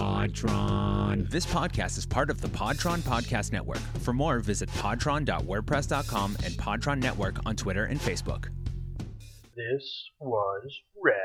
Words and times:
Podtron. 0.00 1.28
This 1.28 1.44
podcast 1.44 1.98
is 1.98 2.06
part 2.06 2.30
of 2.30 2.40
the 2.40 2.48
Podtron 2.48 3.00
Podcast 3.00 3.52
Network. 3.52 3.80
For 4.00 4.14
more, 4.14 4.38
visit 4.38 4.70
podtron.wordpress.com 4.70 6.36
and 6.42 6.54
Podtron 6.54 7.02
Network 7.02 7.36
on 7.44 7.54
Twitter 7.54 7.84
and 7.84 8.00
Facebook. 8.00 8.48
This 9.54 10.10
was 10.18 10.80
rad. 10.96 11.20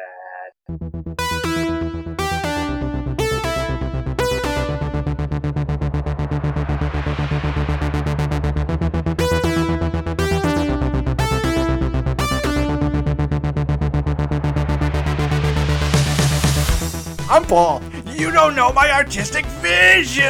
I'm 17.35 17.43
Paul. 17.43 17.81
You 18.15 18.31
don't 18.31 18.55
know 18.55 18.71
my 18.71 18.89
artistic 18.91 19.45
vision. 19.45 20.23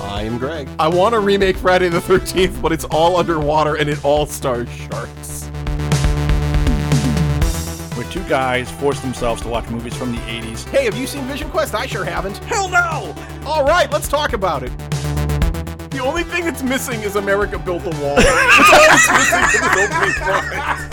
I'm 0.00 0.38
Greg. 0.38 0.68
I 0.78 0.88
want 0.88 1.12
to 1.12 1.20
remake 1.20 1.58
Friday 1.58 1.90
the 1.90 2.00
13th, 2.00 2.62
but 2.62 2.72
it's 2.72 2.84
all 2.84 3.18
underwater 3.18 3.74
and 3.74 3.90
it 3.90 4.02
all 4.06 4.24
stars 4.24 4.70
sharks. 4.70 5.44
Where 7.94 8.10
two 8.10 8.26
guys 8.26 8.70
force 8.70 9.00
themselves 9.00 9.42
to 9.42 9.48
watch 9.48 9.68
movies 9.68 9.94
from 9.94 10.12
the 10.12 10.22
80s. 10.22 10.64
Hey, 10.70 10.86
have 10.86 10.96
you 10.96 11.06
seen 11.06 11.24
Vision 11.26 11.50
Quest? 11.50 11.74
I 11.74 11.84
sure 11.84 12.06
haven't. 12.06 12.38
Hell 12.38 12.70
no! 12.70 13.14
All 13.44 13.66
right, 13.66 13.90
let's 13.92 14.08
talk 14.08 14.32
about 14.32 14.62
it. 14.62 14.72
The 15.90 16.00
only 16.02 16.22
thing 16.22 16.46
that's 16.46 16.62
missing 16.62 17.02
is 17.02 17.16
America 17.16 17.58
Built 17.58 17.82
a 17.82 17.90
Wall. 18.00 18.16
That's 18.16 18.72
all 18.72 18.86
that's 18.88 19.10
missing 19.12 19.42
in 19.42 19.60
this 19.60 19.76
opening 19.76 20.20
line. 20.26 20.87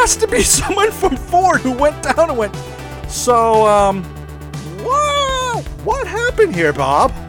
Has 0.00 0.16
to 0.16 0.26
be 0.26 0.42
someone 0.58 0.90
from 0.90 1.14
Ford 1.14 1.60
who 1.60 1.72
went 1.72 2.02
down 2.02 2.30
and 2.30 2.38
went. 2.38 2.56
So, 3.06 3.66
um, 3.66 4.02
what? 4.82 5.62
What 5.84 6.06
happened 6.06 6.54
here, 6.54 6.72
Bob? 6.72 7.12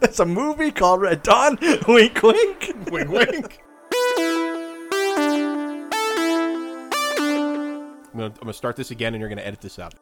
It's 0.00 0.20
a 0.20 0.26
movie 0.26 0.70
called 0.70 1.00
Red 1.00 1.22
Dawn. 1.22 1.58
wink, 1.88 2.22
wink. 2.22 2.74
Wink, 2.90 3.10
wink. 3.10 3.60
I'm 8.14 8.20
I'm 8.20 8.32
gonna 8.32 8.52
start 8.52 8.76
this 8.76 8.90
again 8.90 9.14
and 9.14 9.20
you're 9.20 9.28
gonna 9.28 9.42
edit 9.42 9.60
this 9.60 9.78
out. 9.78 9.94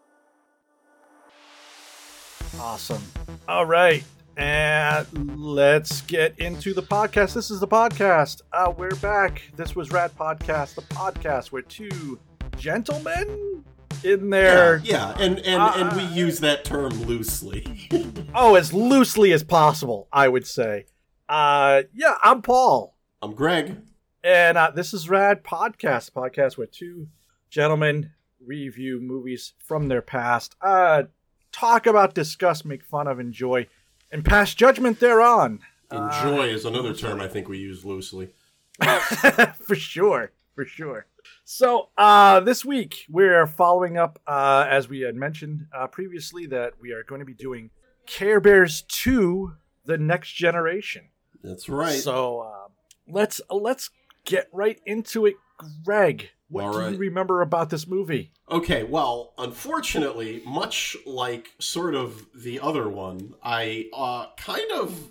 Awesome. 2.58 3.02
All 3.48 3.66
right. 3.66 4.02
And 4.36 5.06
let's 5.40 6.02
get 6.02 6.38
into 6.38 6.74
the 6.74 6.82
podcast. 6.82 7.34
This 7.34 7.50
is 7.50 7.60
the 7.60 7.68
podcast. 7.68 8.42
Uh, 8.52 8.72
we're 8.76 8.94
back. 8.96 9.42
This 9.56 9.74
was 9.74 9.90
Rad 9.90 10.12
Podcast, 10.16 10.74
the 10.74 10.82
podcast 10.82 11.52
where 11.52 11.62
two 11.62 12.18
gentlemen 12.58 13.64
in 14.04 14.28
there. 14.30 14.82
Yeah, 14.84 15.14
and 15.18 15.38
and, 15.38 15.62
Uh, 15.62 15.72
and 15.76 15.96
we 15.96 16.02
use 16.14 16.40
that 16.40 16.64
term 16.64 16.90
loosely. 17.04 17.88
Oh, 18.38 18.54
as 18.54 18.70
loosely 18.74 19.32
as 19.32 19.42
possible, 19.42 20.08
I 20.12 20.28
would 20.28 20.46
say. 20.46 20.84
Uh, 21.26 21.84
yeah, 21.94 22.16
I'm 22.22 22.42
Paul. 22.42 22.94
I'm 23.22 23.32
Greg. 23.32 23.78
And 24.22 24.58
uh, 24.58 24.72
this 24.74 24.92
is 24.92 25.08
Rad 25.08 25.42
Podcast, 25.42 26.10
podcast 26.12 26.58
where 26.58 26.66
two 26.66 27.08
gentlemen 27.48 28.10
review 28.44 29.00
movies 29.00 29.54
from 29.64 29.88
their 29.88 30.02
past, 30.02 30.54
uh, 30.60 31.04
talk 31.56 31.86
about, 31.86 32.14
discuss, 32.14 32.64
make 32.64 32.84
fun 32.84 33.06
of, 33.06 33.18
enjoy, 33.18 33.66
and 34.10 34.24
pass 34.24 34.54
judgment 34.54 35.00
thereon. 35.00 35.60
Enjoy 35.90 36.48
is 36.48 36.64
another 36.64 36.94
term 36.94 37.20
I 37.20 37.28
think 37.28 37.48
we 37.48 37.58
use 37.58 37.84
loosely. 37.84 38.30
for 39.60 39.74
sure, 39.74 40.32
for 40.54 40.64
sure. 40.64 41.06
So 41.44 41.88
uh, 41.96 42.40
this 42.40 42.64
week 42.64 43.06
we're 43.08 43.46
following 43.46 43.96
up, 43.96 44.20
uh, 44.26 44.66
as 44.68 44.88
we 44.88 45.00
had 45.00 45.14
mentioned 45.14 45.66
uh, 45.74 45.86
previously, 45.86 46.46
that 46.46 46.74
we 46.80 46.92
are 46.92 47.02
going 47.04 47.20
to 47.20 47.24
be 47.24 47.34
doing 47.34 47.70
Care 48.06 48.40
Bears 48.40 48.82
Two: 48.82 49.54
The 49.84 49.96
Next 49.96 50.32
Generation. 50.32 51.08
That's 51.42 51.68
right. 51.68 51.98
So 51.98 52.40
uh, 52.40 52.68
let's 53.08 53.40
let's 53.48 53.90
get 54.24 54.48
right 54.52 54.80
into 54.84 55.26
it, 55.26 55.34
Greg. 55.84 56.30
What 56.48 56.72
do 56.72 56.92
you 56.92 56.98
remember 56.98 57.42
about 57.42 57.70
this 57.70 57.86
movie? 57.86 58.32
Okay, 58.50 58.84
well, 58.84 59.34
unfortunately, 59.38 60.42
much 60.46 60.96
like 61.04 61.50
sort 61.58 61.94
of 61.94 62.24
the 62.34 62.60
other 62.60 62.88
one, 62.88 63.34
I 63.42 63.88
uh, 63.92 64.26
kind 64.36 64.70
of 64.72 65.10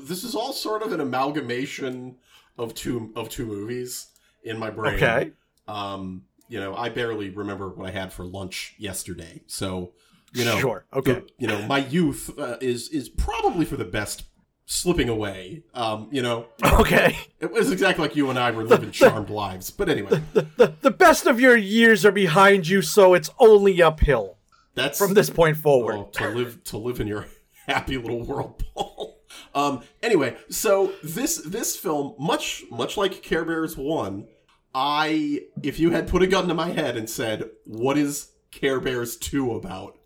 this 0.00 0.24
is 0.24 0.34
all 0.34 0.52
sort 0.52 0.82
of 0.82 0.92
an 0.92 1.00
amalgamation 1.00 2.16
of 2.56 2.74
two 2.74 3.12
of 3.14 3.28
two 3.28 3.44
movies 3.46 4.06
in 4.42 4.58
my 4.58 4.70
brain. 4.70 4.94
Okay. 4.94 5.32
Um, 5.68 6.22
you 6.48 6.58
know, 6.58 6.74
I 6.74 6.88
barely 6.88 7.30
remember 7.30 7.68
what 7.68 7.86
I 7.88 7.92
had 7.92 8.12
for 8.12 8.24
lunch 8.24 8.74
yesterday, 8.78 9.42
so 9.46 9.92
you 10.32 10.44
know, 10.44 10.58
Sure, 10.58 10.86
okay. 10.94 11.12
the- 11.14 11.28
you 11.38 11.46
know, 11.46 11.60
my 11.66 11.78
youth 11.78 12.30
uh, 12.38 12.56
is 12.60 12.88
is 12.88 13.08
probably 13.08 13.64
for 13.66 13.76
the 13.76 13.84
best 13.84 14.24
slipping 14.72 15.08
away. 15.08 15.64
Um, 15.74 16.06
you 16.12 16.22
know, 16.22 16.46
Okay. 16.64 17.18
it 17.40 17.50
was 17.50 17.72
exactly 17.72 18.02
like 18.06 18.14
you 18.14 18.30
and 18.30 18.38
I 18.38 18.52
were 18.52 18.62
living 18.62 18.92
charmed 18.92 19.28
lives. 19.28 19.70
But 19.70 19.88
anyway, 19.88 20.22
The 20.32 20.74
the 20.80 20.90
best 20.92 21.26
of 21.26 21.40
your 21.40 21.56
years 21.56 22.04
are 22.06 22.12
behind 22.12 22.68
you, 22.68 22.80
so 22.80 23.14
it's 23.14 23.30
only 23.40 23.82
uphill 23.82 24.36
that's 24.74 24.96
from 24.98 25.14
this 25.14 25.28
point 25.28 25.56
forward. 25.56 25.96
Oh, 25.96 26.08
to 26.12 26.28
live 26.30 26.62
to 26.64 26.78
live 26.78 27.00
in 27.00 27.08
your 27.08 27.26
happy 27.66 27.98
little 27.98 28.22
world, 28.22 28.62
Paul. 28.74 29.18
Um, 29.54 29.82
anyway, 30.02 30.36
so 30.48 30.92
this 31.02 31.36
this 31.44 31.76
film, 31.76 32.14
much 32.18 32.62
much 32.70 32.96
like 32.96 33.22
Care 33.22 33.44
Bears 33.44 33.76
one, 33.76 34.28
I 34.72 35.42
if 35.64 35.80
you 35.80 35.90
had 35.90 36.06
put 36.06 36.22
a 36.22 36.26
gun 36.28 36.46
to 36.48 36.54
my 36.54 36.70
head 36.70 36.96
and 36.96 37.10
said, 37.10 37.50
"What 37.64 37.98
is 37.98 38.30
Care 38.52 38.78
Bears 38.78 39.16
two 39.16 39.52
about?" 39.52 39.96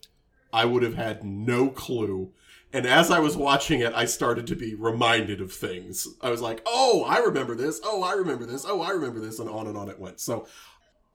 I 0.52 0.64
would 0.64 0.82
have 0.84 0.94
had 0.94 1.22
no 1.25 1.69
clue. 1.69 2.31
And 2.75 2.87
as 2.87 3.11
I 3.11 3.21
was 3.21 3.37
watching 3.37 3.81
it, 3.81 3.93
I 3.95 4.05
started 4.05 4.47
to 4.49 4.57
be 4.57 4.75
reminded 4.75 5.41
of 5.41 5.53
things. 5.53 6.09
I 6.21 6.29
was 6.31 6.41
like, 6.43 6.61
"Oh, 6.67 7.05
I 7.05 7.19
remember 7.19 7.55
this. 7.55 7.81
Oh, 7.85 8.03
I 8.03 8.12
remember 8.15 8.45
this. 8.45 8.67
Oh, 8.69 8.83
I 8.83 8.91
remember 8.91 9.21
this," 9.21 9.39
and 9.39 9.49
on 9.49 9.67
and 9.69 9.77
on 9.79 9.89
it 9.89 9.99
went. 10.01 10.19
So 10.21 10.47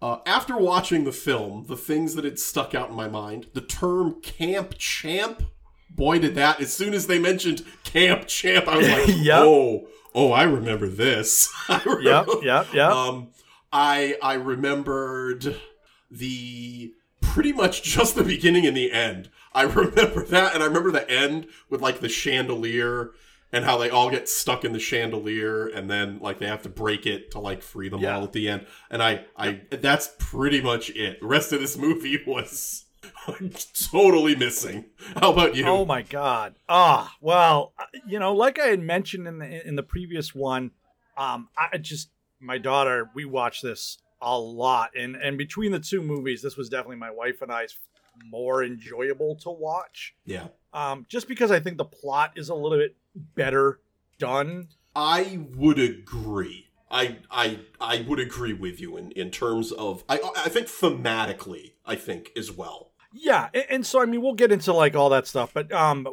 uh, 0.01 0.19
after 0.25 0.55
watching 0.57 1.03
the 1.03 1.11
film, 1.11 1.65
the 1.67 1.75
things 1.75 2.15
that 2.15 2.23
had 2.23 2.39
stuck 2.39 2.73
out 2.73 2.89
in 2.89 2.95
my 2.95 3.09
mind, 3.09 3.47
the 3.53 3.61
term 3.61 4.21
camp 4.21 4.75
champ, 4.77 5.43
boy, 5.89 6.19
did 6.19 6.35
that, 6.35 6.61
as 6.61 6.71
soon 6.73 6.93
as 6.93 7.07
they 7.07 7.19
mentioned 7.19 7.65
camp 7.83 8.25
champ, 8.27 8.65
I 8.69 8.77
was 8.77 8.87
like, 8.89 9.07
Yep. 9.09 9.39
oh, 9.43 9.87
oh, 10.15 10.31
I 10.31 10.43
remember 10.43 10.87
this. 10.87 11.51
I 11.67 11.73
Yep, 11.73 11.85
remember- 11.85 12.31
yep, 12.45 12.67
yep. 12.73 12.89
Um, 12.91 13.27
I, 13.73 14.15
I 14.23 14.35
remembered 14.35 15.57
the, 16.09 16.93
pretty 17.21 17.51
much 17.51 17.83
just 17.83 18.15
the 18.15 18.23
beginning 18.23 18.65
and 18.65 18.77
the 18.77 18.91
end. 18.93 19.29
I 19.53 19.61
remember 19.63 20.23
that, 20.25 20.53
and 20.53 20.63
I 20.63 20.65
remember 20.67 20.91
the 20.91 21.09
end 21.09 21.47
with 21.69 21.81
like 21.81 21.99
the 21.99 22.09
chandelier 22.09 23.11
and 23.51 23.65
how 23.65 23.77
they 23.77 23.89
all 23.89 24.11
get 24.11 24.29
stuck 24.29 24.63
in 24.63 24.73
the 24.73 24.79
chandelier 24.79 25.67
and 25.67 25.89
then 25.89 26.19
like 26.19 26.37
they 26.37 26.45
have 26.45 26.61
to 26.63 26.69
break 26.69 27.07
it 27.07 27.31
to 27.31 27.39
like 27.39 27.63
free 27.63 27.89
them 27.89 27.99
Yeah. 28.01 28.17
all 28.17 28.23
at 28.23 28.31
the 28.31 28.47
end 28.47 28.67
and 28.91 29.01
i 29.01 29.25
i 29.35 29.61
that's 29.71 30.11
pretty 30.19 30.61
much 30.61 30.91
it 30.91 31.19
the 31.19 31.25
rest 31.25 31.51
of 31.51 31.59
this 31.59 31.75
movie 31.75 32.21
was 32.27 32.85
totally 33.91 34.35
missing 34.35 34.85
how 35.19 35.31
about 35.33 35.55
you 35.55 35.65
Oh 35.65 35.85
my 35.85 36.01
god. 36.03 36.55
Ah, 36.67 37.15
well, 37.21 37.73
you 38.07 38.19
know, 38.19 38.33
like 38.35 38.59
I 38.59 38.67
had 38.67 38.79
mentioned 38.81 39.27
in 39.27 39.39
the 39.39 39.67
in 39.67 39.75
the 39.75 39.83
previous 39.83 40.35
one, 40.35 40.71
um, 41.17 41.49
I 41.57 41.77
just 41.77 42.09
my 42.39 42.57
daughter, 42.57 43.09
we 43.15 43.25
watched 43.25 43.63
this 43.63 43.97
a 44.21 44.37
lot, 44.37 44.91
and 44.97 45.15
and 45.15 45.37
between 45.37 45.71
the 45.71 45.79
two 45.79 46.01
movies, 46.01 46.41
this 46.41 46.57
was 46.57 46.69
definitely 46.69 46.97
my 46.97 47.11
wife 47.11 47.41
and 47.41 47.51
I's 47.51 47.75
more 48.29 48.63
enjoyable 48.63 49.35
to 49.37 49.49
watch. 49.49 50.15
yeah 50.25 50.47
Um, 50.73 51.05
just 51.09 51.27
because 51.27 51.51
I 51.51 51.59
think 51.59 51.77
the 51.77 51.85
plot 51.85 52.33
is 52.35 52.49
a 52.49 52.55
little 52.55 52.77
bit 52.77 52.95
better 53.35 53.79
done. 54.17 54.67
i 54.95 55.39
would 55.55 55.79
agree 55.79 56.65
I, 56.91 57.17
I 57.29 57.59
I 57.79 58.01
would 58.07 58.19
agree 58.19 58.53
with 58.53 58.81
you 58.81 58.97
in, 58.97 59.11
in 59.11 59.29
terms 59.29 59.71
of 59.71 60.03
I 60.09 60.19
I 60.35 60.49
think 60.49 60.67
thematically 60.67 61.73
I 61.85 61.95
think 61.95 62.31
as 62.35 62.51
well 62.51 62.91
Yeah, 63.13 63.49
a- 63.53 63.71
and 63.71 63.85
so 63.85 64.01
I 64.01 64.05
mean, 64.05 64.21
we'll 64.21 64.33
get 64.33 64.51
into 64.51 64.73
like 64.73 64.95
all 64.95 65.09
that 65.09 65.25
stuff, 65.27 65.51
but 65.53 65.71
um, 65.71 66.07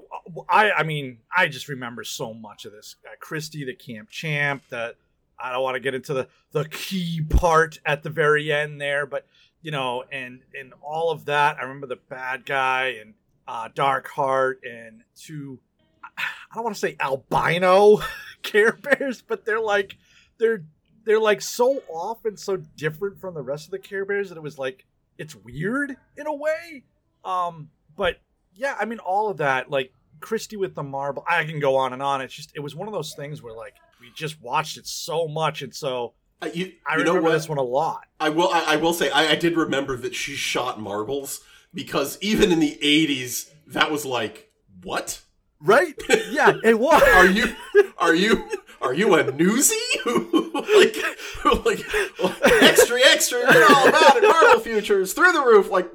I 0.49 0.71
I 0.73 0.83
mean, 0.83 1.19
I 1.37 1.49
just 1.49 1.69
remember 1.69 2.05
so 2.05 2.33
much 2.35 2.65
of 2.67 2.73
this. 2.73 2.97
Uh, 3.05 3.11
Christy, 3.21 3.65
the 3.65 3.75
camp 3.75 4.09
champ, 4.11 4.63
that 4.71 4.97
I 5.39 5.53
don't 5.53 5.63
want 5.63 5.75
to 5.77 5.81
get 5.81 5.95
into 5.95 6.15
the 6.15 6.29
the 6.53 6.67
key 6.67 7.23
part 7.29 7.79
at 7.85 8.03
the 8.03 8.11
very 8.11 8.51
end 8.53 8.81
there, 8.81 9.05
but 9.07 9.27
you 9.67 9.73
know, 9.73 10.05
and 10.13 10.43
and 10.57 10.73
all 10.81 11.11
of 11.11 11.25
that. 11.25 11.57
I 11.59 11.63
remember 11.63 11.89
the 11.89 11.99
bad 12.09 12.47
guy 12.47 12.99
and 13.01 13.15
uh, 13.49 13.69
Dark 13.75 14.07
Heart 14.07 14.61
and 14.63 15.03
two. 15.17 15.59
I 16.17 16.55
don't 16.55 16.63
want 16.63 16.77
to 16.77 16.79
say 16.79 16.95
albino 17.01 17.99
Care 18.43 18.79
Bears, 18.81 19.23
but 19.23 19.45
they're 19.45 19.59
like 19.59 19.97
they're 20.39 20.63
they're 21.05 21.19
like 21.19 21.43
so 21.43 21.83
off 21.89 22.25
and 22.25 22.39
so 22.39 22.59
different 22.77 23.21
from 23.21 23.35
the 23.35 23.43
rest 23.43 23.65
of 23.65 23.73
the 23.73 23.81
Care 23.81 24.05
Bears 24.05 24.29
that 24.29 24.39
it 24.39 24.43
was 24.43 24.57
like 24.57 24.85
it's 25.19 25.35
weird 25.35 25.97
in 26.17 26.29
a 26.29 26.35
way. 26.35 26.85
Um, 27.25 27.71
but 27.97 28.19
yeah, 28.55 28.77
I 28.79 28.85
mean, 28.85 29.01
all 29.01 29.31
of 29.31 29.39
that, 29.39 29.69
like 29.69 29.93
Christy 30.21 30.57
with 30.57 30.77
the 30.77 30.85
marble, 30.85 31.25
I 31.29 31.43
can 31.43 31.59
go 31.59 31.75
on 31.75 31.93
and 31.93 32.01
on. 32.01 32.21
It's 32.21 32.35
just, 32.35 32.53
it 32.55 32.61
was 32.61 32.77
one 32.77 32.87
of 32.87 32.95
those 32.95 33.15
things 33.15 33.43
where 33.43 33.53
like 33.53 33.75
we 34.01 34.13
just 34.15 34.41
watched 34.41 34.77
it 34.77 34.87
so 34.87 35.27
much, 35.27 35.63
and 35.63 35.75
so 35.75 36.15
Uh, 36.43 36.49
you, 36.53 36.73
I 36.87 36.97
you 36.97 37.05
know 37.05 37.11
remember 37.13 37.29
what? 37.29 37.33
this 37.33 37.49
one 37.49 37.59
a 37.59 37.63
lot. 37.63 38.05
I 38.21 38.29
will. 38.29 38.49
I, 38.51 38.75
I 38.75 38.77
will 38.77 38.93
say. 38.93 39.11
I, 39.11 39.33
I 39.33 39.35
did 39.37 39.57
remember 39.57 39.97
that 39.97 40.15
she 40.15 40.35
shot 40.35 40.81
marbles 40.81 41.41
because 41.73 42.19
even 42.21 42.53
in 42.53 42.61
the 42.61 42.79
'80s, 42.83 43.51
that 43.69 43.91
was 43.91 44.05
like, 44.05 44.51
what? 44.83 45.21
Right? 45.61 45.95
Yeah, 46.31 46.55
it 46.63 46.79
was. 46.79 47.03
Are 47.03 47.27
you? 47.27 47.55
Are 47.99 48.15
you? 48.15 48.49
Are 48.83 48.93
you 48.93 49.15
a 49.15 49.25
newsie? 49.25 49.73
like, 50.05 51.65
like 51.65 52.63
extra, 52.63 53.01
extra. 53.07 53.41
You're 53.53 53.73
all 53.75 53.89
about 53.89 54.17
it. 54.17 54.23
Marble 54.23 54.61
futures 54.61 55.15
through 55.15 55.33
the 55.33 55.41
roof. 55.41 55.71
Like, 55.71 55.91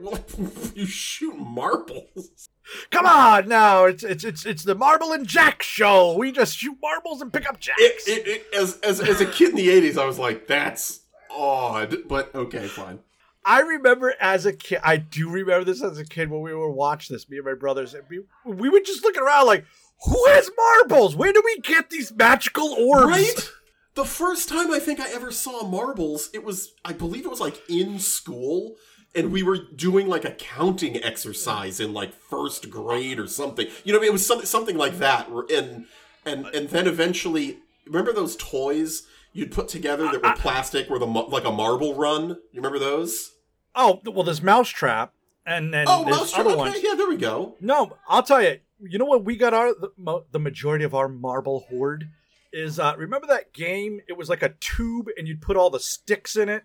you 0.76 0.88
shoot 0.88 1.36
marbles. 1.38 2.50
Come 2.90 3.06
on 3.06 3.48
now, 3.48 3.86
it's 3.86 4.04
it's 4.04 4.24
it's 4.24 4.46
it's 4.46 4.64
the 4.64 4.76
Marble 4.76 5.12
and 5.12 5.28
Jack 5.28 5.64
show. 5.64 6.16
We 6.18 6.32
just 6.32 6.58
shoot 6.58 6.78
marbles 6.82 7.22
and 7.22 7.34
pick 7.34 7.48
up 7.50 7.60
jacks. 7.60 7.80
It, 7.80 8.08
it, 8.08 8.28
it, 8.28 8.46
as, 8.56 8.80
as 8.82 9.02
as 9.02 9.20
a 9.20 9.26
kid 9.26 9.50
in 9.50 9.56
the 9.56 9.68
'80s, 9.68 9.98
I 9.98 10.06
was 10.06 10.20
like, 10.20 10.48
that's 10.48 11.02
odd, 11.30 12.08
but 12.08 12.34
okay, 12.36 12.68
fine. 12.68 13.00
I 13.44 13.62
remember 13.62 14.14
as 14.20 14.46
a 14.46 14.54
kid, 14.54 14.80
I 14.84 14.98
do 14.98 15.30
remember 15.30 15.66
this 15.66 15.84
as 15.84 15.98
a 15.98 16.06
kid 16.06 16.30
when 16.30 16.42
we 16.42 16.54
were 16.54 16.72
watching 16.72 17.16
this, 17.16 17.30
me 17.30 17.38
and 17.38 17.46
my 17.46 17.56
brothers, 17.56 17.94
and 17.94 18.04
we, 18.10 18.22
we 18.46 18.70
were 18.70 18.82
just 18.82 19.04
looking 19.04 19.24
around 19.24 19.48
like, 19.48 19.66
who 20.06 20.26
has 20.30 20.50
marbles? 20.56 21.16
Where 21.16 21.34
do 21.34 21.42
we 21.44 21.60
get 21.62 21.90
these 21.90 22.14
magical 22.14 22.70
orbs? 22.74 23.08
Right? 23.08 23.50
The 23.96 24.06
first 24.06 24.48
time 24.48 24.72
I 24.72 24.80
think 24.80 25.00
I 25.00 25.12
ever 25.12 25.32
saw 25.32 25.68
marbles, 25.68 26.30
it 26.34 26.44
was, 26.44 26.74
I 26.86 26.94
believe 26.94 27.26
it 27.26 27.30
was 27.30 27.42
like 27.42 27.62
in 27.68 28.00
school, 28.00 28.76
and 29.16 29.32
we 29.32 29.44
were 29.44 29.58
doing 29.76 30.08
like 30.08 30.26
a 30.26 30.32
counting 30.32 31.04
exercise 31.04 31.80
in 31.80 31.94
like 31.94 32.14
first 32.14 32.70
grade 32.70 33.20
or 33.20 33.28
something. 33.28 33.68
You 33.84 33.94
know, 33.94 34.00
I 34.00 34.02
mean? 34.02 34.10
it 34.10 34.14
was 34.14 34.26
something 34.26 34.46
something 34.46 34.78
like 34.78 34.98
that. 35.00 35.28
And 35.30 35.86
and 36.26 36.46
and 36.48 36.70
then 36.70 36.88
eventually, 36.88 37.58
remember 37.86 38.14
those 38.14 38.36
toys 38.38 39.04
you'd 39.34 39.52
put 39.52 39.68
together 39.70 40.04
that 40.12 40.22
were 40.24 40.34
plastic, 40.36 40.90
were 40.90 41.00
the 41.00 41.06
like 41.06 41.46
a 41.46 41.52
marble 41.52 41.96
run? 41.96 42.30
You 42.30 42.38
remember 42.62 42.80
those? 42.80 43.32
Oh, 43.74 44.02
well, 44.06 44.24
there's 44.26 44.42
Mousetrap, 44.42 45.14
and 45.46 45.74
then 45.74 45.86
Oh, 45.88 46.04
there's 46.04 46.18
Mousetrap. 46.18 46.40
other 46.46 46.50
Okay, 46.56 46.58
ones. 46.60 46.78
yeah, 46.84 46.94
there 46.96 47.08
we 47.08 47.16
go. 47.16 47.56
No, 47.62 47.98
I'll 48.08 48.24
tell 48.24 48.42
you. 48.42 48.60
You 48.84 48.98
know 48.98 49.06
what 49.06 49.24
we 49.24 49.38
got 49.38 49.54
our 49.54 49.74
the, 49.74 50.24
the 50.32 50.40
majority 50.40 50.84
of 50.84 50.94
our 50.96 51.08
marble 51.08 51.62
hoard 51.70 52.10
is. 52.52 52.80
uh 52.80 52.94
Remember 52.98 53.28
that 53.28 53.54
game? 53.54 54.02
It 54.10 54.18
was 54.18 54.28
like 54.28 54.42
a 54.44 54.50
tube, 54.60 55.08
and 55.18 55.28
you'd 55.28 55.42
put 55.42 55.56
all 55.56 55.70
the 55.70 55.80
sticks 55.80 56.36
in 56.36 56.50
it, 56.50 56.64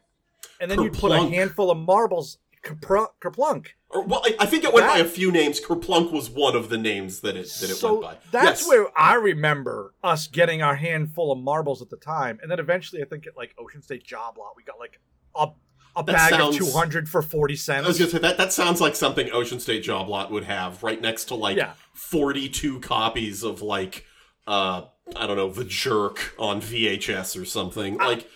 and 0.60 0.70
then 0.70 0.82
you'd 0.82 0.94
put 0.94 1.12
a 1.12 1.18
handful 1.20 1.70
of 1.70 1.78
marbles. 1.78 2.38
Kerpr- 2.64 3.10
Kerplunk. 3.20 3.66
Or, 3.90 4.02
well, 4.02 4.22
I, 4.24 4.34
I 4.40 4.46
think 4.46 4.64
it 4.64 4.72
went 4.72 4.88
by 4.88 4.98
a 4.98 5.04
few 5.04 5.30
names. 5.30 5.60
Kerplunk 5.60 6.10
was 6.10 6.28
one 6.28 6.56
of 6.56 6.68
the 6.68 6.76
names 6.78 7.20
that 7.20 7.36
it 7.36 7.46
that 7.60 7.70
it 7.70 7.76
so 7.76 8.00
went 8.00 8.02
by. 8.02 8.16
that's 8.32 8.62
Yes. 8.62 8.68
where 8.68 8.86
I 8.98 9.14
remember 9.14 9.94
us 10.02 10.26
getting 10.26 10.62
our 10.62 10.74
handful 10.74 11.30
of 11.30 11.38
marbles 11.38 11.80
at 11.80 11.90
the 11.90 11.96
time, 11.96 12.40
and 12.42 12.50
then 12.50 12.58
eventually, 12.58 13.00
I 13.02 13.04
think 13.04 13.24
at 13.28 13.36
like 13.36 13.54
Ocean 13.56 13.82
State 13.82 14.02
Job 14.04 14.36
Lot, 14.36 14.54
we 14.56 14.64
got 14.64 14.80
like 14.80 14.98
a 15.36 15.48
a 15.94 16.02
That 16.04 16.06
bag 16.06 16.30
sounds- 16.32 16.56
of 16.60 16.66
two 16.66 16.72
hundred 16.76 17.08
for 17.08 17.22
forty 17.22 17.54
cents. 17.54 17.84
I 17.84 17.88
was 17.88 17.98
cents. 17.98 18.10
gonna 18.12 18.22
say 18.24 18.28
that 18.28 18.36
that 18.38 18.52
sounds 18.52 18.80
like 18.80 18.96
something 18.96 19.30
Ocean 19.30 19.60
State 19.60 19.84
Job 19.84 20.08
Lot 20.08 20.32
would 20.32 20.44
have 20.44 20.82
right 20.82 21.00
next 21.00 21.26
to 21.26 21.36
like 21.36 21.56
Yeah. 21.56 21.74
forty-two 21.94 22.80
copies 22.80 23.42
of 23.44 23.62
like 23.62 24.04
uh 24.48 24.86
I 25.14 25.26
don't 25.28 25.36
know 25.36 25.50
the 25.50 25.64
Jerk 25.64 26.34
on 26.38 26.60
VHS 26.60 27.40
or 27.40 27.44
something. 27.44 27.96
Like 27.98 28.22
I, 28.22 28.26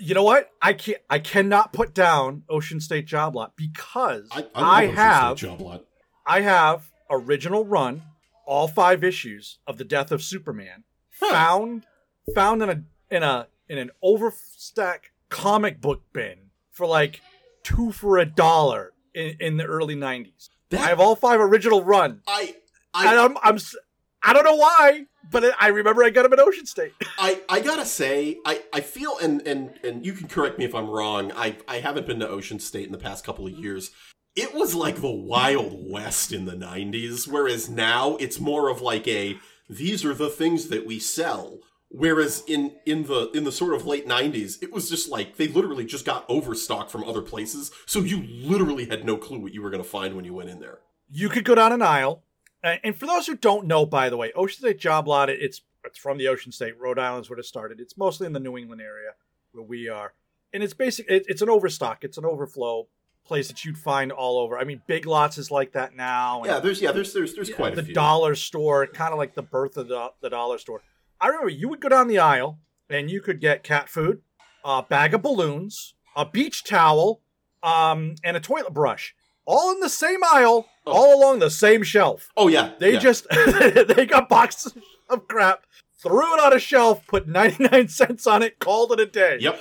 you 0.00 0.14
know 0.14 0.22
what? 0.22 0.50
I 0.60 0.72
can't. 0.72 0.98
I 1.08 1.18
cannot 1.18 1.72
put 1.72 1.94
down 1.94 2.42
Ocean 2.48 2.80
State 2.80 3.06
Job 3.06 3.34
Lot 3.36 3.54
because 3.56 4.28
I, 4.32 4.46
I, 4.54 4.62
I, 4.80 4.86
have 4.86 5.36
Job 5.36 5.60
Lot. 5.60 5.84
I 6.26 6.40
have 6.40 6.90
original 7.10 7.64
run, 7.64 8.02
all 8.46 8.68
five 8.68 9.04
issues 9.04 9.58
of 9.66 9.78
the 9.78 9.84
Death 9.84 10.10
of 10.12 10.22
Superman, 10.22 10.84
Huh. 11.20 11.30
found 11.32 11.86
found 12.34 12.62
in 12.62 12.70
a 12.70 12.82
in 13.10 13.22
a 13.22 13.48
in 13.68 13.78
an 13.78 13.90
overstack 14.02 14.98
comic 15.28 15.80
book 15.80 16.02
bin 16.12 16.50
for 16.70 16.86
like 16.86 17.20
two 17.62 17.92
for 17.92 18.18
a 18.18 18.26
dollar 18.26 18.92
in, 19.14 19.36
in 19.40 19.56
the 19.56 19.64
early 19.64 19.94
'90s. 19.96 20.48
That 20.70 20.80
I 20.80 20.88
have 20.88 21.00
all 21.00 21.14
five 21.16 21.40
original 21.40 21.82
run, 21.84 22.22
I 22.26 22.54
and 22.94 23.08
I, 23.18 23.24
I'm 23.24 23.36
I'm 23.42 23.54
s- 23.56 23.76
I 24.22 24.32
don't 24.32 24.44
know 24.44 24.56
why, 24.56 25.06
but 25.34 25.54
I 25.60 25.68
remember 25.68 26.02
I 26.02 26.10
got 26.10 26.22
them 26.22 26.32
at 26.32 26.38
Ocean 26.38 26.64
State. 26.64 26.92
I 27.18 27.40
I 27.48 27.60
gotta 27.60 27.84
say 27.84 28.38
I 28.46 28.62
I 28.72 28.80
feel 28.80 29.18
and 29.18 29.46
and 29.46 29.78
and 29.84 30.06
you 30.06 30.14
can 30.14 30.28
correct 30.28 30.58
me 30.58 30.64
if 30.64 30.74
I'm 30.74 30.88
wrong. 30.88 31.32
I 31.36 31.56
I 31.68 31.80
haven't 31.80 32.06
been 32.06 32.20
to 32.20 32.28
Ocean 32.28 32.58
State 32.60 32.86
in 32.86 32.92
the 32.92 32.98
past 32.98 33.24
couple 33.26 33.46
of 33.46 33.52
years. 33.52 33.90
It 34.36 34.54
was 34.54 34.74
like 34.74 34.96
the 34.96 35.10
Wild 35.10 35.90
West 35.90 36.32
in 36.32 36.44
the 36.44 36.56
90s, 36.56 37.28
whereas 37.28 37.68
now 37.68 38.16
it's 38.16 38.40
more 38.40 38.68
of 38.68 38.80
like 38.80 39.06
a 39.06 39.36
these 39.68 40.04
are 40.04 40.14
the 40.14 40.30
things 40.30 40.68
that 40.68 40.86
we 40.86 40.98
sell. 40.98 41.58
Whereas 41.90 42.42
in 42.48 42.72
in 42.86 43.04
the 43.04 43.30
in 43.34 43.44
the 43.44 43.52
sort 43.52 43.74
of 43.74 43.86
late 43.86 44.08
90s, 44.08 44.60
it 44.62 44.72
was 44.72 44.88
just 44.90 45.08
like 45.08 45.36
they 45.36 45.46
literally 45.46 45.84
just 45.84 46.04
got 46.04 46.24
overstock 46.28 46.90
from 46.90 47.04
other 47.04 47.22
places, 47.22 47.70
so 47.86 48.00
you 48.00 48.22
literally 48.22 48.86
had 48.86 49.04
no 49.04 49.16
clue 49.16 49.38
what 49.38 49.54
you 49.54 49.62
were 49.62 49.70
going 49.70 49.82
to 49.82 49.88
find 49.88 50.16
when 50.16 50.24
you 50.24 50.34
went 50.34 50.50
in 50.50 50.58
there. 50.60 50.78
you 51.10 51.28
could 51.28 51.44
go 51.44 51.54
down 51.54 51.72
an 51.72 51.82
aisle. 51.82 52.24
And 52.64 52.80
and 52.82 52.98
for 52.98 53.06
those 53.06 53.28
who 53.28 53.36
don't 53.36 53.66
know, 53.66 53.86
by 53.86 54.08
the 54.08 54.16
way, 54.16 54.32
Ocean 54.32 54.58
State 54.58 54.78
Job 54.80 55.06
Lot, 55.06 55.30
it's 55.30 55.60
it's 55.84 55.98
from 55.98 56.18
the 56.18 56.26
Ocean 56.26 56.50
State. 56.50 56.80
Rhode 56.80 56.98
Island's 56.98 57.30
where 57.30 57.38
it 57.38 57.44
started. 57.44 57.78
It's 57.78 57.96
mostly 57.96 58.26
in 58.26 58.32
the 58.32 58.40
New 58.40 58.56
England 58.56 58.80
area 58.80 59.10
where 59.52 59.64
we 59.64 59.88
are. 59.88 60.14
And 60.52 60.62
it's 60.62 60.74
basic. 60.74 61.08
It, 61.08 61.26
it's 61.28 61.42
an 61.42 61.50
overstock. 61.50 62.02
It's 62.02 62.16
an 62.16 62.24
overflow 62.24 62.88
place 63.24 63.48
that 63.48 63.64
you'd 63.64 63.78
find 63.78 64.12
all 64.12 64.38
over. 64.38 64.58
I 64.58 64.64
mean, 64.64 64.82
Big 64.86 65.06
Lots 65.06 65.38
is 65.38 65.50
like 65.50 65.72
that 65.72 65.94
now. 65.96 66.38
and 66.38 66.46
Yeah, 66.46 66.60
there's 66.60 66.80
yeah, 66.80 66.92
there's 66.92 67.12
there's 67.12 67.34
there's 67.34 67.50
quite 67.50 67.72
a 67.72 67.76
few. 67.76 67.82
the 67.82 67.86
few. 67.86 67.94
dollar 67.94 68.34
store, 68.34 68.86
kind 68.86 69.12
of 69.12 69.18
like 69.18 69.34
the 69.34 69.42
birth 69.42 69.76
of 69.76 69.88
the, 69.88 70.12
the 70.20 70.30
dollar 70.30 70.58
store. 70.58 70.82
I 71.20 71.28
remember 71.28 71.48
you 71.48 71.68
would 71.68 71.80
go 71.80 71.88
down 71.88 72.08
the 72.08 72.18
aisle 72.18 72.58
and 72.88 73.10
you 73.10 73.20
could 73.20 73.40
get 73.40 73.62
cat 73.62 73.88
food, 73.88 74.20
a 74.64 74.82
bag 74.82 75.14
of 75.14 75.22
balloons, 75.22 75.94
a 76.16 76.24
beach 76.26 76.64
towel, 76.64 77.20
um, 77.62 78.14
and 78.22 78.36
a 78.36 78.40
toilet 78.40 78.74
brush, 78.74 79.14
all 79.46 79.72
in 79.72 79.80
the 79.80 79.88
same 79.88 80.22
aisle, 80.22 80.68
Oh. 80.86 80.92
all 80.92 81.18
along 81.18 81.38
the 81.38 81.50
same 81.50 81.82
shelf. 81.82 82.30
oh 82.36 82.48
yeah, 82.48 82.72
They 82.78 82.94
yeah. 82.94 82.98
just 82.98 83.26
they 83.30 84.06
got 84.06 84.28
boxes 84.28 84.74
of 85.08 85.26
crap, 85.28 85.64
threw 85.98 86.34
it 86.34 86.40
on 86.40 86.52
a 86.52 86.58
shelf, 86.58 87.06
put 87.06 87.26
ninety 87.26 87.64
nine 87.70 87.88
cents 87.88 88.26
on 88.26 88.42
it, 88.42 88.58
called 88.58 88.92
it 88.92 89.00
a 89.00 89.06
day. 89.06 89.38
Yep. 89.40 89.60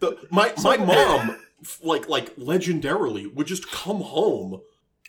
The, 0.00 0.18
my 0.30 0.52
my 0.62 0.76
mom, 0.76 1.36
like 1.82 2.08
like 2.08 2.36
legendarily, 2.36 3.32
would 3.34 3.46
just 3.46 3.70
come 3.70 4.00
home 4.02 4.60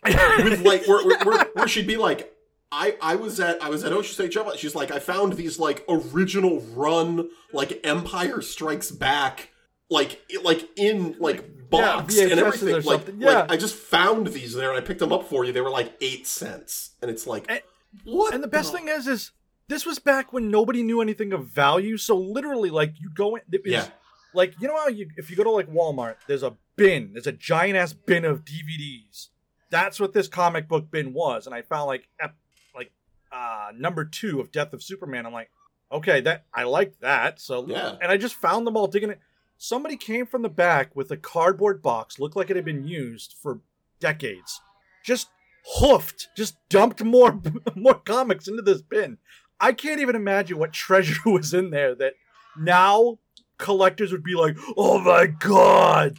with 0.06 0.66
like 0.66 0.88
where, 0.88 1.06
where, 1.06 1.46
where, 1.54 1.68
she'd 1.68 1.88
be 1.88 1.98
like, 1.98 2.34
I 2.72 2.96
I 3.02 3.16
was 3.16 3.40
at 3.40 3.62
I 3.62 3.70
was 3.70 3.84
at 3.84 3.92
Ocean 3.92 4.14
State 4.14 4.32
Job. 4.32 4.52
She's 4.58 4.76
like, 4.76 4.92
I 4.92 5.00
found 5.00 5.34
these 5.34 5.60
like 5.60 5.84
original 5.90 6.62
run 6.74 7.30
like 7.54 7.80
Empire 7.86 8.42
Strikes 8.42 8.92
Back 8.92 9.50
like 9.90 10.22
like 10.44 10.70
in 10.78 11.16
like 11.20 11.44
box 11.72 12.14
VHSs 12.16 12.32
and 12.32 12.40
everything. 12.40 12.82
Like, 12.84 13.08
yeah. 13.18 13.40
like 13.40 13.52
I 13.52 13.58
just 13.58 13.76
found 13.76 14.28
these 14.28 14.54
there 14.54 14.70
and 14.70 14.78
I 14.78 14.82
picked 14.86 15.00
them 15.00 15.12
up 15.12 15.28
for 15.28 15.44
you. 15.46 15.52
They 15.52 15.62
were 15.62 15.70
like 15.72 15.94
eight 16.02 16.28
cents, 16.28 16.92
and 17.02 17.10
it's 17.10 17.26
like 17.26 17.46
And- 17.50 17.62
what? 18.04 18.34
And 18.34 18.44
the 18.44 18.48
best 18.48 18.72
thing 18.72 18.88
is, 18.88 19.08
is 19.08 19.32
this 19.68 19.86
was 19.86 20.00
back 20.00 20.32
when 20.34 20.52
nobody 20.52 20.84
knew 20.84 21.02
anything 21.02 21.34
of 21.34 21.48
value. 21.48 21.98
So 21.98 22.16
literally, 22.18 22.70
like 22.70 23.00
you 23.00 23.10
go 23.14 23.36
in, 23.36 23.42
it 23.52 23.64
was, 23.64 23.72
Yeah. 23.74 23.88
like 24.34 24.54
you 24.62 24.68
know 24.68 24.78
how 24.78 24.88
you 24.88 25.10
if 25.18 25.30
you 25.30 25.36
go 25.36 25.44
to 25.44 25.52
like 25.52 25.70
Walmart, 25.72 26.16
there's 26.28 26.44
a 26.44 26.56
bin, 26.76 27.14
there's 27.14 27.28
a 27.28 27.32
giant 27.32 27.76
ass 27.78 27.94
bin 27.94 28.26
of 28.26 28.44
DVDs. 28.46 29.30
That's 29.70 30.00
what 30.00 30.14
this 30.14 30.28
comic 30.28 30.68
book 30.68 30.92
bin 30.92 31.14
was, 31.14 31.46
and 31.46 31.56
I 31.56 31.62
found 31.62 31.88
like 31.88 32.08
ep- 32.22 32.36
like 32.76 32.92
uh 33.32 33.72
number 33.76 34.04
two 34.06 34.40
of 34.40 34.52
Death 34.52 34.74
of 34.74 34.84
Superman. 34.84 35.26
I'm 35.26 35.34
like, 35.34 35.50
okay, 35.92 36.22
that 36.22 36.46
I 36.54 36.64
liked 36.64 37.02
that. 37.02 37.40
So 37.42 37.66
Yeah. 37.68 37.96
and 38.02 38.12
I 38.12 38.18
just 38.18 38.36
found 38.36 38.66
them 38.68 38.76
all 38.78 38.88
digging 38.88 39.10
it. 39.12 39.20
Somebody 39.64 39.96
came 39.96 40.26
from 40.26 40.42
the 40.42 40.50
back 40.50 40.96
with 40.96 41.12
a 41.12 41.18
cardboard 41.18 41.84
box, 41.84 42.18
looked 42.18 42.36
like 42.36 42.50
it 42.50 42.56
had 42.56 42.66
been 42.66 42.88
used 42.88 43.36
for 43.40 43.60
decades. 44.00 44.60
Just 45.06 45.30
hoofed, 45.76 46.30
just 46.36 46.56
dumped 46.68 47.04
more 47.04 47.40
more 47.76 47.94
comics 47.94 48.48
into 48.48 48.64
this 48.64 48.82
bin. 48.82 49.20
I 49.60 49.74
can't 49.74 50.00
even 50.00 50.16
imagine 50.16 50.58
what 50.58 50.74
treasure 50.74 51.20
was 51.30 51.54
in 51.54 51.70
there 51.70 51.94
that 51.94 52.16
now 52.58 53.20
collectors 53.60 54.12
would 54.12 54.24
be 54.24 54.34
like, 54.34 54.58
"Oh 54.76 54.98
my 54.98 55.28
god!" 55.28 56.18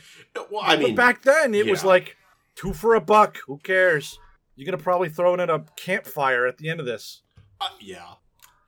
well, 0.48 0.62
I 0.62 0.76
mean, 0.76 0.94
back 0.94 1.22
then 1.22 1.52
it 1.52 1.66
was 1.66 1.84
like 1.84 2.16
two 2.54 2.72
for 2.72 2.94
a 2.94 3.00
buck. 3.00 3.38
Who 3.48 3.58
cares? 3.58 4.20
You're 4.54 4.66
gonna 4.66 4.80
probably 4.80 5.08
throw 5.08 5.34
it 5.34 5.40
in 5.40 5.50
a 5.50 5.64
campfire 5.74 6.46
at 6.46 6.58
the 6.58 6.70
end 6.70 6.78
of 6.78 6.86
this. 6.86 7.22
Uh, 7.60 7.70
yeah. 7.80 8.12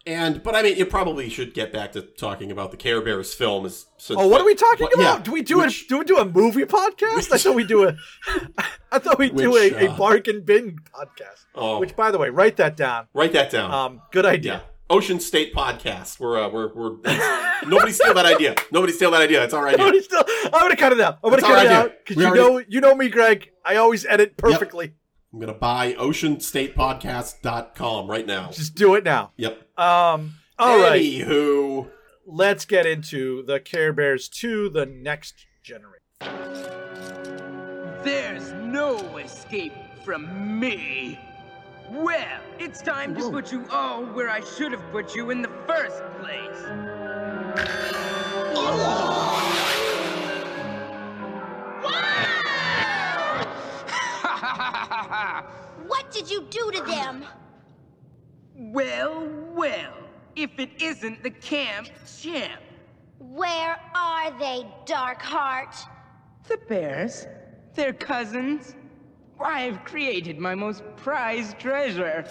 And 0.06 0.42
but 0.42 0.54
I 0.54 0.62
mean, 0.62 0.76
you 0.76 0.84
probably 0.84 1.30
should 1.30 1.54
get 1.54 1.72
back 1.72 1.92
to 1.92 2.02
talking 2.02 2.50
about 2.50 2.70
the 2.70 2.76
Care 2.76 3.00
Bears 3.00 3.32
film. 3.32 3.64
Is 3.64 3.86
Oh, 4.10 4.26
what 4.28 4.38
are 4.40 4.44
we 4.44 4.54
talking 4.54 4.84
what- 4.84 4.94
about? 4.94 5.18
yeah, 5.18 5.22
do 5.24 5.32
we 5.32 5.40
do 5.40 5.56
which- 5.58 5.86
a 5.86 5.88
do 5.88 5.98
we 6.00 6.04
do 6.04 6.18
a 6.18 6.26
movie 6.26 6.64
podcast? 6.64 7.32
I 7.32 7.38
thought 7.38 7.54
we 7.54 7.64
do 7.64 7.88
a 7.88 7.96
I 8.92 8.98
thought 8.98 9.18
we 9.18 9.30
do 9.30 9.56
a, 9.56 9.74
uh, 9.74 9.94
a 9.94 9.96
bargain 9.96 10.42
bin 10.44 10.76
podcast. 10.94 11.46
Oh, 11.54 11.80
Which, 11.80 11.96
by 11.96 12.10
the 12.10 12.18
way, 12.18 12.28
write 12.28 12.56
that 12.58 12.76
down. 12.76 13.06
write 13.14 13.32
that 13.32 13.50
down. 13.50 13.72
Um, 13.72 14.02
good 14.12 14.26
idea. 14.26 14.52
yeah. 14.52 14.60
Ocean 14.90 15.18
State 15.20 15.54
Podcast. 15.54 16.20
We're 16.20 16.38
uh, 16.38 16.50
we're 16.50 16.68
we're 16.74 16.96
nobody 17.66 17.92
steal 17.92 18.12
that 18.12 18.26
idea. 18.26 18.54
Nobody 18.70 18.92
steal 18.92 19.10
that 19.12 19.22
idea. 19.22 19.42
It's 19.42 19.54
our 19.54 19.66
idea. 19.66 19.78
Nobody 19.78 20.02
still, 20.02 20.22
I'm 20.44 20.50
gonna 20.60 20.76
cut 20.76 20.92
it 20.92 21.00
out. 21.00 21.18
I'm 21.24 21.30
gonna 21.30 21.40
That's 21.40 21.54
cut 21.54 21.64
it 21.64 21.72
out 21.72 21.92
because 22.06 22.22
you 22.22 22.28
already- 22.28 22.42
know 22.42 22.58
you 22.68 22.80
know 22.82 22.94
me, 22.94 23.08
Greg. 23.08 23.50
I 23.64 23.76
always 23.76 24.04
edit 24.04 24.36
perfectly. 24.36 24.92
I'm 25.32 25.40
gonna 25.40 25.54
buy 25.54 25.94
OceanStatePodcast.com 25.94 28.10
right 28.10 28.26
now. 28.26 28.50
Just 28.50 28.74
do 28.74 28.94
it 28.94 29.04
now. 29.04 29.32
Yep. 29.36 29.63
Um. 29.76 30.34
All 30.58 30.78
right. 30.78 31.02
Anywho, 31.02 31.90
Let's 32.26 32.64
get 32.64 32.86
into 32.86 33.42
the 33.42 33.60
Care 33.60 33.92
Bears 33.92 34.30
2, 34.30 34.70
the 34.70 34.86
next 34.86 35.46
generation. 35.62 36.00
There's 38.02 38.50
no 38.52 39.18
escape 39.18 39.74
from 40.02 40.58
me. 40.58 41.20
Well, 41.90 42.40
it's 42.58 42.80
time 42.80 43.14
to 43.16 43.30
put 43.30 43.52
you 43.52 43.66
all 43.70 44.04
where 44.06 44.30
I 44.30 44.40
should 44.40 44.72
have 44.72 44.80
put 44.90 45.14
you 45.14 45.28
in 45.30 45.42
the 45.42 45.50
first 45.66 46.02
place. 46.18 46.62
What 55.86 56.10
did 56.10 56.30
you 56.30 56.46
do 56.48 56.70
to 56.72 56.82
them? 56.84 57.24
Well, 58.74 59.26
well, 59.54 59.92
if 60.36 60.50
it 60.58 60.70
isn't 60.82 61.22
the 61.22 61.30
camp 61.30 61.88
champ. 62.20 62.60
Where 63.20 63.80
are 63.94 64.30
they, 64.38 64.66
Darkheart? 64.84 65.74
The 66.48 66.58
bears, 66.68 67.26
they're 67.74 67.92
cousins. 67.92 68.74
I've 69.40 69.82
created 69.84 70.38
my 70.38 70.54
most 70.54 70.82
prized 70.96 71.58
treasure. 71.58 72.24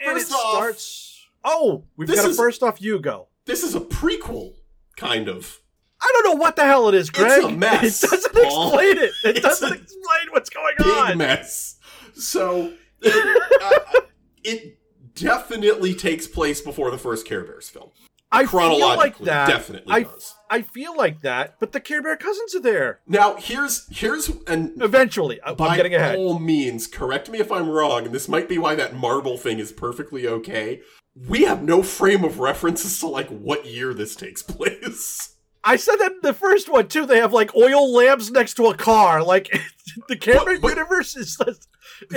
And 0.00 0.12
First 0.18 0.30
it 0.30 0.34
off- 0.34 0.54
starts. 0.56 1.26
Oh, 1.44 1.84
we've 1.96 2.08
This 2.08 2.18
got 2.20 2.26
a 2.26 2.30
is- 2.30 2.36
first 2.36 2.62
off 2.62 2.80
you 2.82 2.98
go. 3.00 3.28
this 3.46 3.62
is 3.62 3.74
a 3.74 3.80
prequel, 3.80 4.54
kind 4.96 5.28
of. 5.28 5.60
I 6.00 6.10
don't 6.12 6.24
know 6.34 6.40
what 6.40 6.56
the 6.56 6.64
hell 6.64 6.88
it 6.88 6.94
is, 6.94 7.10
Greg. 7.10 7.38
It's 7.38 7.46
a 7.46 7.50
mess, 7.52 8.02
It 8.04 8.10
doesn't 8.10 8.34
Paul. 8.34 8.68
explain 8.78 8.98
it. 8.98 9.12
It 9.24 9.36
It's 9.36 9.40
doesn't 9.40 9.72
explain 9.72 10.28
what's 10.30 10.50
going 10.50 10.74
Big 10.78 10.86
on. 10.88 11.08
Big 11.10 11.18
mess. 11.18 11.76
So 12.14 12.72
it, 13.00 13.52
uh, 13.96 14.00
it 14.44 14.78
definitely 15.14 15.94
takes 15.94 16.26
place 16.26 16.60
before 16.60 16.90
the 16.90 16.98
first 16.98 17.26
Care 17.26 17.44
Bears 17.44 17.68
film. 17.68 17.90
I 18.34 18.46
feel 18.46 18.78
like 18.96 19.18
that. 19.18 19.46
definitely 19.46 19.92
I, 19.92 20.02
does. 20.04 20.34
I 20.50 20.62
feel 20.62 20.96
like 20.96 21.20
that, 21.20 21.56
but 21.60 21.72
the 21.72 21.80
Care 21.80 22.00
Bear 22.02 22.16
cousins 22.16 22.54
are 22.54 22.60
there. 22.60 23.00
Now 23.06 23.36
here's 23.36 23.86
here's 23.90 24.30
and 24.46 24.80
Eventually, 24.82 25.38
I- 25.42 25.52
by 25.52 25.68
I'm 25.68 25.76
getting 25.76 25.94
ahead. 25.94 26.16
all 26.16 26.38
means, 26.38 26.86
correct 26.86 27.28
me 27.28 27.40
if 27.40 27.52
I'm 27.52 27.68
wrong, 27.68 28.06
and 28.06 28.14
this 28.14 28.28
might 28.28 28.48
be 28.48 28.56
why 28.56 28.74
that 28.74 28.96
marble 28.96 29.36
thing 29.36 29.58
is 29.58 29.70
perfectly 29.70 30.26
okay. 30.26 30.80
We 31.28 31.42
have 31.44 31.62
no 31.62 31.82
frame 31.82 32.24
of 32.24 32.38
reference 32.38 32.86
as 32.86 32.98
to 33.00 33.06
like 33.06 33.28
what 33.28 33.66
year 33.66 33.92
this 33.92 34.16
takes 34.16 34.40
place. 34.42 35.31
I 35.64 35.76
said 35.76 35.96
that 35.96 36.12
in 36.12 36.18
the 36.22 36.34
first 36.34 36.68
one 36.68 36.88
too. 36.88 37.06
They 37.06 37.18
have 37.18 37.32
like 37.32 37.54
oil 37.54 37.92
lamps 37.92 38.30
next 38.30 38.54
to 38.54 38.66
a 38.66 38.76
car. 38.76 39.22
Like 39.22 39.48
the 40.08 40.16
Care 40.16 40.36
But- 40.44 40.60
but- 40.60 40.68
universe 40.70 41.16
is 41.16 41.38
it's 41.46 41.68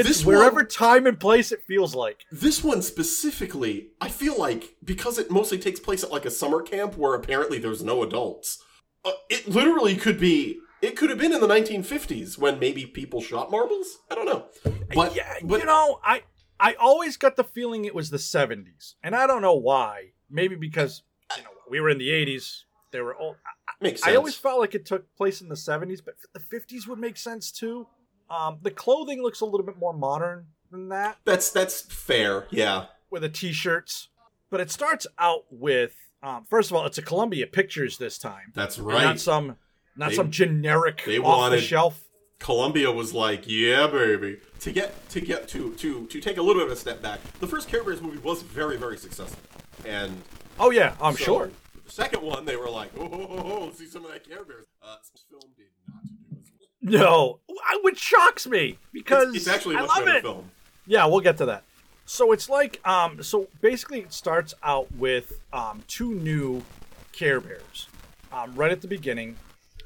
This 0.08 0.26
wherever 0.26 0.56
one- 0.58 0.68
time 0.68 1.06
and 1.06 1.20
place 1.20 1.52
it 1.52 1.62
feels 1.68 1.94
like. 1.94 2.26
This 2.32 2.64
one 2.64 2.82
specifically, 2.82 3.90
I 4.02 4.10
feel 4.10 4.38
like 4.38 4.76
because 4.84 5.18
it 5.20 5.30
mostly 5.32 5.58
takes 5.60 5.80
place 5.80 6.04
at 6.04 6.12
like 6.12 6.26
a 6.26 6.32
summer 6.32 6.62
camp 6.62 6.98
where 6.98 7.14
apparently 7.14 7.60
there's 7.60 7.84
no 7.84 8.02
adults. 8.04 8.58
Uh, 9.04 9.12
it 9.30 9.48
literally 9.48 9.96
could 9.96 10.20
be. 10.20 10.60
It 10.82 10.96
could 10.98 11.10
have 11.10 11.18
been 11.20 11.34
in 11.34 11.40
the 11.42 11.48
1950s 11.48 12.38
when 12.38 12.60
maybe 12.60 12.86
people 12.86 13.22
shot 13.22 13.50
marbles. 13.52 13.88
I 14.12 14.16
don't 14.16 14.26
know, 14.26 14.48
but 14.94 15.16
yeah, 15.16 15.34
but 15.44 15.60
you 15.60 15.66
know, 15.66 16.00
I 16.04 16.24
I 16.60 16.74
always 16.76 17.18
got 17.18 17.36
the 17.36 17.44
feeling 17.44 17.86
it 17.86 17.96
was 17.96 18.10
the 18.10 18.18
'70s, 18.18 18.94
and 19.04 19.16
I 19.16 19.26
don't 19.28 19.42
know 19.42 19.56
why. 19.56 20.12
Maybe 20.30 20.56
because 20.56 21.04
you 21.38 21.44
know 21.44 21.50
we 21.70 21.80
were 21.80 21.90
in 21.90 21.98
the 21.98 22.10
'80s. 22.10 22.62
They 22.96 23.02
were 23.02 23.14
old. 23.16 23.36
makes 23.82 24.02
sense. 24.02 24.14
I 24.14 24.16
always 24.16 24.36
felt 24.38 24.62
like 24.62 24.74
it 24.74 24.86
took 24.86 25.14
place 25.18 25.42
in 25.42 25.50
the 25.50 25.56
70s, 25.56 26.00
but 26.04 26.16
the 26.34 26.40
50s 26.40 26.88
would 26.88 26.98
make 26.98 27.18
sense 27.18 27.52
too. 27.52 27.88
Um, 28.30 28.58
the 28.62 28.72
clothing 28.72 29.22
looks 29.22 29.42
a 29.42 29.46
little 29.46 29.66
bit 29.66 29.78
more 29.78 29.92
modern 29.92 30.46
than 30.72 30.88
that 30.90 31.18
that's 31.26 31.52
that's 31.52 31.82
fair. 31.82 32.48
Yeah, 32.52 32.86
with 33.12 33.22
the 33.24 33.30
t-shirts, 33.30 34.08
but 34.50 34.62
it 34.62 34.72
starts 34.72 35.06
out 35.20 35.44
with 35.52 35.94
um, 36.24 36.46
first 36.50 36.72
of 36.72 36.78
all, 36.78 36.86
it's 36.86 36.98
a 36.98 37.02
Columbia 37.02 37.46
Pictures 37.48 37.98
this 37.98 38.18
time, 38.18 38.54
that's 38.56 38.80
right. 38.80 39.04
not 39.04 39.20
some 39.20 39.58
not 39.98 40.12
They- 40.12 40.16
some 40.16 40.32
generic 40.32 41.04
they 41.06 41.20
off 41.20 41.26
wanted- 41.26 41.58
the 41.58 41.62
shelf. 41.62 42.02
Columbia 42.40 42.92
was 42.92 43.14
like, 43.14 43.44
"Yeah, 43.46 43.88
baby." 43.88 44.40
To 44.62 44.72
get 44.72 45.10
to 45.10 45.20
get 45.22 45.48
to 45.50 45.74
to 45.76 46.06
to 46.08 46.20
take 46.22 46.38
a 46.38 46.42
little 46.42 46.62
bit 46.62 46.72
of 46.72 46.78
a 46.78 46.80
step 46.80 47.02
back, 47.02 47.20
the 47.42 47.48
first 47.48 47.68
Care 47.68 47.84
Bears 47.84 48.02
movie 48.02 48.18
was 48.20 48.42
very 48.42 48.78
very 48.78 48.98
successful, 48.98 49.40
and 49.86 50.22
Oh 50.60 50.70
yeah, 50.72 50.96
I'm 51.02 51.16
so 51.16 51.24
sure. 51.26 51.52
The 51.86 51.92
second 51.92 52.22
one, 52.24 52.46
they 52.46 52.56
were 52.56 52.70
like, 52.70 52.92
"Oh, 52.98 53.10
oh, 53.12 53.28
oh, 53.30 53.44
oh 53.68 53.72
see 53.72 53.86
some 53.88 54.06
of 54.06 54.12
that 54.12 54.28
Care 54.28 54.44
Bears." 54.44 54.66
Uh, 54.82 54.96
this 55.14 55.24
film 55.30 55.42
did 55.56 55.68
not 55.88 56.04
do 56.06 56.38
as 56.40 56.52
well. 56.60 57.40
No, 57.40 57.40
which 57.84 58.00
shocks 58.00 58.48
me 58.48 58.78
because 58.92 59.30
It's, 59.30 59.46
it's 59.46 59.48
actually 59.48 59.76
a 59.76 59.80
I 59.80 59.82
much 59.82 59.90
love 59.90 60.06
better 60.06 60.18
it. 60.18 60.22
film. 60.24 60.52
Yeah, 60.88 61.06
we'll 61.06 61.22
get 61.22 61.38
to 61.38 61.46
that. 61.46 61.64
So 62.08 62.32
it's 62.32 62.50
like, 62.50 62.80
um, 62.88 63.24
so 63.24 63.48
basically, 63.62 64.02
it 64.02 64.14
starts 64.14 64.54
out 64.62 64.92
with 64.94 65.42
um, 65.52 65.84
two 65.88 66.14
new 66.14 66.64
Care 67.12 67.40
Bears 67.40 67.88
um, 68.32 68.54
right 68.56 68.72
at 68.72 68.82
the 68.82 68.88
beginning, 68.88 69.38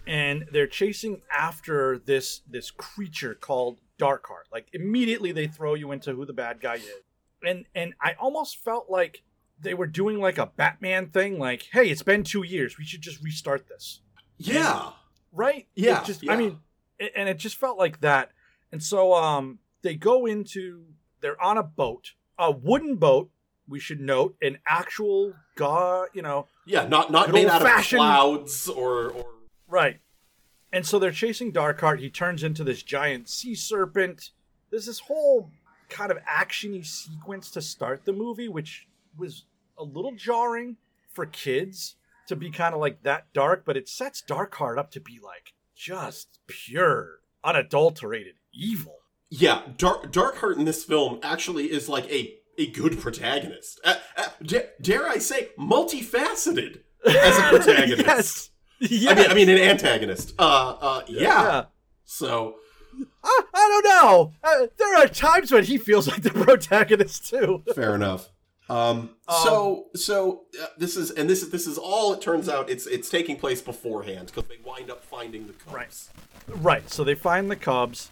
and 0.08 0.46
they're 0.52 0.68
chasing 0.68 1.22
after 1.36 1.98
this 2.00 2.42
this 2.50 2.72
creature 2.72 3.36
called 3.36 3.78
Darkheart. 3.98 4.52
Like 4.52 4.68
immediately, 4.74 5.32
they 5.32 5.48
throw 5.48 5.74
you 5.76 5.92
into 5.92 6.14
who 6.14 6.26
the 6.26 6.34
bad 6.34 6.60
guy 6.60 6.76
is, 6.76 6.90
and 7.46 7.66
and 7.76 7.94
I 8.02 8.16
almost 8.20 8.58
felt 8.58 8.90
like 8.90 9.22
they 9.62 9.74
were 9.74 9.88
doing 9.88 10.20
like 10.20 10.38
a 10.38 10.48
Batman 10.48 11.10
thing, 11.10 11.40
like, 11.40 11.68
hey, 11.72 11.90
it's 11.90 12.04
been 12.04 12.24
two 12.24 12.44
years, 12.44 12.78
we 12.78 12.86
should 12.86 13.02
just 13.02 13.22
restart 13.24 13.68
this 13.68 14.02
Yeah, 14.38 14.92
right? 15.32 15.68
Yeah, 15.76 16.02
It 16.02 16.06
just 16.06 16.24
yeah. 16.24 16.34
I 16.34 16.38
mean, 16.38 16.60
it, 16.98 17.12
and 17.16 17.30
it 17.30 17.38
just 17.38 17.58
felt 17.58 17.78
like 17.78 18.02
that. 18.02 18.32
And 18.72 18.82
so 18.82 19.14
um 19.14 19.60
they 19.82 19.96
go 19.96 20.26
into 20.26 20.86
they're 21.22 21.42
on 21.42 21.58
a 21.58 21.64
boat, 21.64 22.14
a 22.38 22.52
wooden 22.52 22.96
boat, 22.96 23.30
we 23.68 23.80
should 23.80 24.00
note, 24.00 24.36
an 24.42 24.58
actual 24.68 25.34
god, 25.56 26.10
you 26.14 26.22
know, 26.22 26.48
yeah, 26.66 26.88
not 26.88 27.12
not 27.12 27.32
made 27.32 27.48
out 27.48 27.62
of 27.62 27.86
clouds 27.86 28.68
or 28.68 29.10
or 29.12 29.26
right. 29.68 30.00
And 30.72 30.86
so 30.86 31.00
they're 31.00 31.12
chasing 31.12 31.52
Darkheart. 31.52 32.00
He 32.00 32.10
turns 32.10 32.44
into 32.44 32.64
this 32.64 32.84
giant 32.84 33.28
sea 33.28 33.56
serpent. 33.56 34.30
There's 34.70 34.86
this 34.86 35.00
whole 35.00 35.50
kind 35.90 36.12
of 36.12 36.20
actiony 36.26 36.86
sequence 36.86 37.50
to 37.52 37.62
start 37.62 38.06
the 38.06 38.14
movie, 38.14 38.48
which 38.48 38.88
was 39.18 39.46
a 39.80 39.84
little 39.84 40.14
jarring 40.16 40.78
for 41.12 41.26
kids 41.26 41.96
to 42.28 42.36
be 42.36 42.52
kind 42.52 42.74
of 42.76 42.80
like 42.82 43.02
that 43.04 43.28
dark, 43.34 43.64
but 43.66 43.76
it 43.78 43.90
sets 43.90 44.22
Darkheart 44.28 44.78
up 44.78 44.92
to 44.92 45.00
be 45.00 45.20
like 45.24 45.54
just 45.76 46.40
pure, 46.48 47.20
unadulterated 47.44 48.36
evil. 48.54 48.98
yeah. 49.30 49.62
Dark 49.78 50.12
Darkheart 50.12 50.58
in 50.58 50.66
this 50.66 50.84
film 50.84 51.20
actually 51.24 51.72
is 51.72 51.88
like 51.90 52.06
a 52.12 52.36
a 52.58 52.68
good 52.68 53.00
protagonist. 53.00 53.80
Uh, 53.86 53.96
uh, 54.18 54.28
da- 54.44 54.68
dare 54.82 55.08
I 55.08 55.18
say, 55.18 55.50
multifaceted 55.58 56.82
as 57.08 57.38
a 57.40 57.42
protagonist. 57.50 58.52
yes. 58.80 58.92
yes. 58.92 59.12
I 59.12 59.16
mean, 59.22 59.32
I 59.32 59.34
mean, 59.34 59.50
an 59.50 59.58
antagonist. 59.58 60.34
Uh, 60.38 60.76
uh, 60.82 61.02
yeah. 61.08 61.66
So 62.04 62.56
I, 63.24 63.42
I 63.54 63.82
don't 63.82 63.86
know. 63.86 64.34
Uh, 64.44 64.68
there 64.78 64.96
are 64.98 65.08
times 65.08 65.52
when 65.54 65.64
he 65.64 65.78
feels 65.78 66.08
like 66.10 66.22
the 66.22 66.32
protagonist 66.32 67.30
too. 67.30 67.64
fair 67.76 67.96
enough. 67.96 68.30
Um, 68.70 69.16
so 69.44 69.88
so 69.96 70.44
uh, 70.62 70.68
this 70.78 70.96
is 70.96 71.10
and 71.12 71.28
this 71.30 71.42
is 71.42 71.50
this 71.50 71.66
is 71.66 71.78
all 71.78 72.14
it 72.14 72.22
turns 72.22 72.48
out 72.48 72.70
it's 72.70 72.86
it's 72.86 73.10
taking 73.10 73.36
place 73.38 73.62
beforehand 73.62 74.28
because 74.28 74.48
they 74.48 74.58
wind 74.64 74.92
up 74.92 75.04
finding 75.04 75.48
the 75.48 75.54
cubs. 75.54 75.74
Right. 75.74 76.10
Right. 76.62 76.90
So 76.90 77.04
they 77.04 77.16
find 77.16 77.50
the 77.50 77.56
Cubs, 77.56 78.12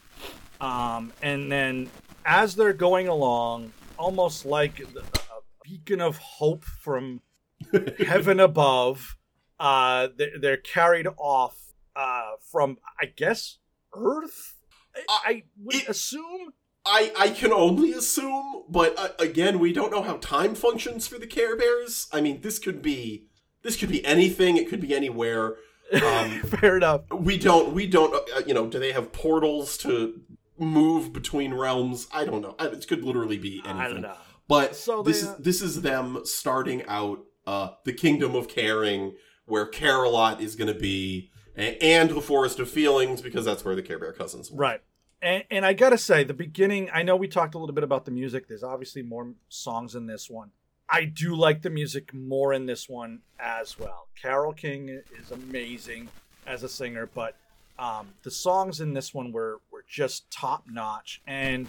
um, 0.60 1.14
and 1.22 1.52
then 1.52 1.90
as 2.26 2.56
they're 2.56 2.74
going 2.74 3.08
along, 3.08 3.72
almost 3.98 4.46
like 4.46 4.78
the- 4.94 5.00
a 5.02 5.40
beacon 5.64 6.02
of 6.02 6.18
hope 6.18 6.64
from 6.64 7.22
heaven 8.06 8.40
above, 8.40 9.16
uh, 9.60 10.08
they're, 10.18 10.40
they're 10.40 10.58
carried 10.58 11.08
off 11.18 11.58
uh, 11.96 12.32
from, 12.52 12.78
I 13.02 13.06
guess, 13.08 13.58
Earth. 13.96 14.56
I, 14.96 15.02
I 15.26 15.44
would 15.64 15.76
Uh, 15.76 15.80
it- 15.80 15.90
assume. 15.90 16.54
I 16.88 17.12
I 17.18 17.30
can 17.30 17.52
only 17.52 17.92
assume, 17.94 18.64
but 18.70 18.98
uh, 18.98 19.10
again, 19.20 19.60
we 19.60 19.74
don't 19.74 19.92
know 19.92 20.02
how 20.02 20.18
time 20.18 20.56
functions 20.56 21.08
for 21.08 21.20
the 21.20 21.28
Care 21.28 21.56
Bears. 21.58 22.08
I 22.14 22.22
mean, 22.22 22.42
this 22.42 22.58
could 22.60 22.82
be 22.82 23.28
this 23.64 23.76
could 23.76 23.90
be 23.90 24.04
anything. 24.06 24.58
It 24.58 24.70
could 24.70 24.82
be 24.82 24.96
anywhere. 24.96 25.56
Um, 26.04 26.42
Fair 26.46 26.78
enough. 26.78 27.02
we 27.12 27.38
don't 27.38 27.74
we 27.74 27.88
don't 27.88 28.14
uh, 28.36 28.42
you 28.48 28.54
know 28.54 28.68
do 28.68 28.80
they 28.80 28.92
have 28.94 29.12
portals 29.14 29.78
to 29.80 30.22
move 30.58 31.14
between 31.14 31.54
realms? 31.54 32.08
I 32.12 32.26
don't 32.26 32.42
know. 32.42 32.56
I- 32.60 32.68
It 32.68 32.88
could 32.88 33.04
literally 33.04 33.38
be 33.38 33.62
anything. 33.66 33.82
I 33.82 33.88
don't 33.90 34.02
know. 34.02 34.16
But 34.48 34.76
So 34.76 35.04
this 35.04 35.22
they, 35.22 35.28
is 35.28 35.34
uh, 35.34 35.38
this 35.40 35.62
is 35.62 35.82
them 35.82 36.22
starting 36.24 36.84
out 36.88 37.20
uh, 37.46 37.70
the 37.86 37.94
kingdom 37.94 38.36
of 38.36 38.48
caring, 38.48 39.14
where 39.46 39.66
Care-a-Lot 39.66 40.42
is 40.42 40.56
going 40.56 40.74
to 40.74 40.80
be, 40.80 41.32
a- 41.58 41.78
and 41.84 42.10
the 42.10 42.22
forest 42.22 42.60
of 42.60 42.70
feelings, 42.70 43.22
because 43.22 43.46
that's 43.46 43.64
where 43.66 43.76
the 43.76 43.82
Care 43.82 44.00
Bear 44.00 44.12
cousins. 44.14 44.50
Were. 44.52 44.58
Right. 44.58 44.82
And, 45.22 45.44
and 45.50 45.66
I 45.66 45.74
gotta 45.74 45.98
say, 45.98 46.24
the 46.24 46.34
beginning. 46.34 46.90
I 46.94 47.04
know 47.04 47.16
we 47.16 47.28
talked 47.28 47.56
a 47.56 47.58
little 47.58 47.74
bit 47.74 47.84
about 47.84 48.06
the 48.06 48.12
music. 48.12 48.48
There's 48.48 48.64
obviously 48.64 49.02
more 49.02 49.34
songs 49.50 49.96
in 49.96 50.06
this 50.06 50.30
one. 50.30 50.52
I 50.90 51.06
do 51.06 51.36
like 51.36 51.62
the 51.62 51.70
music 51.70 52.14
more 52.14 52.54
in 52.54 52.66
this 52.66 52.88
one 52.88 53.20
as 53.40 53.78
well. 53.78 54.08
Carole 54.22 54.54
King 54.54 55.02
is 55.20 55.32
amazing 55.32 56.08
as 56.46 56.64
a 56.64 56.70
singer, 56.70 57.10
but 57.14 57.36
um, 57.78 58.08
the 58.24 58.32
songs 58.32 58.80
in 58.80 58.94
this 58.94 59.14
one 59.14 59.32
were 59.32 59.60
were 59.72 59.84
just 59.88 60.30
top 60.32 60.64
notch, 60.68 61.22
and 61.28 61.68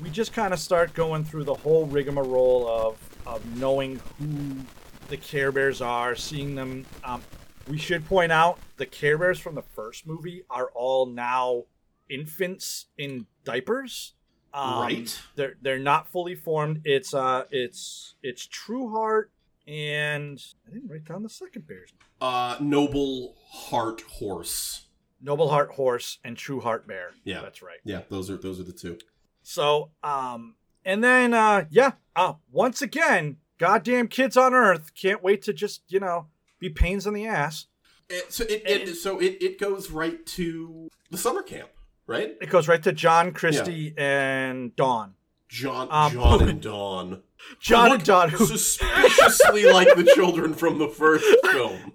we 0.00 0.10
just 0.10 0.32
kind 0.32 0.52
of 0.52 0.60
start 0.60 0.94
going 0.94 1.24
through 1.24 1.44
the 1.44 1.54
whole 1.54 1.86
rigmarole 1.86 2.66
of 2.66 2.98
of 3.26 3.58
knowing 3.58 4.00
who 4.18 4.56
the 5.08 5.16
Care 5.16 5.52
Bears 5.52 5.80
are, 5.80 6.16
seeing 6.16 6.54
them. 6.54 6.86
Um, 7.04 7.22
we 7.68 7.78
should 7.78 8.06
point 8.06 8.32
out 8.32 8.58
the 8.76 8.86
Care 8.86 9.18
Bears 9.18 9.38
from 9.38 9.54
the 9.54 9.62
first 9.62 10.06
movie 10.06 10.42
are 10.50 10.70
all 10.74 11.06
now 11.06 11.64
infants 12.08 12.86
in 12.98 13.26
diapers. 13.44 14.14
Um, 14.52 14.80
Right. 14.80 15.20
They're 15.36 15.54
they're 15.62 15.78
not 15.78 16.08
fully 16.08 16.34
formed. 16.36 16.82
It's 16.84 17.12
uh 17.12 17.44
it's 17.50 18.14
it's 18.22 18.46
True 18.46 18.90
Heart 18.90 19.32
and 19.66 20.42
I 20.68 20.72
didn't 20.72 20.90
write 20.90 21.04
down 21.04 21.22
the 21.22 21.28
second 21.28 21.66
bear's 21.66 21.90
name. 21.92 22.08
Uh, 22.20 22.56
Noble 22.60 23.34
Heart 23.48 24.02
Horse. 24.02 24.86
Noble 25.20 25.48
Heart 25.48 25.72
Horse 25.72 26.18
and 26.22 26.36
True 26.36 26.60
Heart 26.60 26.86
Bear. 26.86 27.10
Yeah. 27.24 27.40
that's 27.40 27.62
right. 27.62 27.78
Yeah, 27.84 28.02
those 28.10 28.30
are 28.30 28.36
those 28.36 28.60
are 28.60 28.64
the 28.64 28.72
two. 28.72 28.98
So 29.42 29.90
um 30.02 30.54
and 30.84 31.02
then 31.02 31.34
uh 31.34 31.64
yeah 31.70 31.92
uh 32.14 32.34
once 32.52 32.80
again 32.82 33.38
goddamn 33.58 34.08
kids 34.08 34.36
on 34.36 34.54
Earth 34.54 34.92
can't 34.94 35.22
wait 35.22 35.42
to 35.42 35.52
just 35.52 35.82
you 35.88 35.98
know 36.00 36.26
be 36.60 36.68
pains 36.70 37.06
in 37.06 37.14
the 37.14 37.26
ass. 37.26 37.66
It, 38.08 38.32
so 38.32 38.44
it, 38.44 38.62
it 38.66 38.94
so 38.96 39.18
it, 39.18 39.38
it 39.42 39.58
goes 39.58 39.90
right 39.90 40.24
to 40.26 40.88
the 41.10 41.16
summer 41.18 41.42
camp, 41.42 41.70
right? 42.06 42.34
It 42.40 42.50
goes 42.50 42.68
right 42.68 42.82
to 42.82 42.92
John 42.92 43.32
Christie 43.32 43.94
and 43.96 44.74
Dawn. 44.76 45.14
John 45.48 45.88
Um, 45.90 46.12
John 46.12 46.48
and 46.48 46.60
Dawn. 46.60 47.22
John 47.60 47.92
and 47.92 48.04
Dawn. 48.04 48.30
who- 48.30 48.46
suspiciously 48.46 49.64
like 49.70 49.94
the 49.96 50.10
children 50.14 50.54
from 50.54 50.78
the 50.78 50.88
first 50.88 51.24
film. 51.52 51.92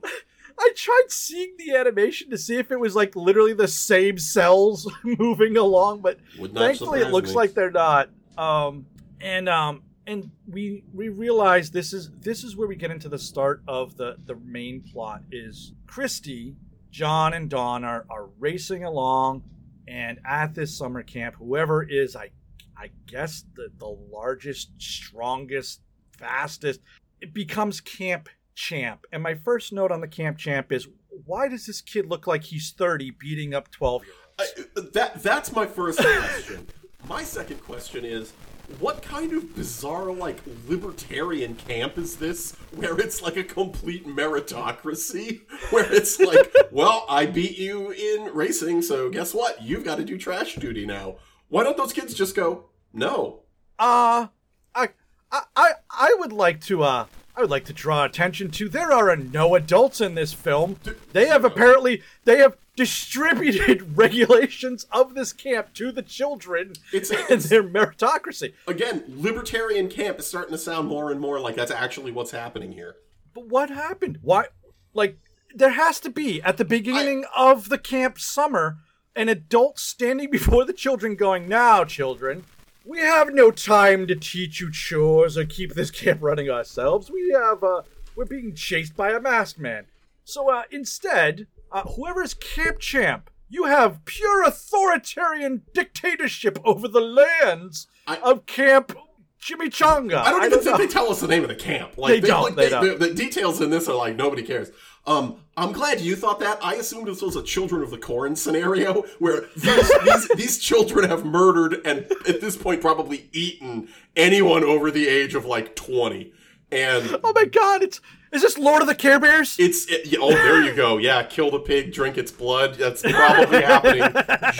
I 0.57 0.71
tried 0.75 1.05
seeing 1.09 1.55
the 1.57 1.75
animation 1.75 2.29
to 2.31 2.37
see 2.37 2.57
if 2.57 2.69
it 2.71 2.79
was 2.79 2.95
like 2.95 3.15
literally 3.15 3.53
the 3.53 3.67
same 3.67 4.17
cells 4.17 4.91
moving 5.03 5.55
along, 5.57 6.01
but 6.01 6.19
thankfully 6.53 6.99
it 7.01 7.11
looks 7.11 7.29
me. 7.29 7.35
like 7.35 7.53
they're 7.53 7.71
not. 7.71 8.09
Um, 8.37 8.85
and 9.21 9.47
um, 9.49 9.83
and 10.05 10.31
we 10.47 10.83
we 10.93 11.09
realize 11.09 11.71
this 11.71 11.93
is 11.93 12.11
this 12.19 12.43
is 12.43 12.55
where 12.57 12.67
we 12.67 12.75
get 12.75 12.91
into 12.91 13.07
the 13.09 13.19
start 13.19 13.61
of 13.67 13.95
the 13.97 14.17
the 14.25 14.35
main 14.35 14.81
plot. 14.81 15.21
Is 15.31 15.73
Christy, 15.87 16.55
John, 16.91 17.33
and 17.33 17.49
Dawn 17.49 17.83
are 17.85 18.05
are 18.09 18.27
racing 18.37 18.83
along, 18.83 19.43
and 19.89 20.19
at 20.25 20.53
this 20.53 20.77
summer 20.77 21.03
camp, 21.03 21.35
whoever 21.35 21.83
is 21.83 22.15
I 22.15 22.29
I 22.77 22.91
guess 23.07 23.43
the 23.55 23.69
the 23.77 23.87
largest, 23.87 24.69
strongest, 24.77 25.81
fastest, 26.17 26.79
it 27.19 27.33
becomes 27.33 27.81
camp 27.81 28.29
champ. 28.55 29.05
And 29.11 29.23
my 29.23 29.35
first 29.35 29.73
note 29.73 29.91
on 29.91 29.99
the 29.99 30.07
camp 30.07 30.37
champ 30.37 30.71
is 30.71 30.87
why 31.25 31.47
does 31.47 31.65
this 31.65 31.81
kid 31.81 32.05
look 32.05 32.27
like 32.27 32.43
he's 32.43 32.71
30 32.71 33.11
beating 33.19 33.53
up 33.53 33.71
12 33.71 34.03
year 34.05 34.13
olds? 34.39 34.91
That 34.93 35.21
that's 35.21 35.51
my 35.51 35.65
first 35.65 35.99
question. 35.99 36.67
my 37.07 37.23
second 37.23 37.61
question 37.63 38.05
is 38.05 38.33
what 38.79 39.01
kind 39.01 39.33
of 39.33 39.55
bizarre 39.55 40.11
like 40.11 40.39
libertarian 40.67 41.55
camp 41.55 41.97
is 41.97 42.17
this 42.17 42.55
where 42.75 42.97
it's 42.99 43.21
like 43.21 43.37
a 43.37 43.43
complete 43.43 44.05
meritocracy? 44.07 45.41
Where 45.71 45.91
it's 45.91 46.19
like 46.19 46.53
well 46.71 47.05
i 47.09 47.25
beat 47.25 47.57
you 47.57 47.91
in 47.91 48.33
racing 48.33 48.81
so 48.81 49.09
guess 49.09 49.33
what? 49.33 49.61
You've 49.61 49.83
got 49.83 49.97
to 49.97 50.05
do 50.05 50.17
trash 50.17 50.55
duty 50.55 50.85
now. 50.85 51.17
Why 51.49 51.63
don't 51.63 51.77
those 51.77 51.93
kids 51.93 52.13
just 52.13 52.35
go 52.35 52.65
no 52.93 53.41
Uh 53.77 54.27
I 54.75 54.89
I 55.31 55.41
I 55.55 55.71
I 55.89 56.15
would 56.19 56.33
like 56.33 56.61
to 56.65 56.83
uh 56.83 57.05
I 57.35 57.41
would 57.41 57.49
like 57.49 57.65
to 57.65 57.73
draw 57.73 58.03
attention 58.03 58.51
to 58.51 58.67
there 58.67 58.91
are 58.91 59.15
no 59.15 59.55
adults 59.55 60.01
in 60.01 60.15
this 60.15 60.33
film. 60.33 60.77
They 61.13 61.27
have 61.27 61.45
apparently 61.45 62.01
they 62.25 62.37
have 62.37 62.57
distributed 62.79 63.97
regulations 63.97 64.85
of 64.91 65.13
this 65.13 65.33
camp 65.33 65.73
to 65.73 65.91
the 65.91 66.01
children 66.01 66.73
It's- 66.93 67.11
and 67.11 67.19
it's- 67.21 67.49
their 67.49 67.63
meritocracy. 67.63 68.53
again 68.67 69.03
libertarian 69.07 69.89
camp 69.89 70.19
is 70.19 70.27
starting 70.27 70.51
to 70.53 70.57
sound 70.57 70.87
more 70.87 71.11
and 71.11 71.19
more 71.19 71.39
like 71.39 71.55
that's 71.55 71.71
actually 71.71 72.11
what's 72.11 72.31
happening 72.31 72.71
here 72.71 72.95
But 73.35 73.47
what 73.47 73.69
happened? 73.69 74.19
Why 74.21 74.45
like 74.93 75.17
there 75.53 75.71
has 75.71 75.99
to 76.01 76.09
be 76.09 76.41
at 76.41 76.57
the 76.57 76.65
beginning 76.65 77.25
of 77.35 77.69
the 77.69 77.77
camp 77.77 78.17
summer 78.19 78.77
an 79.15 79.27
adult 79.29 79.77
standing 79.79 80.29
before 80.37 80.63
the 80.65 80.73
children 80.73 81.15
going, 81.15 81.47
"Now, 81.49 81.83
children, 81.83 82.45
we 82.85 82.99
have 82.99 83.33
no 83.33 83.51
time 83.51 84.07
to 84.07 84.15
teach 84.15 84.61
you 84.61 84.71
chores 84.71 85.37
or 85.37 85.45
keep 85.45 85.73
this 85.73 85.91
camp 85.91 86.19
running 86.21 86.49
ourselves. 86.49 87.11
We 87.11 87.23
have 87.33 87.63
uh 87.63 87.81
we're 88.15 88.25
being 88.25 88.55
chased 88.55 88.95
by 88.95 89.11
a 89.11 89.19
masked 89.19 89.59
man. 89.59 89.85
So 90.23 90.49
uh 90.49 90.63
instead, 90.71 91.47
uh 91.71 91.83
whoever's 91.83 92.33
camp 92.33 92.79
champ, 92.79 93.29
you 93.49 93.65
have 93.65 94.03
pure 94.05 94.43
authoritarian 94.43 95.63
dictatorship 95.73 96.59
over 96.63 96.87
the 96.87 97.01
lands 97.01 97.87
I- 98.07 98.17
of 98.17 98.45
Camp 98.45 98.95
Chimichanga. 99.41 100.17
I 100.17 100.31
don't 100.31 100.43
even 100.45 100.57
know. 100.57 100.63
think 100.63 100.77
they 100.77 100.87
tell 100.87 101.09
us 101.09 101.21
the 101.21 101.27
name 101.27 101.43
of 101.43 101.49
the 101.49 101.55
camp. 101.55 101.97
Like 101.97 102.21
They 102.21 102.27
don't, 102.27 102.43
like, 102.43 102.55
they 102.55 102.69
don't. 102.69 102.99
The, 102.99 103.07
the 103.07 103.13
details 103.13 103.61
in 103.61 103.69
this 103.69 103.87
are 103.87 103.95
like 103.95 104.15
nobody 104.15 104.43
cares. 104.43 104.69
Um, 105.07 105.37
I'm 105.55 105.71
glad 105.71 106.01
you 106.01 106.15
thought 106.17 106.41
that. 106.41 106.59
I 106.63 106.75
assumed 106.75 107.07
this 107.07 107.21
was 107.21 107.35
a 107.37 107.41
Children 107.41 107.81
of 107.81 107.89
the 107.89 107.97
Corn 107.97 108.35
scenario 108.35 109.03
where 109.19 109.45
these, 109.55 109.91
these 110.03 110.27
these 110.35 110.57
children 110.59 111.09
have 111.09 111.23
murdered 111.25 111.81
and 111.85 111.99
at 112.27 112.41
this 112.41 112.57
point 112.57 112.81
probably 112.81 113.29
eaten 113.31 113.87
anyone 114.15 114.63
over 114.63 114.91
the 114.91 115.07
age 115.07 115.35
of 115.35 115.45
like 115.45 115.75
20. 115.75 116.33
And 116.71 117.17
Oh 117.23 117.31
my 117.33 117.45
god, 117.45 117.81
it's 117.81 118.01
is 118.31 118.41
this 118.41 118.57
Lord 118.57 118.81
of 118.81 118.87
the 118.87 118.95
Care 118.95 119.19
Bears? 119.19 119.55
it's 119.59 119.85
it, 119.87 120.15
oh 120.19 120.29
there 120.31 120.63
you 120.63 120.73
go. 120.75 120.97
Yeah, 120.97 121.23
kill 121.23 121.51
the 121.51 121.59
pig, 121.59 121.93
drink 121.93 122.17
its 122.17 122.31
blood. 122.31 122.75
That's 122.75 123.01
probably 123.01 123.61
happening 123.61 124.11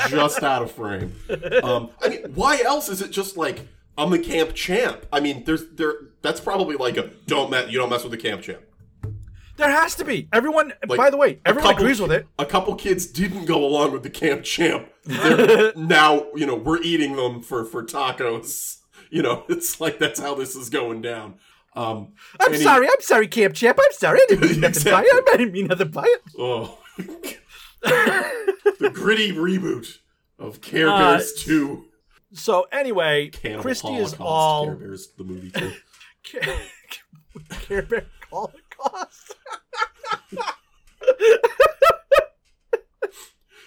just 0.10 0.44
out 0.44 0.62
of 0.64 0.72
frame. 0.72 1.16
Um, 1.64 1.90
I 2.02 2.10
mean, 2.10 2.22
why 2.36 2.60
else 2.66 2.90
is 2.90 3.02
it 3.02 3.12
just 3.12 3.38
like 3.38 3.68
I'm 3.98 4.10
the 4.12 4.20
camp 4.20 4.54
champ? 4.56 5.06
I 5.12 5.20
mean, 5.20 5.44
there's 5.46 5.68
there 5.72 5.94
that's 6.22 6.40
probably 6.42 6.76
like 6.76 6.98
a 6.98 7.10
don't 7.28 7.50
mess 7.52 7.70
you 7.72 7.78
don't 7.80 7.90
mess 7.90 8.04
with 8.04 8.12
the 8.12 8.18
camp 8.18 8.42
champ. 8.42 8.62
There 9.58 9.70
has 9.70 9.94
to 9.96 10.06
be. 10.06 10.30
Everyone 10.32 10.72
Like, 10.88 10.98
by 10.98 11.10
the 11.10 11.18
way, 11.18 11.40
everyone 11.46 11.72
couple- 11.72 11.84
agrees 11.84 12.00
with 12.02 12.14
it. 12.14 12.26
A 12.40 12.46
couple 12.46 12.74
kids 12.76 13.06
didn't 13.06 13.44
go 13.44 13.66
along 13.66 13.92
with 13.92 14.04
the 14.04 14.10
camp 14.10 14.44
champ. 14.44 14.88
Now, 15.76 16.28
you 16.36 16.46
know, 16.46 16.56
we're 16.56 16.82
eating 16.82 17.16
them 17.18 17.42
for 17.42 17.66
for 17.66 17.84
tacos. 17.84 18.78
You 19.10 19.22
know, 19.24 19.44
it's 19.50 19.82
like 19.82 20.00
that's 20.00 20.20
how 20.20 20.36
this 20.36 20.56
is 20.56 20.70
going 20.70 21.02
down. 21.02 21.36
Um, 21.80 22.14
I'm 22.40 22.54
any- 22.54 22.62
sorry, 22.64 22.88
I'm 22.88 23.00
sorry, 23.02 23.28
Camp 23.28 23.54
Champ. 23.56 23.80
I'm 23.82 23.92
sorry. 23.94 24.20
I 24.22 24.26
didn't 24.28 24.50
mean 24.52 24.60
nothing 24.60 24.84
by 24.92 25.02
it. 25.06 25.24
I 25.32 25.38
didn't 25.38 25.54
mean 25.54 25.68
nothing 25.68 25.92
by 25.92 26.04
it. 26.06 26.22
Oh, 26.38 26.78
the 27.82 28.90
gritty 28.94 29.32
reboot 29.32 29.98
of 30.38 30.60
Care 30.62 30.90
Uh, 30.90 30.98
Bears 30.98 31.34
Two. 31.44 31.86
So 32.34 32.68
anyway, 32.72 33.30
Cannibal 33.30 33.62
Christy 33.64 33.94
is 33.96 34.16
all 34.20 34.66
Care 34.66 34.76
Bears 34.76 35.08
the 35.18 35.24
movie 35.24 35.52
too. 35.52 35.72
Care 37.62 37.82
Bear 37.84 38.06
Holocaust. 38.30 39.36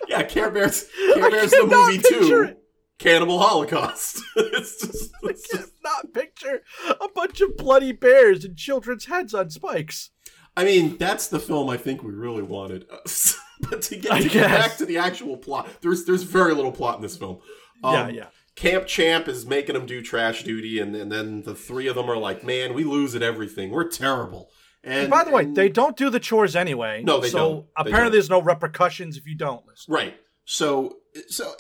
Yeah, 0.09 0.23
Care 0.25 0.51
Bears. 0.51 0.89
Care 1.15 1.31
Bears 1.31 1.51
the 1.53 1.67
movie 1.67 1.99
too. 1.99 2.43
it. 2.43 2.62
Cannibal 3.03 3.39
Holocaust. 3.41 4.23
it's 4.37 4.81
just, 4.81 5.13
I 5.25 5.29
it's 5.31 5.49
just 5.49 5.73
cannot 5.83 6.13
picture 6.15 6.63
a 6.89 7.09
bunch 7.15 7.41
of 7.41 7.57
bloody 7.57 7.93
bears 7.93 8.45
and 8.45 8.57
children's 8.57 9.07
heads 9.07 9.35
on 9.35 9.51
spikes. 9.51 10.11
I 10.57 10.65
mean, 10.65 10.99
that's 10.99 11.29
the 11.29 11.41
film 11.41 11.69
I 11.69 11.77
think 11.77 12.03
we 12.03 12.13
really 12.13 12.43
wanted. 12.43 12.87
but 13.71 13.83
to 13.83 13.97
get, 13.97 14.23
to 14.23 14.29
get 14.29 14.49
back 14.51 14.77
to 14.77 14.87
the 14.87 14.99
actual 14.99 15.37
plot, 15.37 15.69
there's 15.81 16.05
there's 16.05 16.23
very 16.23 16.55
little 16.55 16.73
plot 16.73 16.97
in 16.97 17.03
this 17.03 17.17
film. 17.17 17.41
Um, 17.83 17.95
Yeah, 17.95 18.09
yeah. 18.09 18.27
Camp 18.55 18.87
Champ 18.87 19.29
is 19.29 19.47
making 19.47 19.75
them 19.75 19.87
do 19.87 20.03
trash 20.03 20.45
duty, 20.45 20.79
and, 20.79 20.95
and 20.95 21.11
then 21.11 21.43
the 21.43 21.55
three 21.55 21.89
of 21.89 21.97
them 21.97 22.11
are 22.11 22.19
like, 22.19 22.45
"Man, 22.45 22.75
we 22.75 22.85
lose 22.85 23.15
at 23.15 23.23
everything. 23.23 23.71
We're 23.71 23.89
terrible." 23.89 24.51
And, 24.85 25.03
And 25.03 25.11
by 25.11 25.25
the 25.25 25.31
way, 25.31 25.47
they 25.47 25.69
don't 25.69 25.97
do 25.97 26.11
the 26.11 26.21
chores 26.21 26.55
anyway. 26.55 27.03
No, 27.03 27.19
they 27.19 27.31
so 27.31 27.39
don't. 27.39 27.67
They 27.85 27.91
apparently 27.91 28.03
don't. 28.05 28.13
there's 28.13 28.31
no 28.31 28.43
repercussions 28.43 29.17
if 29.17 29.27
you 29.27 29.37
don't 29.37 29.67
listen. 29.67 29.93
Right. 29.93 30.17
So 30.45 30.99
so 31.29 31.55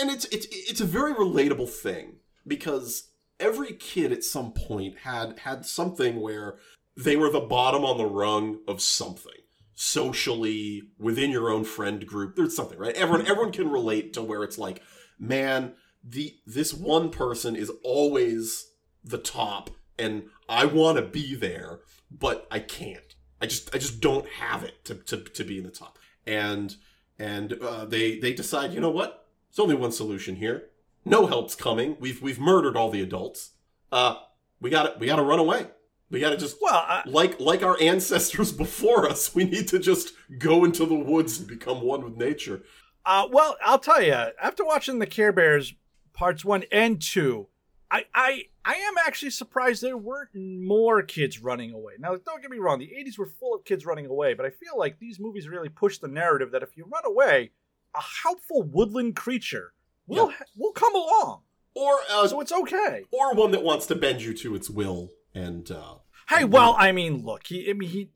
and 0.00 0.10
it's 0.10 0.24
it's 0.26 0.46
it's 0.50 0.80
a 0.80 0.86
very 0.86 1.14
relatable 1.14 1.68
thing 1.68 2.16
because 2.46 3.10
every 3.38 3.72
kid 3.72 4.12
at 4.12 4.24
some 4.24 4.52
point 4.52 4.98
had 4.98 5.38
had 5.40 5.64
something 5.64 6.20
where 6.20 6.56
they 6.96 7.16
were 7.16 7.30
the 7.30 7.40
bottom 7.40 7.84
on 7.84 7.98
the 7.98 8.06
rung 8.06 8.60
of 8.66 8.80
something. 8.80 9.32
Socially 9.76 10.82
within 10.98 11.30
your 11.30 11.50
own 11.50 11.64
friend 11.64 12.06
group 12.06 12.36
there's 12.36 12.54
something 12.54 12.78
right? 12.78 12.94
Everyone 12.94 13.26
everyone 13.26 13.52
can 13.52 13.70
relate 13.70 14.12
to 14.14 14.22
where 14.22 14.44
it's 14.44 14.58
like 14.58 14.82
man 15.18 15.74
the 16.02 16.36
this 16.46 16.72
one 16.72 17.10
person 17.10 17.56
is 17.56 17.72
always 17.82 18.68
the 19.02 19.18
top 19.18 19.70
and 19.98 20.24
I 20.48 20.66
want 20.66 20.98
to 20.98 21.02
be 21.02 21.34
there 21.34 21.80
but 22.10 22.46
I 22.50 22.60
can't. 22.60 23.14
I 23.40 23.46
just 23.46 23.74
I 23.74 23.78
just 23.78 24.00
don't 24.00 24.28
have 24.28 24.62
it 24.62 24.84
to 24.84 24.94
to, 24.94 25.18
to 25.18 25.44
be 25.44 25.58
in 25.58 25.64
the 25.64 25.70
top. 25.70 25.98
And 26.26 26.76
and 27.18 27.52
uh, 27.54 27.84
they 27.84 28.18
they 28.18 28.32
decide 28.32 28.72
you 28.72 28.80
know 28.80 28.90
what 28.90 29.26
there's 29.50 29.62
only 29.62 29.74
one 29.74 29.92
solution 29.92 30.36
here 30.36 30.70
no 31.04 31.26
help's 31.26 31.54
coming 31.54 31.96
we've 32.00 32.20
we've 32.22 32.40
murdered 32.40 32.76
all 32.76 32.90
the 32.90 33.00
adults 33.00 33.50
uh 33.92 34.16
we 34.60 34.70
got 34.70 34.82
to 34.84 34.98
we 34.98 35.06
got 35.06 35.16
to 35.16 35.22
run 35.22 35.38
away 35.38 35.66
We 36.10 36.20
gotta 36.20 36.36
just 36.36 36.58
Well, 36.60 36.74
I, 36.74 37.02
like 37.06 37.40
like 37.40 37.62
our 37.62 37.76
ancestors 37.80 38.52
before 38.64 39.08
us. 39.08 39.34
We 39.34 39.44
need 39.44 39.68
to 39.68 39.78
just 39.78 40.12
go 40.38 40.64
into 40.64 40.86
the 40.86 40.94
woods 40.94 41.38
and 41.38 41.48
become 41.48 41.80
one 41.80 42.04
with 42.04 42.16
nature. 42.16 42.62
Uh, 43.04 43.26
well, 43.30 43.56
I'll 43.64 43.78
tell 43.78 44.00
you. 44.02 44.12
After 44.40 44.64
watching 44.64 44.98
the 44.98 45.06
Care 45.06 45.32
Bears 45.32 45.74
parts 46.12 46.44
one 46.44 46.64
and 46.72 47.02
two, 47.02 47.48
I, 47.94 48.04
I, 48.14 48.42
I 48.64 48.74
am 48.74 48.94
actually 49.06 49.30
surprised 49.30 49.80
there 49.82 49.96
weren't 49.96 50.30
more 50.34 51.02
kids 51.02 51.40
running 51.40 51.72
away. 51.72 51.92
Now, 51.98 52.16
don't 52.16 52.42
get 52.42 52.50
me 52.50 52.58
wrong; 52.58 52.78
the 52.80 52.86
'80s 52.98 53.16
were 53.18 53.26
full 53.26 53.54
of 53.54 53.64
kids 53.64 53.86
running 53.86 54.06
away, 54.06 54.34
but 54.34 54.44
I 54.44 54.50
feel 54.50 54.76
like 54.76 54.98
these 54.98 55.20
movies 55.20 55.46
really 55.48 55.68
push 55.68 55.98
the 55.98 56.08
narrative 56.08 56.50
that 56.52 56.62
if 56.62 56.76
you 56.76 56.84
run 56.92 57.04
away, 57.06 57.52
a 57.94 58.00
helpful 58.24 58.62
woodland 58.64 59.14
creature 59.14 59.72
will 60.08 60.30
Yeah. 60.30 60.36
will 60.56 60.72
come 60.72 60.94
along, 60.94 61.42
Or 61.74 61.98
uh, 62.10 62.26
so 62.26 62.40
it's 62.40 62.52
okay. 62.52 63.04
or 63.12 63.32
one 63.34 63.52
that 63.52 63.62
wants 63.62 63.86
to 63.86 63.94
bend 63.94 64.22
you 64.22 64.34
to 64.38 64.54
its 64.56 64.68
will 64.68 65.10
and 65.34 65.70
uh, 65.70 65.94
Hey, 66.28 66.44
well, 66.44 66.74
I 66.78 66.90
mean, 66.90 67.22
look, 67.24 67.46
he, 67.46 67.68
I 67.70 67.74
mean, 67.74 67.90
he, 67.90 68.10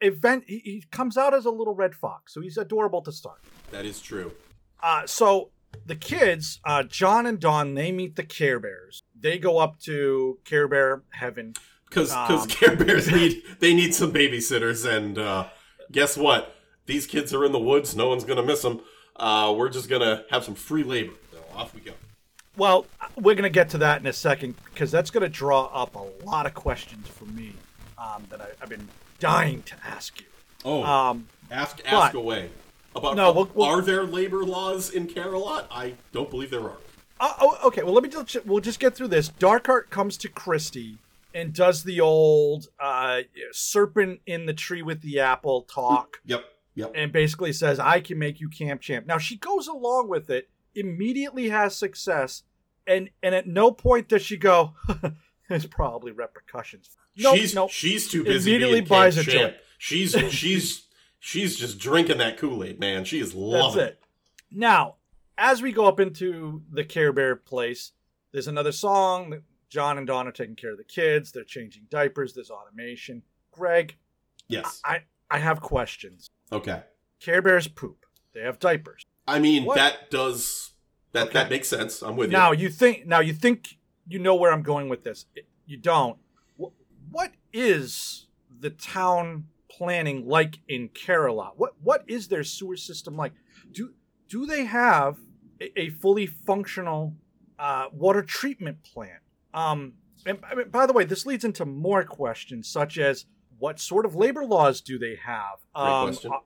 event, 0.00 0.44
he, 0.46 0.58
he 0.64 0.84
comes 0.90 1.16
out 1.16 1.34
as 1.34 1.44
a 1.44 1.50
little 1.50 1.74
red 1.74 1.94
fox, 1.94 2.32
so 2.32 2.40
he's 2.40 2.56
adorable 2.56 3.02
to 3.02 3.12
start. 3.12 3.40
that 3.70 3.84
is 3.84 4.00
true. 4.00 4.32
Uh, 4.82 5.06
so 5.06 5.50
the 5.86 5.96
kids, 5.96 6.60
uh, 6.64 6.82
John 6.84 7.26
and 7.26 7.38
Dawn, 7.40 7.74
they 7.74 7.92
meet 7.92 8.16
the 8.16 8.22
Care 8.22 8.58
Bears. 8.60 9.02
They 9.18 9.38
go 9.38 9.58
up 9.58 9.78
to 9.80 10.38
Care 10.44 10.68
Bear 10.68 11.02
Heaven. 11.10 11.54
Because 11.88 12.12
Um, 12.12 12.46
Care 12.48 12.74
Bears 12.76 13.10
need 13.10 13.42
they 13.60 13.72
need 13.74 13.94
some 13.94 14.12
babysitters, 14.12 14.84
and 14.88 15.16
uh, 15.18 15.46
guess 15.92 16.16
what? 16.16 16.54
These 16.86 17.06
kids 17.06 17.32
are 17.32 17.44
in 17.44 17.52
the 17.52 17.58
woods. 17.58 17.94
No 17.96 18.08
one's 18.08 18.24
gonna 18.24 18.42
miss 18.42 18.62
them. 18.62 18.80
Uh, 19.16 19.54
we're 19.56 19.68
just 19.68 19.88
gonna 19.88 20.24
have 20.30 20.44
some 20.44 20.54
free 20.56 20.82
labor. 20.82 21.12
So 21.32 21.38
off 21.54 21.72
we 21.74 21.80
go. 21.80 21.92
Well, 22.56 22.86
we're 23.16 23.34
gonna 23.36 23.48
get 23.50 23.68
to 23.70 23.78
that 23.78 24.00
in 24.00 24.06
a 24.06 24.12
second 24.12 24.54
because 24.64 24.90
that's 24.90 25.10
gonna 25.10 25.28
draw 25.28 25.66
up 25.66 25.94
a 25.94 26.24
lot 26.26 26.46
of 26.46 26.54
questions 26.54 27.06
for 27.08 27.24
me 27.26 27.52
um, 27.96 28.24
that 28.30 28.40
I, 28.40 28.46
I've 28.60 28.68
been 28.68 28.88
dying 29.20 29.62
to 29.62 29.74
ask 29.84 30.20
you. 30.20 30.26
Oh, 30.64 30.82
Um, 30.82 31.28
ask 31.50 31.80
ask 31.86 32.14
away. 32.14 32.50
About 32.94 33.16
No, 33.16 33.32
we'll- 33.32 33.50
we'll- 33.54 33.66
are 33.66 33.82
there 33.82 34.04
labor 34.04 34.44
laws 34.44 34.90
in 34.90 35.06
Care-a-Lot? 35.06 35.68
I 35.70 35.94
don't 36.12 36.30
believe 36.30 36.50
there 36.50 36.60
are. 36.60 36.78
Uh, 37.20 37.32
oh, 37.40 37.58
okay. 37.64 37.82
Well, 37.82 37.94
let 37.94 38.02
me. 38.02 38.08
Just, 38.08 38.44
we'll 38.44 38.60
just 38.60 38.80
get 38.80 38.94
through 38.94 39.08
this. 39.08 39.30
Darkheart 39.30 39.88
comes 39.90 40.16
to 40.18 40.28
Christy 40.28 40.98
and 41.32 41.52
does 41.52 41.82
the 41.84 42.00
old 42.00 42.68
uh, 42.78 43.22
serpent 43.52 44.20
in 44.26 44.46
the 44.46 44.54
tree 44.54 44.82
with 44.82 45.00
the 45.02 45.20
apple 45.20 45.62
talk. 45.62 46.18
Yep, 46.24 46.44
yep. 46.74 46.92
and 46.94 47.12
basically 47.12 47.52
says, 47.52 47.78
I 47.80 48.00
can 48.00 48.18
make 48.18 48.40
you 48.40 48.48
camp 48.48 48.80
champ. 48.80 49.06
Now 49.06 49.18
she 49.18 49.36
goes 49.36 49.68
along 49.68 50.08
with 50.08 50.30
it, 50.30 50.48
immediately 50.74 51.48
has 51.50 51.76
success, 51.76 52.42
and 52.86 53.10
and 53.22 53.34
at 53.34 53.46
no 53.46 53.70
point 53.70 54.08
does 54.08 54.22
she 54.22 54.36
go, 54.36 54.74
there's 55.48 55.66
probably 55.66 56.12
repercussions. 56.12 56.90
Nope, 57.16 57.36
she's 57.36 57.54
nope. 57.54 57.70
she's 57.70 58.10
too 58.10 58.24
busy 58.24 58.50
Immediately 58.50 58.80
buys 58.82 59.14
camp 59.16 59.28
a 59.28 59.30
champ. 59.30 59.56
She's 59.78 60.16
she's 60.30 60.83
she's 61.24 61.56
just 61.56 61.78
drinking 61.78 62.18
that 62.18 62.36
Kool 62.36 62.62
Aid, 62.62 62.78
man. 62.78 63.04
She 63.04 63.18
is 63.18 63.28
That's 63.30 63.34
loving 63.36 63.82
it. 63.84 64.00
Now, 64.50 64.96
as 65.38 65.62
we 65.62 65.72
go 65.72 65.86
up 65.86 65.98
into 65.98 66.62
the 66.70 66.84
Care 66.84 67.12
Bear 67.14 67.34
place, 67.34 67.92
there's 68.32 68.46
another 68.46 68.72
song. 68.72 69.40
John 69.70 69.96
and 69.96 70.06
Dawn 70.06 70.28
are 70.28 70.32
taking 70.32 70.54
care 70.54 70.72
of 70.72 70.78
the 70.78 70.84
kids. 70.84 71.32
They're 71.32 71.42
changing 71.44 71.84
diapers. 71.88 72.34
There's 72.34 72.50
automation. 72.50 73.22
Greg, 73.50 73.96
Yes. 74.48 74.82
I, 74.84 75.00
I 75.30 75.38
have 75.38 75.60
questions. 75.62 76.28
Okay. 76.52 76.82
Care 77.20 77.40
Bears 77.40 77.66
poop. 77.68 78.04
They 78.34 78.42
have 78.42 78.58
diapers. 78.58 79.06
I 79.26 79.38
mean 79.38 79.64
What? 79.64 79.76
that 79.76 80.10
does 80.10 80.72
that 81.12 81.28
Okay. 81.28 81.32
that 81.32 81.50
makes 81.50 81.68
sense. 81.68 82.02
I'm 82.02 82.16
with 82.16 82.30
you. 82.30 82.36
now 82.36 82.52
you. 82.52 82.64
you 82.64 82.68
think 82.68 83.06
now 83.06 83.20
you 83.20 83.32
think 83.32 83.78
you 84.06 84.18
know 84.18 84.34
where 84.34 84.52
I'm 84.52 84.62
going 84.62 84.90
with 84.90 85.02
this. 85.04 85.24
You 85.66 85.78
don't. 85.78 86.18
What 87.10 87.30
is 87.52 88.26
the 88.60 88.70
town 88.70 89.46
planning 89.76 90.26
like 90.26 90.58
in 90.68 90.88
Care-a-Lot? 90.88 91.54
What 91.58 91.74
what 91.82 92.04
is 92.06 92.28
their 92.28 92.44
sewer 92.44 92.76
system 92.76 93.16
like? 93.16 93.32
Do 93.72 93.94
do 94.28 94.46
they 94.46 94.64
have 94.64 95.18
a, 95.60 95.80
a 95.80 95.90
fully 95.90 96.26
functional 96.26 97.14
uh, 97.58 97.86
water 97.92 98.22
treatment 98.22 98.78
plant? 98.84 99.22
Um, 99.52 99.94
and 100.26 100.38
I 100.50 100.54
mean, 100.54 100.68
by 100.70 100.86
the 100.86 100.92
way, 100.92 101.04
this 101.04 101.26
leads 101.26 101.44
into 101.44 101.64
more 101.64 102.04
questions 102.04 102.68
such 102.68 102.98
as 102.98 103.26
what 103.58 103.78
sort 103.78 104.04
of 104.04 104.14
labor 104.14 104.44
laws 104.44 104.80
do 104.80 104.98
they 104.98 105.16
have? 105.24 105.58
Um, 105.74 106.16
uh, 106.24 106.38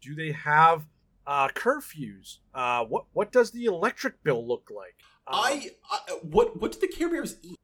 do 0.00 0.14
they 0.14 0.32
have 0.32 0.86
uh, 1.26 1.48
curfews? 1.48 2.38
Uh, 2.54 2.84
what 2.84 3.04
what 3.12 3.32
does 3.32 3.50
the 3.50 3.64
electric 3.64 4.22
bill 4.22 4.46
look 4.46 4.70
like? 4.74 4.96
I, 5.26 5.70
I 5.90 6.12
what 6.22 6.60
what 6.60 6.72
do 6.72 6.78
the 6.80 6.88
Care 6.88 7.08
Bears 7.08 7.36
eat? 7.42 7.58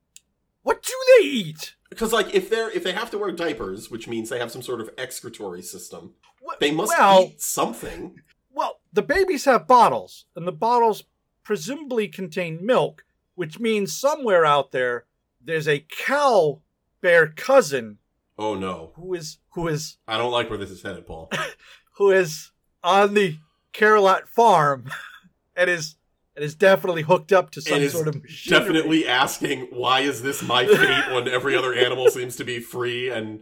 What 0.63 0.83
do 0.83 0.93
they 1.19 1.27
eat? 1.27 1.75
Because 1.89 2.13
like 2.13 2.35
if 2.35 2.51
they're 2.51 2.71
if 2.71 2.85
they 2.85 2.93
have 2.93 3.11
to 3.11 3.19
wear 3.19 3.33
diapers, 3.33 3.91
which 3.91 4.07
means 4.09 4.29
they 4.29 4.39
have 4.39 4.51
some 4.53 4.63
sort 4.63 4.81
of 4.81 4.91
excretory 4.99 5.63
system, 5.63 6.15
What- 6.41 6.61
they 6.61 6.71
must 6.71 6.89
well, 6.97 7.31
eat 7.31 7.41
something. 7.43 8.21
Well, 8.53 8.81
the 8.93 9.03
babies 9.03 9.45
have 9.45 9.67
bottles, 9.67 10.27
and 10.35 10.47
the 10.47 10.53
bottles 10.53 11.05
presumably 11.45 12.09
contain 12.09 12.65
milk, 12.65 13.05
which 13.35 13.59
means 13.59 13.97
somewhere 13.97 14.45
out 14.45 14.73
there 14.73 15.07
there's 15.41 15.69
a 15.69 15.87
cow 16.05 16.61
bear 17.01 17.27
cousin 17.29 17.99
Oh 18.39 18.55
no, 18.55 18.93
who 18.97 19.13
is 19.13 19.37
who 19.51 19.69
is 19.69 19.99
I 20.09 20.17
don't 20.17 20.33
like 20.33 20.49
where 20.49 20.59
this 20.59 20.71
is 20.71 20.83
headed, 20.83 21.07
Paul. 21.07 21.31
who 21.99 22.11
is 22.11 22.53
on 22.83 23.13
the 23.13 23.37
Care-a-Lot 23.75 24.29
farm 24.29 24.91
and 25.57 25.69
is 25.69 25.97
and 26.37 26.45
is 26.45 26.55
definitely 26.55 27.03
hooked 27.03 27.33
up 27.33 27.51
to 27.51 27.61
some 27.61 27.87
sort 27.89 28.09
of 28.09 28.23
machinery. 28.23 28.61
definitely 28.61 29.07
asking 29.07 29.63
why 29.71 30.01
is 30.01 30.23
this 30.23 30.43
my 30.43 30.67
fate 30.77 31.13
when 31.13 31.29
every 31.29 31.57
other 31.57 31.75
animal 31.75 32.09
seems 32.09 32.37
to 32.37 32.45
be 32.45 32.61
free 32.61 33.11
and 33.11 33.41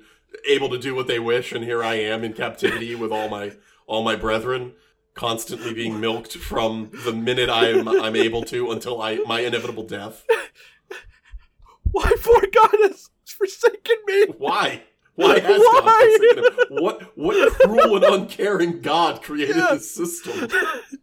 able 0.48 0.68
to 0.68 0.78
do 0.78 0.94
what 0.94 1.06
they 1.06 1.18
wish 1.18 1.52
and 1.52 1.64
here 1.64 1.82
I 1.82 1.94
am 1.94 2.24
in 2.24 2.32
captivity 2.32 2.94
with 2.94 3.12
all 3.12 3.28
my 3.28 3.52
all 3.86 4.02
my 4.02 4.16
brethren 4.16 4.72
constantly 5.14 5.74
being 5.74 5.98
milked 6.00 6.36
from 6.36 6.90
the 7.04 7.12
minute 7.12 7.50
I'm 7.50 7.88
I'm 7.88 8.14
able 8.16 8.42
to 8.44 8.70
until 8.70 9.00
I 9.02 9.16
my 9.26 9.40
inevitable 9.40 9.82
death. 9.84 10.24
Why 11.90 12.10
for 12.20 12.40
God 12.52 12.70
has 12.82 13.10
forsaken 13.26 13.96
me? 14.06 14.26
Why? 14.36 14.82
Why 15.18 15.34
Why? 15.34 15.40
God 15.40 16.18
forsaken 16.20 16.44
him? 16.76 16.82
What 16.82 17.02
what 17.16 17.52
cruel 17.60 17.96
and 17.96 18.04
uncaring 18.04 18.80
God 18.80 19.20
created 19.22 19.56
Yeah. 19.56 19.72
this 19.74 19.90
system? 19.94 20.48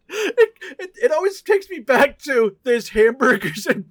it, 0.09 0.53
it, 0.79 0.91
it 1.03 1.11
always 1.11 1.41
takes 1.41 1.69
me 1.69 1.79
back 1.79 2.19
to 2.19 2.55
there's 2.63 2.89
hamburgers 2.89 3.67
in, 3.67 3.85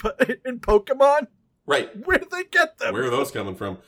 in 0.47 0.61
Pokemon. 0.61 1.27
Right. 1.67 1.91
Where 2.07 2.19
do 2.19 2.27
they 2.31 2.45
get 2.45 2.79
them? 2.79 2.93
Where 2.95 3.05
are 3.05 3.11
those 3.11 3.31
coming 3.31 3.55
from? 3.55 3.79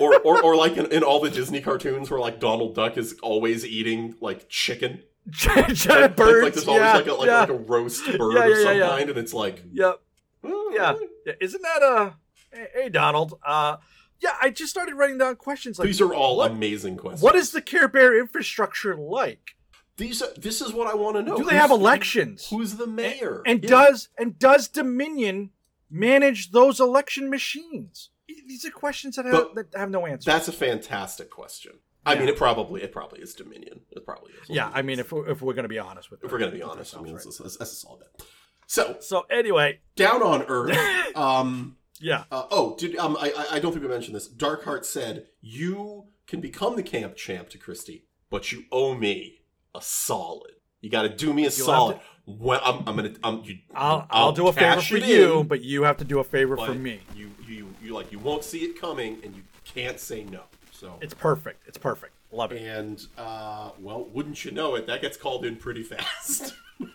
Or 0.00 0.18
or, 0.20 0.42
or 0.42 0.56
like 0.56 0.76
in, 0.76 0.86
in 0.92 1.02
all 1.02 1.20
the 1.20 1.30
Disney 1.30 1.60
cartoons 1.60 2.10
where 2.10 2.20
like 2.20 2.38
Donald 2.40 2.74
Duck 2.74 2.96
is 2.96 3.16
always 3.22 3.64
eating 3.66 4.14
like 4.20 4.48
chicken. 4.48 5.02
Giant 5.30 5.86
like, 5.88 6.16
birds. 6.16 6.44
Like, 6.44 6.54
there's 6.54 6.68
always 6.68 6.82
yeah, 6.82 6.92
like, 6.94 7.06
a, 7.06 7.14
like, 7.14 7.26
yeah, 7.26 7.40
like 7.40 7.48
a 7.48 7.54
roast 7.54 8.04
bird 8.18 8.34
Yeah, 8.34 8.46
of 8.46 8.58
some 8.58 8.80
kind, 8.80 9.08
and 9.10 9.18
it's 9.18 9.32
like, 9.32 9.62
Yep. 9.72 10.00
oh, 10.44 10.72
Yeah. 10.74 10.94
yeah. 11.26 11.32
Isn't 11.40 11.62
that 11.62 11.82
a. 11.82 12.14
Hey, 12.52 12.66
hey, 12.74 12.88
Donald. 12.90 13.38
Uh, 13.44 13.76
yeah. 14.24 14.34
I 14.42 14.50
just 14.50 14.70
started 14.70 14.94
writing 14.94 15.18
down 15.18 15.36
questions 15.36 15.78
like 15.78 15.86
These 15.86 16.00
are 16.00 16.12
all 16.14 16.38
what, 16.38 16.50
amazing 16.50 16.96
questions. 16.96 17.22
what 17.22 17.36
is 17.36 17.52
the 17.52 17.60
Care 17.62 17.86
Bear 17.88 18.18
infrastructure 18.18 18.96
like? 18.96 19.54
these? 19.96 20.20
Are, 20.22 20.32
this 20.36 20.60
is 20.60 20.72
what 20.72 20.88
I 20.88 20.94
want 20.94 21.16
to 21.16 21.22
know. 21.22 21.36
Do 21.36 21.44
they 21.44 21.50
Who's- 21.50 21.60
have 21.60 21.70
elections? 21.70 22.48
Who's 22.50 22.74
the 22.76 22.86
mayor? 22.86 23.42
And 23.46 23.62
Yeah. 23.62 23.70
does 23.70 24.08
and 24.18 24.36
does 24.38 24.66
Dominion 24.68 25.50
manage 25.90 26.50
those 26.50 26.80
election 26.80 27.30
machines? 27.30 28.10
These 28.26 28.64
are 28.64 28.70
questions 28.70 29.16
that 29.16 29.26
have, 29.26 29.54
that 29.54 29.66
have 29.76 29.90
no 29.90 30.06
answer. 30.06 30.30
That's 30.30 30.48
a 30.48 30.52
fantastic 30.52 31.30
question. 31.30 31.72
I 32.06 32.14
Yeah. 32.14 32.20
mean, 32.20 32.28
it 32.30 32.36
probably 32.36 32.82
it 32.82 32.90
probably 32.92 33.20
is 33.20 33.34
Dominion. 33.34 33.80
It 33.92 34.04
probably 34.04 34.32
is. 34.32 34.48
yeah. 34.48 34.70
I 34.74 34.82
mean, 34.82 34.98
if 34.98 35.12
we're, 35.12 35.28
if 35.28 35.40
we're 35.42 35.54
going 35.54 35.64
to 35.64 35.68
be 35.68 35.78
honest 35.78 36.10
with 36.10 36.24
if 36.24 36.32
we're 36.32 36.38
gonna 36.38 36.50
be 36.52 36.62
honest, 36.62 36.96
I 36.96 37.00
mean, 37.00 37.14
right. 37.14 37.24
let's, 37.24 37.40
let's, 37.40 37.58
let's 37.60 37.82
that. 37.82 38.26
So 38.66 38.96
So 39.00 39.26
anyway, 39.30 39.80
down 39.94 40.22
on 40.22 40.42
Earth, 40.42 40.76
um, 41.16 41.76
yeah. 42.00 42.24
Uh, 42.30 42.44
oh, 42.50 42.76
did 42.76 42.96
um, 42.96 43.16
I, 43.20 43.32
I 43.52 43.58
don't 43.58 43.72
think 43.72 43.82
we 43.82 43.88
mentioned 43.88 44.16
this. 44.16 44.28
Darkheart 44.28 44.84
said 44.84 45.26
you 45.40 46.06
can 46.26 46.40
become 46.40 46.76
the 46.76 46.82
camp 46.82 47.16
champ 47.16 47.48
to 47.50 47.58
Christy, 47.58 48.06
but 48.30 48.52
you 48.52 48.64
owe 48.72 48.94
me 48.94 49.40
a 49.74 49.80
solid. 49.80 50.52
You 50.80 50.90
got 50.90 51.02
to 51.02 51.08
do 51.08 51.32
me 51.32 51.42
a 51.42 51.46
have 51.46 51.54
solid. 51.54 52.00
Well, 52.26 52.60
I'm, 52.64 52.88
I'm 52.88 52.96
gonna. 52.96 53.14
I'm, 53.22 53.42
you, 53.44 53.58
I'll, 53.74 54.06
I'll, 54.10 54.32
do 54.32 54.48
a 54.48 54.52
favor 54.52 54.80
for 54.80 54.98
you, 54.98 55.40
in, 55.40 55.46
but 55.46 55.62
you 55.62 55.82
have 55.82 55.98
to 55.98 56.04
do 56.04 56.18
a 56.18 56.24
favor 56.24 56.56
for 56.56 56.74
me. 56.74 57.00
You, 57.14 57.30
you, 57.46 57.68
you 57.82 57.94
like 57.94 58.12
you 58.12 58.18
won't 58.18 58.44
see 58.44 58.60
it 58.60 58.80
coming, 58.80 59.18
and 59.22 59.34
you 59.34 59.42
can't 59.64 60.00
say 60.00 60.24
no. 60.24 60.42
So 60.72 60.98
It's 61.00 61.14
perfect. 61.14 61.66
It's 61.66 61.78
perfect. 61.78 62.12
Love 62.32 62.52
it. 62.52 62.62
and 62.62 63.06
uh, 63.16 63.70
well, 63.78 64.04
wouldn't 64.12 64.44
you 64.44 64.50
know 64.50 64.74
it? 64.74 64.86
That 64.86 65.00
gets 65.00 65.16
called 65.16 65.44
in 65.44 65.56
pretty 65.56 65.82
fast. 65.82 66.54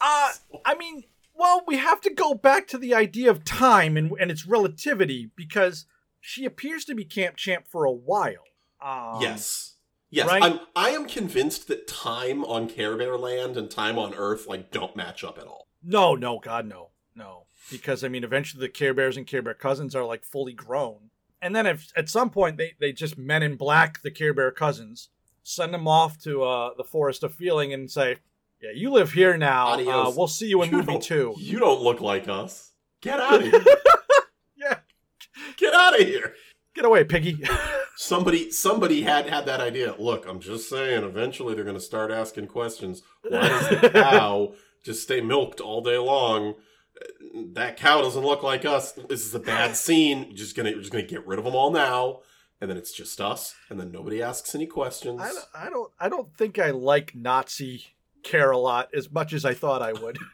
Uh, 0.00 0.30
I 0.64 0.74
mean, 0.76 1.04
well, 1.40 1.62
we 1.66 1.78
have 1.78 2.00
to 2.02 2.14
go 2.14 2.34
back 2.34 2.68
to 2.68 2.78
the 2.78 2.94
idea 2.94 3.30
of 3.30 3.44
time 3.44 3.96
and, 3.96 4.12
and 4.20 4.30
its 4.30 4.46
relativity 4.46 5.30
because 5.34 5.86
she 6.20 6.44
appears 6.44 6.84
to 6.84 6.94
be 6.94 7.04
camp 7.04 7.36
champ 7.36 7.66
for 7.66 7.84
a 7.84 7.92
while. 7.92 8.44
Um, 8.80 9.20
yes. 9.22 9.74
Yes, 10.10 10.26
right? 10.26 10.42
I'm. 10.42 10.60
I 10.74 10.90
am 10.90 11.06
convinced 11.06 11.68
that 11.68 11.86
time 11.86 12.44
on 12.44 12.68
Care 12.68 12.96
Bear 12.96 13.16
Land 13.16 13.56
and 13.56 13.70
time 13.70 13.96
on 13.98 14.12
Earth 14.14 14.46
like 14.46 14.70
don't 14.70 14.96
match 14.96 15.22
up 15.24 15.38
at 15.38 15.46
all. 15.46 15.68
No, 15.82 16.14
no, 16.14 16.38
God, 16.40 16.66
no, 16.66 16.90
no. 17.14 17.46
Because 17.70 18.02
I 18.02 18.08
mean, 18.08 18.24
eventually 18.24 18.60
the 18.60 18.68
Care 18.68 18.92
Bears 18.92 19.16
and 19.16 19.26
Care 19.26 19.40
Bear 19.42 19.54
cousins 19.54 19.94
are 19.94 20.04
like 20.04 20.24
fully 20.24 20.52
grown. 20.52 21.10
and 21.40 21.54
then 21.56 21.64
if 21.66 21.92
at 21.96 22.08
some 22.08 22.28
point 22.28 22.56
they 22.58 22.72
they 22.80 22.92
just 22.92 23.16
men 23.16 23.42
in 23.42 23.56
black 23.56 24.02
the 24.02 24.10
Care 24.10 24.34
Bear 24.34 24.50
cousins, 24.50 25.10
send 25.44 25.72
them 25.72 25.86
off 25.86 26.18
to 26.22 26.42
uh, 26.42 26.70
the 26.76 26.84
Forest 26.84 27.22
of 27.22 27.34
Feeling 27.34 27.72
and 27.72 27.90
say, 27.90 28.16
"Yeah, 28.62 28.70
you 28.74 28.90
live 28.90 29.12
here 29.12 29.36
now. 29.36 29.74
Uh, 29.74 30.12
we'll 30.14 30.28
see 30.28 30.48
you 30.48 30.62
in 30.62 30.70
movie 30.70 30.98
two. 30.98 31.34
You 31.38 31.58
don't 31.58 31.80
look 31.80 32.00
like 32.00 32.28
us. 32.28 32.72
Get 33.00 33.20
out 33.20 33.42
of 33.42 33.50
here. 33.50 33.64
Yeah, 34.56 34.78
Get 35.56 35.74
out 35.74 35.98
of 36.00 36.06
here. 36.06 36.34
get 36.74 36.84
away, 36.84 37.04
piggy. 37.04 37.38
Somebody 37.96 38.50
somebody 38.50 39.02
had 39.02 39.28
had 39.28 39.46
that 39.46 39.60
idea. 39.60 39.94
Look, 39.98 40.26
I'm 40.26 40.40
just 40.40 40.68
saying 40.68 41.04
eventually 41.04 41.54
they're 41.54 41.64
going 41.64 41.76
to 41.76 41.80
start 41.82 42.10
asking 42.10 42.46
questions. 42.46 43.02
Why 43.28 43.48
does 43.48 43.80
the 43.80 43.90
cow 43.94 44.54
just 44.84 45.02
stay 45.02 45.20
milked 45.20 45.60
all 45.60 45.82
day 45.82 45.98
long? 45.98 46.54
That 47.52 47.76
cow 47.76 48.00
doesn't 48.00 48.24
look 48.24 48.42
like 48.42 48.64
us. 48.64 48.92
This 48.92 49.26
is 49.26 49.34
a 49.34 49.38
bad 49.40 49.76
scene. 49.76 50.34
Just 50.34 50.56
going 50.56 50.72
to 50.72 50.78
just 50.80 50.92
to 50.92 51.02
get 51.02 51.26
rid 51.26 51.38
of 51.38 51.44
them 51.44 51.54
all 51.54 51.70
now 51.70 52.20
and 52.60 52.68
then 52.70 52.76
it's 52.76 52.92
just 52.92 53.20
us 53.20 53.54
and 53.68 53.80
then 53.80 53.90
nobody 53.90 54.22
asks 54.22 54.54
any 54.54 54.66
questions. 54.66 55.20
I 55.20 55.28
don't, 55.32 55.46
I 55.54 55.70
don't 55.70 55.92
I 56.00 56.08
don't 56.08 56.34
think 56.36 56.58
I 56.58 56.70
like 56.70 57.14
Nazi 57.14 57.84
care 58.22 58.50
a 58.50 58.58
lot 58.58 58.88
as 58.94 59.10
much 59.10 59.32
as 59.32 59.44
I 59.44 59.54
thought 59.54 59.82
I 59.82 59.92
would. 59.92 60.18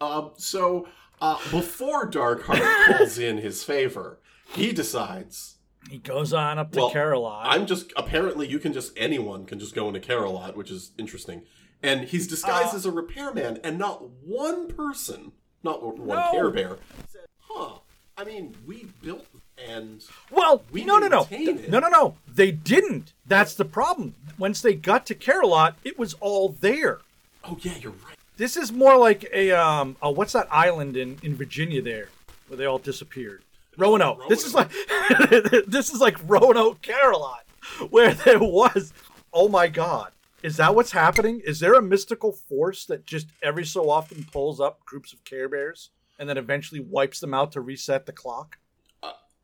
Um, 0.00 0.30
so 0.38 0.88
uh, 1.20 1.36
before 1.50 2.10
Darkheart 2.10 2.86
calls 2.96 3.18
in 3.18 3.36
his 3.36 3.62
favor, 3.62 4.18
he 4.54 4.72
decides. 4.72 5.58
he 5.90 5.98
goes 5.98 6.32
on 6.32 6.58
up 6.58 6.72
to 6.72 6.78
Well, 6.78 6.90
Care-a-Lot. 6.90 7.46
I'm 7.48 7.66
just 7.66 7.92
apparently 7.96 8.48
you 8.48 8.58
can 8.58 8.72
just 8.72 8.92
anyone 8.96 9.44
can 9.44 9.58
just 9.58 9.74
go 9.74 9.88
into 9.88 10.00
Care-a-Lot, 10.00 10.56
which 10.56 10.70
is 10.70 10.92
interesting. 10.96 11.42
And 11.82 12.04
he's 12.08 12.26
disguised 12.26 12.72
Uh, 12.72 12.78
as 12.78 12.86
a 12.86 12.90
repairman, 12.90 13.58
and 13.62 13.78
not 13.78 14.08
one 14.10 14.68
person, 14.68 15.32
not 15.62 15.82
one 15.82 16.06
No. 16.06 16.30
Care 16.30 16.50
Bear, 16.50 16.78
said, 17.08 17.26
"Huh? 17.40 17.80
I 18.16 18.24
mean, 18.24 18.54
we 18.66 18.86
built 19.02 19.26
and 19.68 20.02
Well, 20.30 20.62
We 20.70 20.84
no, 20.84 20.98
no, 20.98 21.08
no, 21.08 21.26
it. 21.30 21.68
no, 21.68 21.78
no, 21.78 21.88
no. 21.88 22.16
They 22.26 22.50
didn't. 22.50 23.12
That's 23.26 23.54
the 23.54 23.64
problem. 23.64 24.14
Once 24.38 24.60
they 24.62 24.74
got 24.74 25.06
to 25.06 25.14
Care-a-Lot, 25.14 25.76
it 25.84 25.98
was 25.98 26.14
all 26.14 26.50
there. 26.60 27.00
oh 27.44 27.58
yeah, 27.60 27.74
you're 27.80 27.92
right. 27.92 28.16
This 28.36 28.56
is 28.56 28.72
more 28.72 28.96
like 28.96 29.28
a 29.32 29.50
um. 29.52 29.96
Oh, 30.00 30.10
what's 30.10 30.32
that 30.32 30.48
island 30.50 30.96
in 30.96 31.18
in 31.22 31.34
Virginia 31.36 31.82
there 31.82 32.08
where 32.48 32.56
they 32.56 32.64
all 32.64 32.78
disappeared? 32.78 33.42
Roanoke. 33.76 34.28
This 34.28 34.44
is 34.44 34.54
like 34.54 34.70
this 35.66 35.92
is 35.92 36.00
like 36.00 36.16
Roanoke, 36.28 36.80
Care-a-Lot, 36.82 37.44
where 37.90 38.14
there 38.14 38.38
was. 38.40 38.92
Oh 39.32 39.48
my 39.48 39.68
God. 39.68 40.12
Is 40.42 40.56
that 40.56 40.74
what's 40.74 40.92
happening? 40.92 41.40
Is 41.44 41.60
there 41.60 41.74
a 41.74 41.82
mystical 41.82 42.32
force 42.32 42.86
that 42.86 43.04
just 43.04 43.26
every 43.42 43.64
so 43.66 43.90
often 43.90 44.24
pulls 44.32 44.58
up 44.58 44.82
groups 44.86 45.12
of 45.12 45.22
Care 45.24 45.50
Bears 45.50 45.90
and 46.18 46.26
then 46.26 46.38
eventually 46.38 46.80
wipes 46.80 47.20
them 47.20 47.34
out 47.34 47.52
to 47.52 47.60
reset 47.60 48.06
the 48.06 48.12
clock? 48.12 48.56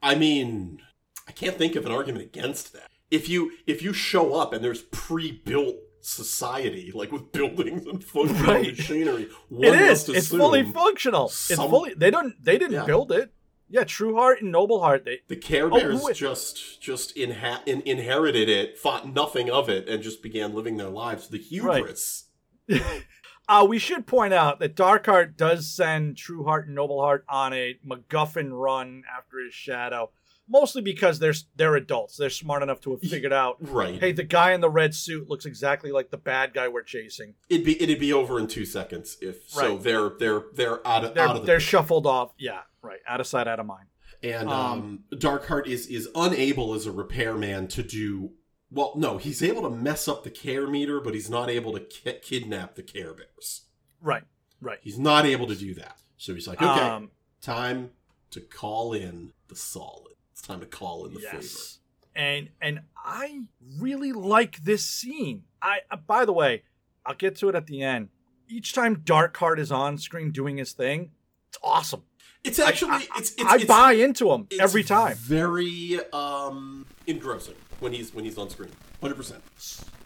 I 0.02 0.14
mean, 0.14 0.80
I 1.28 1.32
can't 1.32 1.56
think 1.56 1.74
of 1.76 1.86
an 1.86 1.92
argument 1.92 2.24
against 2.24 2.72
that. 2.72 2.88
If 3.10 3.28
you 3.28 3.52
if 3.66 3.82
you 3.82 3.92
show 3.92 4.34
up 4.34 4.52
and 4.52 4.62
there's 4.64 4.82
pre-built 4.82 5.76
society, 6.00 6.92
like 6.94 7.12
with 7.12 7.32
buildings 7.32 7.86
and 7.86 8.02
functional 8.02 8.44
Right. 8.54 8.66
machinery, 8.76 9.28
one 9.48 9.74
it 9.74 9.80
is. 9.80 10.08
It's 10.08 10.28
fully 10.28 10.64
functional. 10.64 11.26
It's 11.26 11.54
fully. 11.54 11.94
They 11.94 12.10
don't. 12.10 12.34
They 12.42 12.58
didn't 12.58 12.74
Yeah. 12.74 12.84
build 12.84 13.12
it. 13.12 13.32
Yeah, 13.68 13.82
True 13.82 14.14
Heart 14.14 14.42
and 14.42 14.52
Noble 14.52 14.80
Heart. 14.80 15.04
They. 15.04 15.20
The 15.26 15.34
Care 15.36 15.66
Oh, 15.66 15.76
Bears 15.78 16.00
wait. 16.02 16.14
just 16.16 16.80
just 16.80 17.16
inha- 17.16 17.62
in, 17.66 17.82
inherited 17.82 18.48
it, 18.48 18.78
thought 18.78 19.12
nothing 19.12 19.50
of 19.50 19.68
it, 19.68 19.88
and 19.88 20.02
just 20.02 20.22
began 20.22 20.54
living 20.54 20.76
their 20.76 20.88
lives. 20.88 21.28
The 21.28 21.38
hubris. 21.38 22.24
Uh, 23.48 23.64
we 23.68 23.78
should 23.78 24.06
point 24.06 24.34
out 24.34 24.58
that 24.58 24.74
Darkheart 24.74 25.36
does 25.36 25.68
send 25.68 26.16
True 26.16 26.44
Heart 26.44 26.66
and 26.66 26.74
Noble 26.74 27.00
Heart 27.00 27.24
on 27.28 27.52
a 27.52 27.78
MacGuffin 27.86 28.50
run 28.52 29.04
after 29.16 29.38
his 29.44 29.54
shadow, 29.54 30.10
mostly 30.48 30.82
because 30.82 31.20
they're 31.20 31.34
they're 31.54 31.76
adults. 31.76 32.16
They're 32.16 32.28
smart 32.30 32.62
enough 32.64 32.80
to 32.82 32.90
have 32.92 33.00
figured 33.02 33.32
out. 33.32 33.56
Right. 33.60 34.00
Hey, 34.00 34.10
the 34.12 34.24
guy 34.24 34.52
in 34.52 34.60
the 34.60 34.68
red 34.70 34.94
suit 34.94 35.28
looks 35.30 35.46
exactly 35.46 35.92
like 35.92 36.10
the 36.10 36.16
bad 36.16 36.54
guy 36.54 36.66
we're 36.66 36.82
chasing. 36.82 37.34
It'd 37.48 37.64
be 37.64 37.80
it'd 37.80 38.00
be 38.00 38.12
over 38.12 38.40
in 38.40 38.48
two 38.48 38.64
seconds 38.64 39.16
if 39.20 39.48
so. 39.48 39.74
Right. 39.74 39.82
They're 39.82 40.10
they're 40.18 40.42
they're 40.54 40.86
out 40.86 41.04
of 41.04 41.14
They're 41.14 41.28
out 41.28 41.36
of 41.36 41.42
the 41.42 41.46
they're 41.46 41.60
shuffled 41.60 42.06
off. 42.06 42.32
Yeah, 42.38 42.62
right. 42.82 43.00
Out 43.08 43.20
of 43.20 43.26
sight, 43.28 43.46
out 43.46 43.60
of 43.60 43.66
mind. 43.66 43.86
and 44.24 44.48
um, 44.48 44.52
um, 44.52 45.04
Darkheart 45.14 45.68
is 45.68 45.86
is 45.86 46.08
unable 46.16 46.74
as 46.74 46.86
a 46.86 46.90
repairman 46.92 47.68
to 47.68 47.84
do 47.84 48.30
well. 48.70 48.92
No, 48.96 49.18
he's 49.18 49.42
able 49.42 49.62
to 49.62 49.70
mess 49.70 50.08
up 50.08 50.24
the 50.24 50.30
care 50.30 50.66
meter, 50.66 51.00
but 51.00 51.14
he's 51.14 51.30
not 51.30 51.48
able 51.50 51.72
to 51.72 51.80
ki- 51.80 52.18
kidnap 52.22 52.74
the 52.74 52.82
Care 52.82 53.14
Bears. 53.14 53.62
Right. 54.00 54.24
Right. 54.60 54.78
He's 54.82 54.98
not 54.98 55.26
able 55.26 55.46
to 55.48 55.54
do 55.56 55.74
that. 55.74 55.98
So 56.16 56.34
he's 56.34 56.46
like, 56.48 56.60
okay, 56.62 56.80
Um, 56.80 57.10
time 57.42 57.90
to 58.30 58.40
call 58.40 58.92
in 58.92 59.32
the 59.48 59.56
solid. 59.56 60.14
It's 60.32 60.42
time 60.42 60.60
to 60.60 60.66
call 60.66 61.06
in 61.06 61.14
the 61.14 61.20
favor. 61.20 61.36
yes. 61.36 61.78
And 62.14 62.48
and 62.62 62.80
I 62.96 63.42
really 63.78 64.12
like 64.12 64.58
this 64.64 64.84
scene. 64.86 65.42
I 65.60 65.80
uh, 65.90 65.96
by 65.96 66.24
the 66.24 66.32
way, 66.32 66.62
I'll 67.04 67.14
get 67.14 67.36
to 67.36 67.48
it 67.50 67.54
at 67.54 67.66
the 67.66 67.82
end. 67.82 68.08
Each 68.48 68.72
time 68.72 68.96
Darkheart 68.96 69.58
is 69.58 69.70
on 69.70 69.98
screen 69.98 70.30
doing 70.30 70.56
his 70.56 70.72
thing, 70.72 71.10
it's 71.50 71.58
awesome. 71.62 72.02
It's 72.42 72.58
actually 72.58 72.92
I, 72.92 73.06
it's 73.18 73.32
it's, 73.32 73.44
I 73.44 73.56
it's 73.56 73.64
buy 73.66 73.92
into 73.92 74.30
him 74.32 74.46
it's 74.50 74.60
every 74.62 74.82
time. 74.82 75.16
Very 75.16 75.98
um 76.12 76.86
engrossing 77.06 77.54
when 77.80 77.92
he's 77.92 78.14
when 78.14 78.24
he's 78.24 78.38
on 78.38 78.50
screen. 78.50 78.70
Hundred 79.00 79.16
percent. 79.16 79.42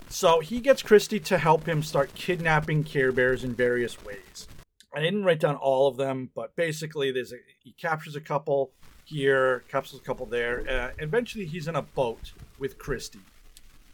So 0.09 0.41
he 0.41 0.61
gets 0.61 0.83
Christy 0.83 1.21
to 1.21 1.39
help 1.39 1.67
him 1.67 1.83
start 1.83 2.15
kidnapping 2.15 2.83
Care 2.83 3.13
Bears 3.13 3.45
in 3.45 3.55
various 3.55 4.05
ways. 4.05 4.49
I 4.95 5.01
didn't 5.01 5.25
write 5.25 5.39
down 5.39 5.55
all 5.55 5.87
of 5.87 5.97
them, 5.97 6.31
but 6.35 6.57
basically, 6.57 7.13
there's 7.13 7.33
a, 7.33 7.37
he 7.63 7.73
captures 7.73 8.17
a 8.17 8.21
couple 8.21 8.73
here, 9.05 9.63
captures 9.69 10.01
a 10.01 10.03
couple 10.03 10.27
there. 10.27 10.65
Uh, 10.69 10.91
eventually, 10.99 11.47
he's 11.47 11.69
in 11.69 11.77
a 11.77 11.83
boat 11.83 12.33
with 12.59 12.77
Christy, 12.77 13.21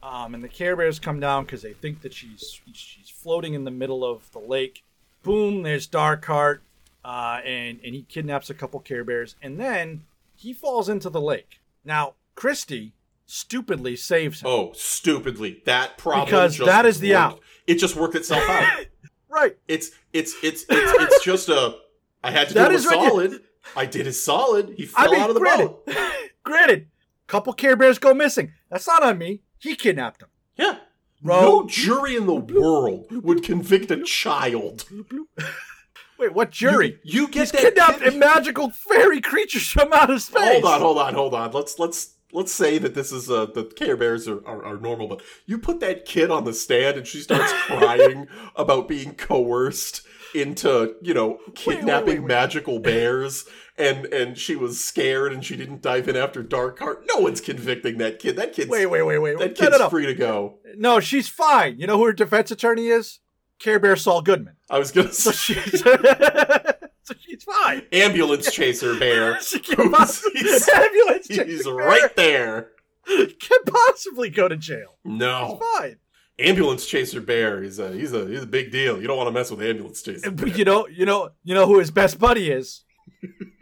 um, 0.02 0.34
and 0.34 0.42
the 0.42 0.48
Care 0.48 0.74
Bears 0.74 0.98
come 0.98 1.20
down 1.20 1.44
because 1.44 1.60
they 1.60 1.74
think 1.74 2.00
that 2.00 2.14
she's 2.14 2.60
she's 2.72 3.10
floating 3.10 3.52
in 3.52 3.64
the 3.64 3.70
middle 3.70 4.04
of 4.04 4.30
the 4.32 4.38
lake. 4.38 4.82
Boom! 5.22 5.64
There's 5.64 5.86
Darkheart, 5.86 6.60
uh, 7.04 7.40
and 7.44 7.78
and 7.84 7.94
he 7.94 8.06
kidnaps 8.08 8.48
a 8.48 8.54
couple 8.54 8.80
Care 8.80 9.04
Bears, 9.04 9.36
and 9.42 9.60
then 9.60 10.04
he 10.34 10.54
falls 10.54 10.88
into 10.88 11.10
the 11.10 11.20
lake. 11.20 11.60
Now, 11.84 12.14
Christy 12.34 12.94
stupidly 13.26 13.96
saves 13.96 14.40
him. 14.40 14.48
Oh, 14.48 14.72
stupidly. 14.74 15.62
That 15.66 15.98
problem 15.98 16.24
Because 16.26 16.56
just 16.56 16.66
that 16.66 16.86
is 16.86 17.00
the 17.00 17.10
worked- 17.12 17.20
out. 17.20 17.40
It 17.66 17.74
just 17.76 17.96
worked 17.96 18.14
itself 18.14 18.48
out. 18.48 18.86
Right. 19.28 19.54
it's 19.68 19.90
it's 20.14 20.34
it's 20.42 20.64
it's 20.66 21.02
it's 21.02 21.22
just 21.24 21.50
a. 21.50 21.76
I 22.24 22.30
had 22.30 22.48
to 22.48 22.54
That 22.54 22.68
do 22.68 22.74
a 22.74 22.76
is 22.78 22.86
right. 22.86 22.94
solid. 22.94 23.40
I 23.76 23.84
did 23.84 24.06
his 24.06 24.24
solid. 24.24 24.72
He 24.78 24.86
fell 24.86 25.08
I 25.08 25.12
mean, 25.12 25.20
out 25.20 25.28
of 25.28 25.34
the 25.34 25.40
granted, 25.40 25.66
boat. 25.84 25.96
granted, 26.42 26.86
couple 27.26 27.52
Care 27.52 27.76
Bears 27.76 27.98
go 27.98 28.14
missing. 28.14 28.52
That's 28.70 28.86
not 28.86 29.02
on 29.02 29.18
me. 29.18 29.42
He 29.58 29.74
kidnapped 29.76 30.20
them. 30.20 30.30
Yeah. 30.56 30.78
Bro. 31.20 31.40
No 31.42 31.66
jury 31.66 32.16
in 32.16 32.24
the 32.24 32.34
world 32.34 33.08
would 33.10 33.42
convict 33.42 33.90
a 33.90 34.02
child. 34.04 34.86
Wait, 36.18 36.32
what 36.32 36.50
jury? 36.50 36.98
You, 37.04 37.22
you 37.22 37.28
get 37.28 37.40
He's 37.40 37.52
that 37.52 37.60
kidnapped 37.60 37.98
kid- 38.00 38.14
a 38.14 38.16
magical 38.16 38.70
fairy 38.70 39.20
creatures 39.20 39.68
from 39.68 39.92
outer 39.92 40.18
space. 40.18 40.62
Hold 40.62 40.64
on, 40.64 40.80
hold 40.80 40.98
on, 40.98 41.14
hold 41.14 41.34
on. 41.34 41.50
Let's 41.52 41.78
let's 41.78 42.14
let's 42.32 42.52
say 42.52 42.78
that 42.78 42.94
this 42.94 43.12
is 43.12 43.30
uh 43.30 43.46
the 43.46 43.64
Care 43.64 43.96
Bears 43.96 44.26
are, 44.28 44.46
are, 44.46 44.64
are 44.64 44.76
normal, 44.78 45.08
but 45.08 45.22
you 45.46 45.58
put 45.58 45.80
that 45.80 46.04
kid 46.04 46.30
on 46.30 46.44
the 46.44 46.52
stand 46.52 46.96
and 46.96 47.06
she 47.06 47.20
starts 47.20 47.52
crying 47.66 48.26
about 48.54 48.88
being 48.88 49.14
coerced 49.14 50.02
into 50.34 50.96
you 51.02 51.14
know 51.14 51.38
kidnapping 51.54 52.06
wait, 52.06 52.18
wait. 52.20 52.28
magical 52.28 52.78
bears 52.80 53.46
and 53.78 54.06
and 54.06 54.36
she 54.36 54.56
was 54.56 54.82
scared 54.82 55.32
and 55.32 55.44
she 55.44 55.56
didn't 55.56 55.80
dive 55.82 56.08
in 56.08 56.16
after 56.16 56.42
Darkheart. 56.42 57.02
No 57.14 57.20
one's 57.22 57.40
convicting 57.40 57.98
that 57.98 58.18
kid. 58.18 58.36
That 58.36 58.52
kid's 58.52 58.68
Wait, 58.70 58.86
wait, 58.86 59.02
wait, 59.02 59.18
wait. 59.18 59.38
that 59.38 59.54
kid's 59.54 59.70
no, 59.72 59.78
no. 59.78 59.88
free 59.88 60.06
to 60.06 60.14
go. 60.14 60.58
No, 60.76 61.00
she's 61.00 61.28
fine. 61.28 61.78
You 61.78 61.86
know 61.86 61.96
who 61.98 62.06
her 62.06 62.12
defense 62.12 62.50
attorney 62.50 62.88
is? 62.88 63.20
Care 63.58 63.78
Bear 63.78 63.96
Saul 63.96 64.20
Goodman. 64.22 64.56
I 64.68 64.78
was 64.78 64.90
gonna 64.90 65.12
So 65.12 65.30
say 65.30 65.54
so 67.06 67.14
she's 67.20 67.44
fine. 67.44 67.82
ambulance 67.92 68.50
chaser 68.52 68.98
bear. 68.98 69.40
She 69.42 69.60
can't 69.60 69.92
possibly, 69.92 70.32
He's- 70.40 70.68
ambulance 70.74 71.26
He's 71.28 71.36
chaser 71.38 71.74
right 71.74 72.14
there. 72.16 72.70
Can't 73.06 73.66
possibly 73.66 74.30
go 74.30 74.48
to 74.48 74.56
jail. 74.56 74.98
No. 75.04 75.60
Fine. 75.76 75.96
ambulance 76.38 76.84
chaser 76.86 77.20
bear 77.20 77.62
he's 77.62 77.78
a 77.78 77.92
he's 77.92 78.12
a 78.12 78.26
he's 78.26 78.42
a 78.42 78.46
big 78.46 78.70
deal 78.70 79.00
you 79.00 79.06
don't 79.06 79.16
want 79.16 79.26
to 79.28 79.32
mess 79.32 79.50
with 79.50 79.62
ambulance 79.62 80.02
chaser 80.02 80.30
bear. 80.30 80.48
You 80.48 80.64
know, 80.64 80.86
you 80.88 81.06
know, 81.06 81.30
you 81.44 81.54
know 81.54 81.66
who 81.66 81.78
his 81.78 81.90
best 81.90 82.18
buddy 82.18 82.50
is. 82.50 82.84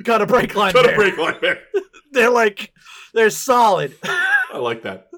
Got 0.03 0.23
a 0.23 0.27
break 0.27 0.55
line. 0.55 0.73
Got 0.73 0.91
a 0.93 0.97
break 0.97 1.17
line 1.19 1.39
bear 1.41 1.61
They're 2.13 2.31
like, 2.31 2.73
they're 3.13 3.31
solid. 3.31 3.95
i 4.05 4.59
like 4.59 4.83
that 4.83 5.09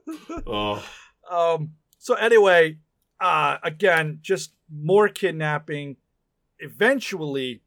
oh 0.47 0.83
Um. 1.31 1.73
So 1.99 2.15
anyway, 2.15 2.79
uh, 3.21 3.57
again, 3.65 4.19
just 4.23 4.53
more 4.73 5.09
kidnapping. 5.09 5.97
Eventually, 6.61 7.63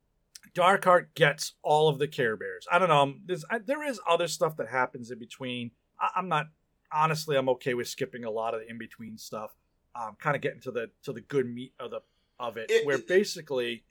Darkheart 0.59 1.07
gets 1.15 1.53
all 1.63 1.89
of 1.89 1.99
the 1.99 2.07
Care 2.07 2.35
Bears. 2.37 2.67
I 2.71 2.79
don't 2.79 2.89
know. 2.89 3.01
um, 3.01 3.21
There's 3.25 3.45
I, 3.49 3.59
there 3.59 3.83
is 3.87 3.99
other 4.07 4.27
stuff 4.27 4.57
that 4.57 4.67
happens 4.69 5.11
in 5.11 5.19
between. 5.19 5.71
I, 5.99 6.09
I'm 6.15 6.27
not 6.27 6.47
honestly. 6.91 7.35
I'm 7.37 7.49
okay 7.49 7.73
with 7.73 7.87
skipping 7.87 8.23
a 8.25 8.31
lot 8.31 8.53
of 8.53 8.61
the 8.61 8.69
in 8.69 8.77
between 8.77 9.17
stuff. 9.17 9.51
Um, 9.95 10.15
kind 10.19 10.35
of 10.35 10.41
getting 10.41 10.61
to 10.61 10.71
the 10.71 10.89
to 11.03 11.13
the 11.13 11.21
good 11.21 11.47
meat 11.47 11.73
of 11.79 11.91
the 11.91 12.01
of 12.39 12.57
it, 12.57 12.69
It- 12.71 12.85
where 12.85 12.97
it- 12.97 13.07
basically 13.07 13.83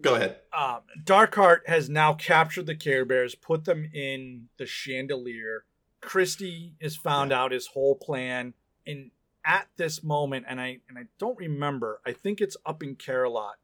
Go 0.00 0.16
ahead. 0.16 0.38
um, 0.52 0.80
Darkheart 1.04 1.66
has 1.68 1.88
now 1.88 2.14
captured 2.14 2.66
the 2.66 2.74
Care 2.74 3.04
Bears, 3.04 3.34
put 3.36 3.64
them 3.64 3.88
in 3.94 4.48
the 4.58 4.66
chandelier. 4.66 5.64
Christy 6.00 6.74
has 6.82 6.96
found 6.96 7.32
out 7.32 7.52
his 7.52 7.68
whole 7.68 7.94
plan, 7.94 8.54
and 8.86 9.10
at 9.44 9.68
this 9.76 10.02
moment, 10.02 10.46
and 10.48 10.60
I 10.60 10.80
and 10.88 10.98
I 10.98 11.04
don't 11.18 11.38
remember. 11.38 12.00
I 12.04 12.12
think 12.12 12.40
it's 12.40 12.56
up 12.66 12.82
in 12.82 12.96
Care-a-Lot. 12.96 13.54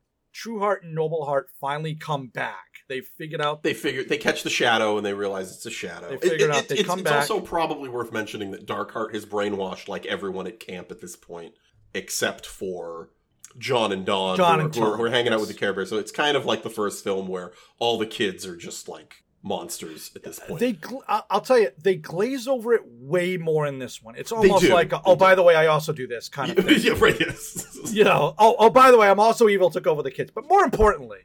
Trueheart 0.41 0.83
and 0.83 0.97
Nobleheart 0.97 1.45
finally 1.61 1.95
come 1.95 2.29
back. 2.29 2.67
They 2.89 3.01
figured 3.01 3.41
out 3.41 3.63
They 3.63 3.75
figure 3.75 4.05
they 4.05 4.19
catch 4.19 4.43
the 4.43 4.51
shadow 4.51 4.97
and 4.97 5.05
they 5.07 5.15
realize 5.15 5.53
it's 5.55 5.67
a 5.67 5.71
shadow. 5.71 6.11
They 6.11 6.29
figured 6.29 6.51
out 6.51 6.69
they 6.69 6.77
it's, 6.77 6.87
come 6.89 7.01
it's 7.01 7.09
back. 7.09 7.23
It's 7.23 7.31
also 7.31 7.45
probably 7.45 7.89
worth 7.89 8.13
mentioning 8.13 8.51
that 8.53 8.67
Darkheart 8.67 9.15
has 9.15 9.27
brainwashed 9.27 9.89
like 9.89 10.07
everyone 10.07 10.47
at 10.47 10.59
camp 10.59 10.91
at 10.91 11.01
this 11.01 11.15
point, 11.17 11.55
except 11.95 12.47
for 12.47 13.11
John 13.59 13.93
and 13.93 14.05
Dawn, 14.07 14.37
John 14.37 14.59
who, 14.59 14.63
are- 14.63 14.67
and 14.67 14.75
who 14.75 14.83
are, 14.83 14.97
who 14.97 15.03
are 15.05 15.11
hanging 15.11 15.33
out 15.33 15.41
with 15.41 15.49
the 15.49 15.55
Care 15.55 15.73
Bears. 15.73 15.91
So 15.91 15.99
it's 15.99 16.13
kind 16.13 16.37
of 16.37 16.45
like 16.47 16.63
the 16.63 16.71
first 16.71 17.05
film 17.05 17.29
where 17.29 17.53
all 17.79 17.99
the 17.99 18.07
kids 18.07 18.47
are 18.47 18.57
just 18.57 18.89
like 18.89 19.23
monsters 19.43 20.11
at 20.15 20.23
this 20.23 20.39
point. 20.39 20.61
They, 20.61 20.79
I- 21.09 21.23
I'll 21.31 21.41
tell 21.41 21.59
you, 21.59 21.71
they 21.83 21.97
glaze 21.97 22.47
over 22.47 22.75
it 22.75 22.83
way 22.85 23.37
more 23.37 23.67
in 23.67 23.79
this 23.79 24.03
one. 24.03 24.15
It's 24.17 24.33
almost 24.33 24.69
like, 24.69 24.89
a, 24.93 24.97
They 24.97 25.03
oh, 25.07 25.15
do. 25.15 25.19
by 25.21 25.35
the 25.35 25.43
way, 25.43 25.55
I 25.55 25.67
also 25.67 25.93
do 25.93 26.07
this 26.07 26.29
kind 26.29 26.57
of 26.59 26.65
thing. 26.67 26.79
yeah, 26.81 26.95
right. 26.99 27.19
Yes. 27.19 27.79
you 27.93 28.05
know, 28.05 28.35
oh, 28.39 28.57
oh, 28.59 28.71
by 28.71 28.91
the 28.91 28.99
way, 28.99 29.09
I'm 29.09 29.21
also 29.21 29.49
evil. 29.49 29.71
Took 29.71 29.87
over 29.87 30.03
the 30.03 30.11
kids, 30.11 30.31
but 30.35 30.49
more 30.49 30.63
importantly, 30.65 31.21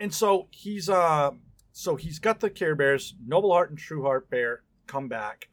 and 0.00 0.12
so 0.12 0.48
he's 0.50 0.88
uh, 0.90 1.30
so 1.72 1.96
he's 1.96 2.18
got 2.18 2.40
the 2.40 2.50
Care 2.50 2.74
Bears. 2.74 3.14
Noble 3.26 3.52
Heart 3.52 3.70
and 3.70 3.78
True 3.78 4.02
Heart 4.02 4.28
Bear 4.30 4.62
come 4.86 5.08
back. 5.08 5.48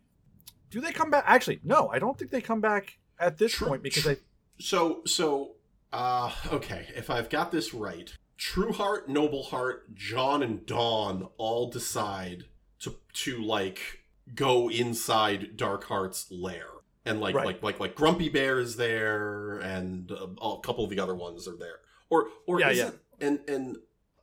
Do 0.69 0.81
they 0.81 0.91
come 0.91 1.09
back? 1.09 1.23
Actually, 1.27 1.59
no, 1.63 1.87
I 1.89 1.99
don't 1.99 2.17
think 2.17 2.31
they 2.31 2.41
come 2.41 2.59
back 2.61 2.97
at 3.19 3.37
this 3.37 3.53
True- 3.53 3.67
point 3.67 3.83
because 3.83 4.03
true. 4.03 4.15
they. 4.15 4.21
So 4.59 5.01
so 5.05 5.53
uh 5.93 6.31
okay, 6.51 6.87
if 6.95 7.09
I've 7.09 7.29
got 7.29 7.51
this 7.51 7.73
right, 7.73 8.11
Trueheart, 8.43 9.07
Nobleheart, 9.07 9.93
John 9.93 10.43
and 10.43 10.65
Dawn 10.65 11.29
all 11.37 11.69
decide 11.71 12.43
to 12.79 12.95
to 13.13 13.41
like 13.41 13.79
go 14.35 14.69
inside 14.69 15.55
Darkheart's 15.57 16.29
lair. 16.29 16.67
And 17.05 17.21
like 17.21 17.35
Right. 17.35 17.45
like 17.45 17.63
like 17.63 17.79
like 17.79 17.95
Grumpy 17.95 18.27
Bear 18.29 18.59
is 18.59 18.75
there 18.75 19.59
and 19.59 20.11
uh, 20.11 20.27
a 20.41 20.59
couple 20.61 20.83
of 20.83 20.89
the 20.89 20.99
other 20.99 21.15
ones 21.15 21.47
are 21.47 21.55
there. 21.55 21.79
Or 22.09 22.27
or 22.45 22.59
Yeah, 22.59 22.71
yeah. 22.71 22.87
it 22.89 22.99
and 23.21 23.39
and 23.47 23.77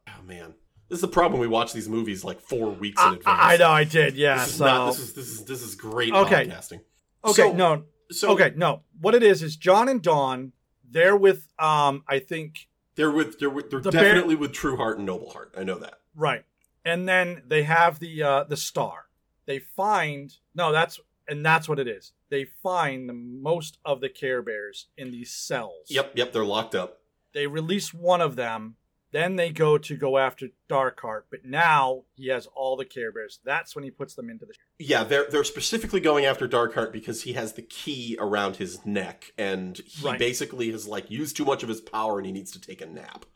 oh 0.08 0.22
man. 0.26 0.54
This 0.90 0.96
is 0.98 1.00
the 1.02 1.08
problem 1.08 1.40
when 1.40 1.48
we 1.48 1.52
watch 1.54 1.72
these 1.72 1.88
movies 1.88 2.24
like 2.24 2.40
4 2.40 2.70
weeks 2.72 3.00
in 3.00 3.08
I, 3.08 3.14
advance. 3.14 3.24
I 3.40 3.56
know 3.58 3.70
I 3.70 3.84
did, 3.84 4.16
yeah. 4.16 4.38
This 4.40 4.48
is 4.48 4.54
so 4.56 4.64
not 4.66 4.86
this 4.88 4.98
is 4.98 5.12
this 5.14 5.28
is 5.28 5.44
this 5.46 5.62
is 5.62 5.74
great 5.76 6.12
Okay. 6.12 6.46
podcasting. 6.46 6.80
okay, 7.24 7.42
So- 7.42 7.52
no, 7.52 7.84
So 8.10 8.30
okay, 8.32 8.52
no. 8.56 8.82
What 9.00 9.14
it 9.14 9.22
is 9.22 9.42
is 9.42 9.56
John 9.56 9.88
and 9.88 10.02
Dawn. 10.02 10.52
They're 10.92 11.16
with 11.16 11.46
um, 11.58 12.02
I 12.08 12.18
think 12.18 12.66
they're 13.00 13.10
with 13.10 13.38
they're 13.38 13.48
with, 13.48 13.70
they're 13.70 13.80
The 13.80 13.90
definitely 13.90 14.36
with 14.36 14.52
Trueheart 14.52 14.98
and 14.98 15.08
Nobleheart. 15.08 15.56
I 15.56 15.64
know 15.64 15.78
that. 15.78 16.00
Right. 16.14 16.44
And 16.84 17.08
then 17.08 17.42
they 17.46 17.62
have 17.62 17.98
the 17.98 18.22
uh 18.22 18.44
the 18.44 18.58
star. 18.58 19.06
They 19.46 19.58
find 19.58 20.36
no, 20.54 20.70
that's 20.70 21.00
and 21.26 21.44
that's 21.44 21.66
what 21.66 21.78
it 21.78 21.88
is. 21.88 22.12
They 22.28 22.44
find 22.44 23.08
the 23.08 23.14
most 23.14 23.78
of 23.86 24.02
the 24.02 24.10
Care 24.10 24.42
Bears 24.42 24.88
in 24.98 25.10
these 25.10 25.30
cells. 25.30 25.86
Yep, 25.88 26.12
yep, 26.14 26.32
they're 26.32 26.44
locked 26.44 26.74
up. 26.74 27.00
They 27.32 27.46
release 27.46 27.94
one 27.94 28.20
of 28.20 28.36
them, 28.36 28.76
then 29.12 29.36
they 29.36 29.50
go 29.50 29.76
to 29.78 29.96
go 29.96 30.18
after 30.18 30.48
Darkheart, 30.68 31.22
but 31.30 31.44
now 31.44 32.02
he 32.14 32.28
has 32.28 32.46
all 32.54 32.76
the 32.76 32.84
Care 32.84 33.10
Bears. 33.12 33.40
That's 33.44 33.74
when 33.74 33.84
he 33.84 33.90
puts 33.90 34.14
them 34.14 34.30
into 34.30 34.46
the 34.46 34.54
Yeah, 34.78 35.04
they're 35.04 35.26
they're 35.30 35.44
specifically 35.44 36.00
going 36.00 36.24
after 36.24 36.46
Darkheart 36.48 36.92
because 36.92 37.22
he 37.22 37.32
has 37.34 37.54
the 37.54 37.62
key 37.62 38.16
around 38.20 38.56
his 38.56 38.84
neck, 38.86 39.32
and 39.36 39.76
he 39.78 40.06
Right. 40.06 40.18
basically 40.18 40.70
has 40.70 40.86
like 40.86 41.10
used 41.10 41.36
too 41.36 41.44
much 41.44 41.62
of 41.62 41.68
his 41.68 41.80
power, 41.80 42.18
and 42.18 42.26
he 42.26 42.32
needs 42.32 42.52
to 42.52 42.60
take 42.60 42.80
a 42.80 42.86
nap. 42.86 43.26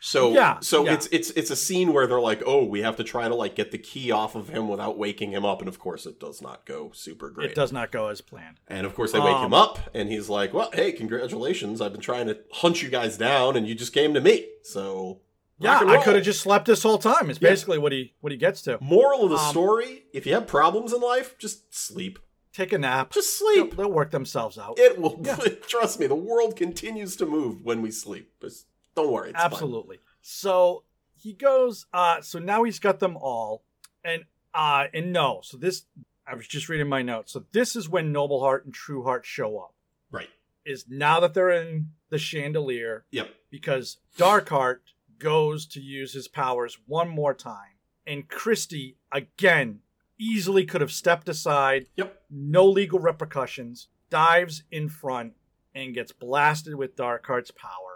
So 0.00 0.32
Yeah, 0.32 0.60
so 0.60 0.84
yeah. 0.84 0.94
it's 0.94 1.06
it's 1.10 1.30
it's 1.30 1.50
a 1.50 1.56
scene 1.56 1.92
where 1.92 2.06
they're 2.06 2.20
like, 2.20 2.42
oh, 2.46 2.62
we 2.64 2.82
have 2.82 2.94
to 2.96 3.04
try 3.04 3.26
to 3.26 3.34
like 3.34 3.56
get 3.56 3.72
the 3.72 3.78
key 3.78 4.10
off 4.12 4.36
of 4.36 4.48
him 4.48 4.68
without 4.68 4.96
waking 4.96 5.32
him 5.32 5.44
up, 5.44 5.58
and 5.60 5.68
of 5.68 5.78
course 5.80 6.06
it 6.06 6.20
does 6.20 6.40
not 6.40 6.64
go 6.66 6.92
super 6.94 7.30
great. 7.30 7.50
It 7.50 7.54
does 7.56 7.72
not 7.72 7.90
go 7.90 8.06
as 8.08 8.20
planned. 8.20 8.60
And 8.68 8.86
of 8.86 8.94
course 8.94 9.10
they 9.12 9.18
wake 9.18 9.34
Um, 9.34 9.46
him 9.46 9.54
up, 9.54 9.78
and 9.94 10.08
he's 10.08 10.28
like, 10.28 10.54
well, 10.54 10.70
hey, 10.72 10.92
congratulations! 10.92 11.80
I've 11.80 11.92
been 11.92 12.00
trying 12.00 12.28
to 12.28 12.38
hunt 12.52 12.80
you 12.82 12.90
guys 12.90 13.18
down, 13.18 13.56
and 13.56 13.66
you 13.66 13.74
just 13.74 13.92
came 13.92 14.14
to 14.14 14.20
me. 14.20 14.46
So 14.62 15.20
Yeah, 15.58 15.80
I 15.84 16.00
could 16.04 16.14
have 16.14 16.24
just 16.24 16.42
slept 16.42 16.66
this 16.66 16.84
whole 16.84 16.98
time. 16.98 17.28
Is 17.28 17.38
Yeah. 17.42 17.48
basically 17.48 17.78
what 17.78 17.90
he 17.90 18.12
what 18.20 18.30
he 18.30 18.38
gets 18.38 18.62
to. 18.62 18.78
Moral 18.80 19.24
of 19.24 19.30
the 19.30 19.36
Um, 19.36 19.50
story: 19.50 20.04
If 20.12 20.26
you 20.26 20.34
have 20.34 20.46
problems 20.46 20.92
in 20.92 21.00
life, 21.00 21.36
just 21.38 21.74
sleep. 21.74 22.20
Take 22.52 22.72
a 22.72 22.78
nap. 22.78 23.10
Just 23.12 23.38
They'll, 23.40 23.54
sleep. 23.54 23.76
they'll 23.76 23.90
work 23.90 24.10
themselves 24.12 24.58
out. 24.58 24.78
It 24.78 24.98
will. 25.00 25.20
Yeah. 25.24 25.36
Trust 25.66 25.98
me, 25.98 26.06
the 26.06 26.14
world 26.14 26.54
continues 26.56 27.16
to 27.16 27.26
move 27.26 27.64
when 27.64 27.82
we 27.82 27.90
sleep. 27.90 28.30
Just 28.40 28.66
don't 29.02 29.12
worry. 29.12 29.30
It's 29.30 29.38
fine. 29.40 29.52
Absolutely. 29.52 29.98
So 30.20 30.84
he 31.14 31.32
goes. 31.32 31.86
Uh, 31.92 32.20
so 32.20 32.38
now 32.38 32.64
he's 32.64 32.78
got 32.78 33.00
them 33.00 33.16
all, 33.16 33.64
and 34.04 34.24
uh, 34.54 34.84
and 34.94 35.12
no. 35.12 35.40
So 35.42 35.56
this, 35.56 35.84
I 36.26 36.34
was 36.34 36.46
just 36.46 36.68
reading 36.68 36.88
my 36.88 37.02
notes. 37.02 37.32
So 37.32 37.44
this 37.52 37.76
is 37.76 37.88
when 37.88 38.12
Nobleheart 38.12 38.64
and 38.64 38.74
Trueheart 38.74 39.24
show 39.24 39.58
up. 39.58 39.74
Right. 40.10 40.28
Is 40.64 40.86
now 40.88 41.20
that 41.20 41.34
they're 41.34 41.50
in 41.50 41.90
the 42.10 42.18
chandelier 42.18 43.04
Yep. 43.10 43.28
because 43.50 43.98
Darkheart 44.16 44.78
goes 45.18 45.66
to 45.66 45.80
use 45.80 46.12
his 46.12 46.28
powers 46.28 46.78
one 46.86 47.08
more 47.08 47.34
time, 47.34 47.76
and 48.06 48.28
Christy 48.28 48.96
again 49.12 49.80
easily 50.18 50.64
could 50.66 50.80
have 50.80 50.92
stepped 50.92 51.28
aside. 51.28 51.86
Yep. 51.96 52.22
No 52.30 52.66
legal 52.66 52.98
repercussions. 52.98 53.88
Dives 54.10 54.62
in 54.70 54.88
front 54.88 55.34
and 55.74 55.94
gets 55.94 56.12
blasted 56.12 56.74
with 56.74 56.96
Darkheart's 56.96 57.50
power, 57.52 57.87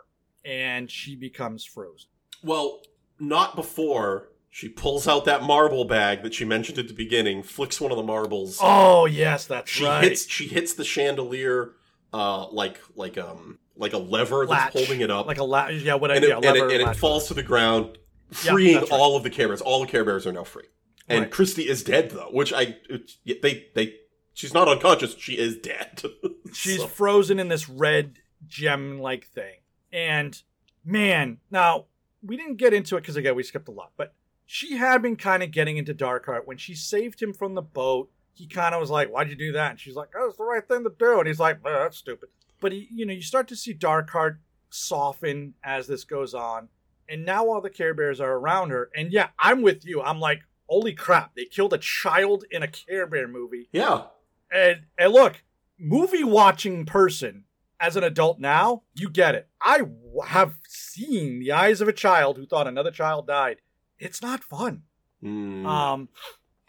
and 0.44 0.90
she 0.90 1.14
becomes 1.16 1.64
frozen. 1.64 2.08
Well, 2.42 2.82
not 3.18 3.54
before 3.56 4.28
she 4.50 4.68
pulls 4.68 5.08
out 5.08 5.24
that 5.24 5.42
marble 5.42 5.84
bag 5.84 6.22
that 6.22 6.34
she 6.34 6.44
mentioned 6.44 6.78
at 6.78 6.88
the 6.88 6.94
beginning, 6.94 7.42
flicks 7.42 7.80
one 7.80 7.90
of 7.90 7.96
the 7.96 8.02
marbles. 8.02 8.58
Oh 8.60 9.06
yes, 9.06 9.46
that's 9.46 9.70
she 9.70 9.84
right. 9.84 10.04
hits. 10.04 10.28
She 10.28 10.46
hits 10.48 10.74
the 10.74 10.84
chandelier, 10.84 11.72
uh, 12.12 12.48
like 12.50 12.78
like 12.94 13.16
um 13.18 13.58
like 13.76 13.92
a 13.94 13.98
lever 13.98 14.46
Latch. 14.46 14.72
that's 14.74 14.84
holding 14.86 15.00
it 15.00 15.10
up, 15.10 15.26
like 15.26 15.38
a 15.38 15.44
la- 15.44 15.68
yeah, 15.68 15.94
what 15.94 16.10
and, 16.10 16.24
it, 16.24 16.28
yeah, 16.28 16.34
and, 16.36 16.44
lever 16.44 16.68
it, 16.70 16.80
and 16.80 16.90
it 16.90 16.94
falls 16.96 17.28
to 17.28 17.34
the 17.34 17.42
ground, 17.42 17.96
freeing 18.30 18.76
right. 18.76 18.90
all 18.90 19.16
of 19.16 19.22
the 19.22 19.30
Care 19.30 19.48
Bears. 19.48 19.60
All 19.62 19.80
the 19.80 19.86
Care 19.86 20.04
Bears 20.04 20.26
are 20.26 20.32
now 20.32 20.44
free, 20.44 20.66
and 21.08 21.22
Right. 21.22 21.30
Christy 21.30 21.62
is 21.68 21.82
dead 21.82 22.10
though. 22.10 22.28
Which 22.30 22.52
I 22.52 22.76
it- 22.90 23.40
they 23.40 23.68
they 23.74 23.94
she's 24.34 24.52
not 24.52 24.68
unconscious. 24.68 25.14
She 25.18 25.38
is 25.38 25.56
dead. 25.56 26.02
She's 26.52 26.80
So- 26.80 26.86
frozen 26.88 27.38
in 27.38 27.48
this 27.48 27.68
red 27.70 28.16
gem 28.46 29.00
like 29.00 29.24
thing. 29.28 29.54
And 29.92 30.40
man, 30.84 31.38
now 31.50 31.86
we 32.22 32.36
didn't 32.36 32.56
get 32.56 32.72
into 32.72 32.96
it 32.96 33.00
because 33.02 33.16
again 33.16 33.34
we 33.34 33.42
skipped 33.42 33.68
a 33.68 33.72
lot, 33.72 33.92
but 33.96 34.14
she 34.46 34.76
had 34.76 35.02
been 35.02 35.16
kind 35.16 35.42
of 35.42 35.50
getting 35.50 35.76
into 35.76 35.94
Darkheart 35.94 36.46
when 36.46 36.56
she 36.56 36.74
saved 36.74 37.22
him 37.22 37.32
from 37.32 37.54
the 37.54 37.62
boat. 37.62 38.10
He 38.34 38.46
kind 38.46 38.74
of 38.74 38.80
was 38.80 38.90
like, 38.90 39.08
"Why'd 39.10 39.28
you 39.30 39.36
do 39.36 39.52
that?" 39.52 39.72
And 39.72 39.80
she's 39.80 39.94
like, 39.94 40.10
"Oh, 40.16 40.28
it's 40.28 40.38
the 40.38 40.44
right 40.44 40.66
thing 40.66 40.84
to 40.84 40.92
do." 40.98 41.18
And 41.18 41.26
he's 41.26 41.40
like, 41.40 41.58
oh, 41.64 41.70
"That's 41.70 41.98
stupid." 41.98 42.30
But 42.60 42.72
he, 42.72 42.88
you 42.90 43.04
know, 43.04 43.12
you 43.12 43.22
start 43.22 43.48
to 43.48 43.56
see 43.56 43.74
Darkheart 43.74 44.38
soften 44.70 45.54
as 45.62 45.86
this 45.86 46.04
goes 46.04 46.32
on, 46.34 46.68
and 47.08 47.24
now 47.24 47.46
all 47.48 47.60
the 47.60 47.70
Care 47.70 47.94
Bears 47.94 48.20
are 48.20 48.32
around 48.32 48.70
her. 48.70 48.90
And 48.96 49.12
yeah, 49.12 49.28
I'm 49.38 49.62
with 49.62 49.84
you. 49.84 50.00
I'm 50.00 50.18
like, 50.20 50.42
"Holy 50.68 50.94
crap!" 50.94 51.34
They 51.34 51.44
killed 51.44 51.74
a 51.74 51.78
child 51.78 52.44
in 52.50 52.62
a 52.62 52.68
Care 52.68 53.06
Bear 53.06 53.28
movie. 53.28 53.68
yeah. 53.72 54.04
And 54.50 54.82
and 54.98 55.12
look, 55.12 55.42
movie 55.78 56.24
watching 56.24 56.84
person 56.86 57.44
as 57.82 57.96
an 57.96 58.04
adult 58.04 58.38
now, 58.38 58.84
you 58.94 59.10
get 59.10 59.34
it. 59.34 59.48
I 59.60 59.80
have 60.26 60.54
seen 60.68 61.40
the 61.40 61.50
eyes 61.50 61.80
of 61.80 61.88
a 61.88 61.92
child 61.92 62.36
who 62.36 62.46
thought 62.46 62.68
another 62.68 62.92
child 62.92 63.26
died. 63.26 63.56
It's 63.98 64.22
not 64.22 64.44
fun. 64.44 64.84
Mm. 65.22 65.66
Um, 65.66 66.08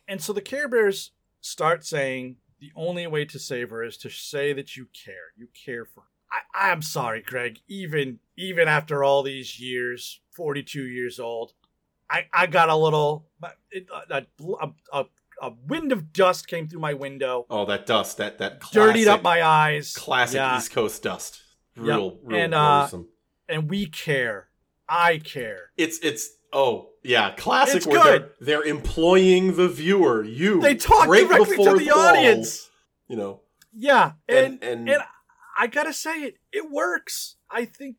and 0.07 0.21
so 0.21 0.33
the 0.33 0.41
Care 0.41 0.67
Bears 0.67 1.11
start 1.39 1.85
saying 1.85 2.37
the 2.59 2.71
only 2.75 3.05
way 3.05 3.25
to 3.25 3.37
save 3.37 3.69
her 3.69 3.83
is 3.83 3.95
to 3.97 4.09
say 4.09 4.53
that 4.53 4.75
you 4.75 4.87
care. 5.05 5.33
You 5.37 5.47
care 5.53 5.85
for. 5.85 6.01
Her. 6.01 6.07
I, 6.31 6.71
I'm 6.71 6.81
sorry, 6.81 7.21
Greg. 7.21 7.59
Even 7.67 8.19
even 8.35 8.67
after 8.67 9.03
all 9.03 9.21
these 9.21 9.59
years, 9.59 10.19
42 10.31 10.83
years 10.83 11.19
old, 11.19 11.53
I 12.09 12.25
I 12.33 12.47
got 12.47 12.69
a 12.69 12.75
little 12.75 13.27
it, 13.69 13.85
a, 14.09 14.25
a, 14.41 15.01
a, 15.01 15.05
a 15.41 15.51
wind 15.67 15.91
of 15.91 16.13
dust 16.13 16.47
came 16.47 16.67
through 16.67 16.79
my 16.79 16.93
window, 16.93 17.45
Oh, 17.49 17.65
that 17.65 17.85
dust, 17.85 18.17
that 18.17 18.37
that 18.39 18.59
classic, 18.59 18.93
dirtied 18.93 19.07
up 19.07 19.23
my 19.23 19.41
eyes. 19.43 19.93
classic 19.93 20.37
Yeah. 20.37 20.57
East 20.57 20.71
Coast 20.71 21.03
dust. 21.03 21.41
Real, 21.75 22.19
real 22.23 22.39
And, 22.39 22.53
uh, 22.53 22.87
and 23.49 23.69
we 23.69 23.87
care. 23.87 24.49
I 24.87 25.17
care. 25.17 25.71
It's 25.77 25.97
it's 25.99 26.29
oh 26.51 26.89
yeah, 27.03 27.31
classic. 27.35 27.77
It's 27.77 27.87
where 27.87 28.03
good. 28.03 28.21
They're, 28.39 28.61
they're 28.61 28.63
employing 28.63 29.55
the 29.55 29.67
viewer. 29.67 30.23
You 30.23 30.61
They 30.61 30.75
talk 30.75 31.07
right 31.07 31.27
directly 31.27 31.57
to 31.57 31.77
the 31.77 31.89
audience. 31.91 32.69
You 33.07 33.17
know, 33.17 33.41
Yeah, 33.73 34.13
and 34.27 34.59
and, 34.61 34.63
and, 34.63 34.89
and 34.89 35.03
I 35.57 35.67
gotta 35.67 35.93
say 35.93 36.23
it, 36.23 36.35
it 36.51 36.69
works. 36.71 37.35
I 37.49 37.65
think, 37.65 37.97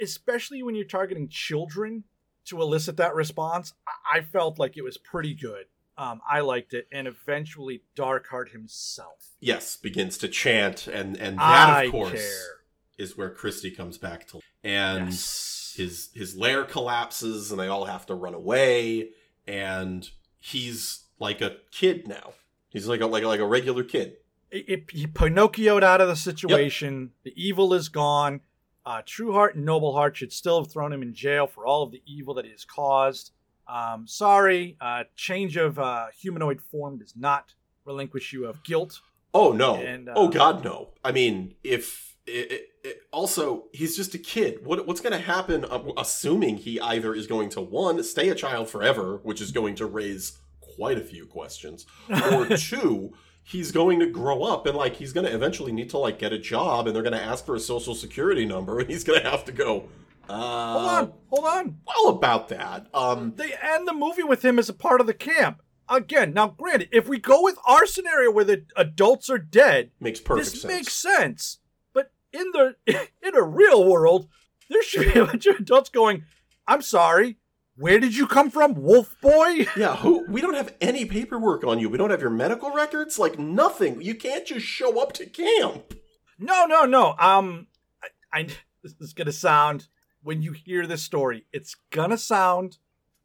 especially 0.00 0.62
when 0.62 0.74
you're 0.74 0.84
targeting 0.84 1.28
children 1.28 2.04
to 2.46 2.60
elicit 2.60 2.96
that 2.96 3.14
response, 3.14 3.72
I 4.12 4.20
felt 4.20 4.58
like 4.58 4.76
it 4.76 4.82
was 4.82 4.98
pretty 4.98 5.34
good. 5.34 5.66
Um, 6.02 6.20
I 6.28 6.40
liked 6.40 6.74
it, 6.74 6.88
and 6.90 7.06
eventually 7.06 7.82
Darkheart 7.96 8.50
himself. 8.50 9.30
yes, 9.40 9.76
begins 9.76 10.18
to 10.18 10.28
chant, 10.28 10.86
and 10.86 11.16
and 11.16 11.38
that 11.38 11.68
I 11.70 11.84
of 11.84 11.92
course 11.92 12.12
care. 12.12 12.58
is 12.98 13.16
where 13.16 13.30
Christy 13.30 13.70
comes 13.70 13.98
back 13.98 14.26
to, 14.28 14.40
and 14.64 15.06
Yes. 15.06 15.74
his 15.76 16.10
his 16.14 16.36
lair 16.36 16.64
collapses 16.64 17.50
and 17.50 17.60
they 17.60 17.68
all 17.68 17.84
have 17.86 18.04
to 18.06 18.14
run 18.14 18.34
away 18.34 19.10
and 19.46 20.10
he's 20.38 21.04
like 21.18 21.40
a 21.40 21.56
kid 21.70 22.06
now 22.06 22.32
he's 22.68 22.86
like 22.86 23.00
a 23.00 23.06
like, 23.06 23.22
a- 23.24 23.28
like 23.28 23.40
a 23.40 23.46
regular 23.46 23.82
kid 23.84 24.16
it, 24.50 24.68
it, 24.68 24.90
he 24.90 25.06
Pinocchioed 25.06 25.82
out 25.82 26.00
of 26.02 26.08
the 26.08 26.16
situation. 26.16 27.12
The 27.24 27.32
evil 27.42 27.72
is 27.72 27.88
gone. 27.88 28.40
Uh, 28.84 29.00
True 29.06 29.32
Heart 29.32 29.54
and 29.56 29.64
Noble 29.64 29.94
Heart 29.94 30.16
should 30.18 30.30
still 30.32 30.62
have 30.62 30.70
thrown 30.70 30.92
him 30.92 31.00
in 31.02 31.14
jail 31.14 31.46
for 31.46 31.64
all 31.64 31.82
of 31.84 31.90
the 31.90 32.02
evil 32.06 32.34
that 32.34 32.44
he 32.44 32.50
has 32.50 32.64
caused. 32.66 33.30
Um, 33.66 34.06
sorry, 34.06 34.76
uh, 34.80 35.04
change 35.16 35.56
of 35.56 35.78
uh, 35.78 36.06
humanoid 36.18 36.60
form 36.60 36.98
does 36.98 37.14
not 37.16 37.54
relinquish 37.84 38.32
you 38.32 38.46
of 38.46 38.62
guilt. 38.62 39.00
oh 39.34 39.52
no. 39.52 39.76
And, 39.76 40.08
uh, 40.08 40.14
oh 40.16 40.28
god 40.28 40.64
no. 40.64 40.90
I 41.04 41.12
mean 41.12 41.54
if 41.64 42.16
it, 42.26 42.52
it, 42.52 42.68
it, 42.84 43.00
also 43.12 43.64
he's 43.72 43.96
just 43.96 44.14
a 44.14 44.18
kid. 44.18 44.64
What, 44.64 44.86
what's 44.86 45.00
going 45.00 45.12
to 45.12 45.24
happen 45.24 45.64
uh, 45.64 45.80
assuming 45.96 46.58
he 46.58 46.80
either 46.80 47.14
is 47.14 47.26
going 47.26 47.48
to 47.50 47.60
one 47.60 48.02
stay 48.04 48.28
a 48.28 48.34
child 48.34 48.68
forever 48.68 49.20
which 49.22 49.40
is 49.40 49.50
going 49.50 49.74
to 49.76 49.86
raise 49.86 50.38
quite 50.60 50.98
a 50.98 51.02
few 51.02 51.26
questions 51.26 51.86
or 52.32 52.46
two 52.56 53.12
he's 53.44 53.72
going 53.72 53.98
to 53.98 54.06
grow 54.06 54.42
up 54.42 54.66
and 54.66 54.76
like 54.76 54.96
he's 54.96 55.12
going 55.12 55.26
to 55.26 55.34
eventually 55.34 55.72
need 55.72 55.90
to 55.90 55.98
like 55.98 56.18
get 56.18 56.32
a 56.32 56.38
job 56.38 56.86
and 56.86 56.94
they're 56.94 57.02
going 57.02 57.12
to 57.12 57.22
ask 57.22 57.44
for 57.44 57.54
a 57.56 57.60
social 57.60 57.94
security 57.94 58.46
number 58.46 58.78
and 58.78 58.88
he's 58.88 59.04
going 59.04 59.20
to 59.20 59.28
have 59.28 59.44
to 59.44 59.52
go 59.52 59.88
uh 60.32 60.72
Hold 60.72 60.88
on, 60.88 61.12
hold 61.28 61.44
on. 61.46 61.78
well 61.86 62.08
about 62.08 62.48
that 62.48 62.86
um 62.94 63.34
They 63.36 63.52
end 63.62 63.86
the 63.86 63.92
movie 63.92 64.22
with 64.22 64.44
him 64.44 64.58
as 64.58 64.68
a 64.68 64.74
part 64.74 65.00
of 65.00 65.06
the 65.06 65.14
camp. 65.14 65.62
Again, 65.88 66.32
now 66.32 66.48
granted, 66.48 66.88
if 66.92 67.08
we 67.08 67.18
go 67.18 67.42
with 67.42 67.58
our 67.66 67.84
scenario 67.86 68.30
where 68.30 68.44
the 68.44 68.64
adults 68.76 69.28
are 69.28 69.38
dead, 69.38 69.90
makes 70.00 70.20
perfect 70.20 70.52
this 70.52 70.62
sense 70.62 70.72
makes 70.72 70.92
sense. 70.92 71.58
But 71.92 72.12
in 72.32 72.50
the 72.52 72.76
in 73.22 73.34
a 73.36 73.42
real 73.42 73.84
world, 73.88 74.28
there 74.70 74.82
should 74.82 75.12
be 75.12 75.20
a 75.20 75.26
bunch 75.26 75.46
of 75.46 75.56
adults 75.56 75.90
going, 75.90 76.24
"I'm 76.66 76.80
sorry, 76.82 77.36
where 77.76 77.98
did 78.00 78.16
you 78.16 78.26
come 78.26 78.48
from, 78.50 78.74
Wolf 78.74 79.14
Boy?" 79.20 79.66
yeah 79.76 79.96
who 79.96 80.24
we 80.30 80.40
don't 80.40 80.54
have 80.54 80.74
any 80.80 81.04
paperwork 81.04 81.62
on 81.64 81.78
you 81.78 81.90
we 81.90 81.98
don't 81.98 82.10
have 82.10 82.22
your 82.22 82.30
medical 82.30 82.70
records 82.70 83.18
like 83.18 83.38
nothing 83.38 84.00
you 84.00 84.14
can't 84.14 84.46
just 84.46 84.64
show 84.64 84.98
up 85.02 85.12
to 85.14 85.26
camp 85.26 85.94
No, 86.38 86.64
no, 86.64 86.84
no. 86.86 87.14
Um, 87.18 87.66
I, 88.02 88.40
I 88.40 88.42
this 88.82 88.94
is 89.00 89.12
gonna 89.12 89.32
sound 89.32 89.88
when 90.22 90.42
you 90.42 90.52
hear 90.52 90.86
this 90.86 91.02
story, 91.02 91.46
it's 91.52 91.76
gonna 91.90 92.18
sound 92.18 92.78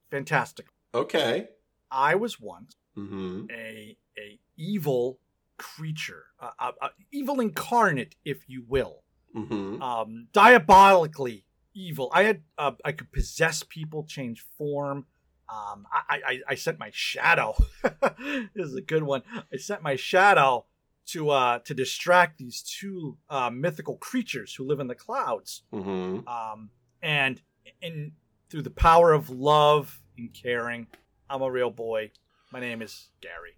fantastic. 0.10 0.68
okay 0.94 1.48
I 1.92 2.16
was 2.16 2.40
once 2.40 2.76
mm-hmm 2.98 3.46
a 3.52 3.98
a 4.18 4.40
evil 4.58 5.20
creature, 5.58 6.26
a, 6.40 6.72
evil 7.12 7.40
incarnate, 7.40 8.16
if 8.26 8.40
you 8.48 8.64
will. 8.68 9.04
mm-hmm 9.36 9.82
um, 9.82 10.28
diabolically 10.34 11.44
evil. 11.74 12.10
I 12.14 12.24
had 12.24 12.42
uh, 12.58 12.72
I 12.84 12.92
could 12.92 13.12
possess 13.12 13.64
people, 13.64 14.04
change 14.04 14.44
form. 14.58 15.06
Um, 15.50 15.88
I, 15.92 16.20
I 16.26 16.40
I 16.50 16.56
sent 16.56 16.78
my 16.80 16.90
shadow. 16.92 17.56
this 17.84 18.66
is 18.68 18.76
a 18.76 18.82
good 18.82 19.04
one. 19.04 19.22
I 19.54 19.58
sent 19.58 19.82
my 19.82 19.96
shadow 19.96 20.66
to 21.08 21.30
uh 21.30 21.60
to 21.60 21.74
distract 21.74 22.38
these 22.38 22.62
two 22.62 23.18
uh, 23.30 23.50
mythical 23.50 23.96
creatures 23.98 24.54
who 24.56 24.66
live 24.66 24.80
in 24.80 24.88
the 24.88 24.96
clouds. 24.96 25.64
mm-hmm 25.72 26.28
Um, 26.28 26.70
and 27.02 27.42
in 27.82 28.14
through 28.50 28.62
the 28.62 28.70
power 28.70 29.12
of 29.12 29.30
love 29.30 30.02
and 30.18 30.34
caring, 30.34 30.88
I'm 31.30 31.42
a 31.42 31.52
real 31.52 31.72
boy. 31.72 32.12
My 32.52 32.60
name 32.60 32.82
is 32.82 33.10
Gary. 33.22 33.56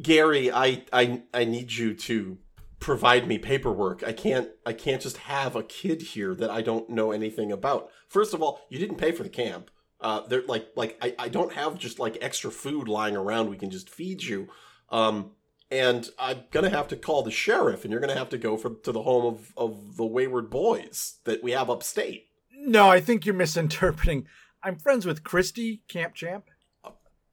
Gary, 0.00 0.50
I, 0.50 0.84
I 0.92 1.22
I 1.34 1.44
need 1.44 1.72
you 1.72 1.94
to 1.94 2.38
provide 2.78 3.28
me 3.28 3.38
paperwork. 3.38 4.02
I 4.02 4.12
can't 4.12 4.48
I 4.66 4.72
can't 4.72 5.02
just 5.02 5.18
have 5.18 5.54
a 5.54 5.62
kid 5.62 6.02
here 6.02 6.34
that 6.34 6.50
I 6.50 6.62
don't 6.62 6.90
know 6.90 7.12
anything 7.12 7.52
about. 7.52 7.90
First 8.08 8.34
of 8.34 8.42
all, 8.42 8.60
you 8.68 8.78
didn't 8.78 8.96
pay 8.96 9.12
for 9.12 9.22
the 9.22 9.28
camp. 9.28 9.70
Uh, 10.00 10.26
they're 10.26 10.42
like 10.42 10.68
like 10.74 10.98
I, 11.00 11.14
I 11.18 11.28
don't 11.28 11.52
have 11.52 11.78
just 11.78 11.98
like 11.98 12.18
extra 12.20 12.50
food 12.50 12.88
lying 12.88 13.16
around 13.16 13.50
we 13.50 13.56
can 13.56 13.70
just 13.70 13.88
feed 13.88 14.22
you. 14.22 14.48
Um, 14.88 15.32
and 15.72 16.10
I'm 16.18 16.44
gonna 16.50 16.68
have 16.68 16.86
to 16.88 16.96
call 16.96 17.22
the 17.22 17.30
sheriff, 17.30 17.82
and 17.82 17.90
you're 17.90 18.00
gonna 18.00 18.14
have 18.14 18.28
to 18.28 18.38
go 18.38 18.56
for 18.58 18.74
to 18.74 18.92
the 18.92 19.02
home 19.02 19.24
of 19.24 19.52
of 19.56 19.96
the 19.96 20.04
wayward 20.04 20.50
boys 20.50 21.16
that 21.24 21.42
we 21.42 21.52
have 21.52 21.70
upstate. 21.70 22.26
No, 22.54 22.88
I 22.90 23.00
think 23.00 23.24
you're 23.24 23.34
misinterpreting. 23.34 24.26
I'm 24.62 24.76
friends 24.76 25.06
with 25.06 25.24
Christy, 25.24 25.82
camp 25.88 26.14
champ. 26.14 26.44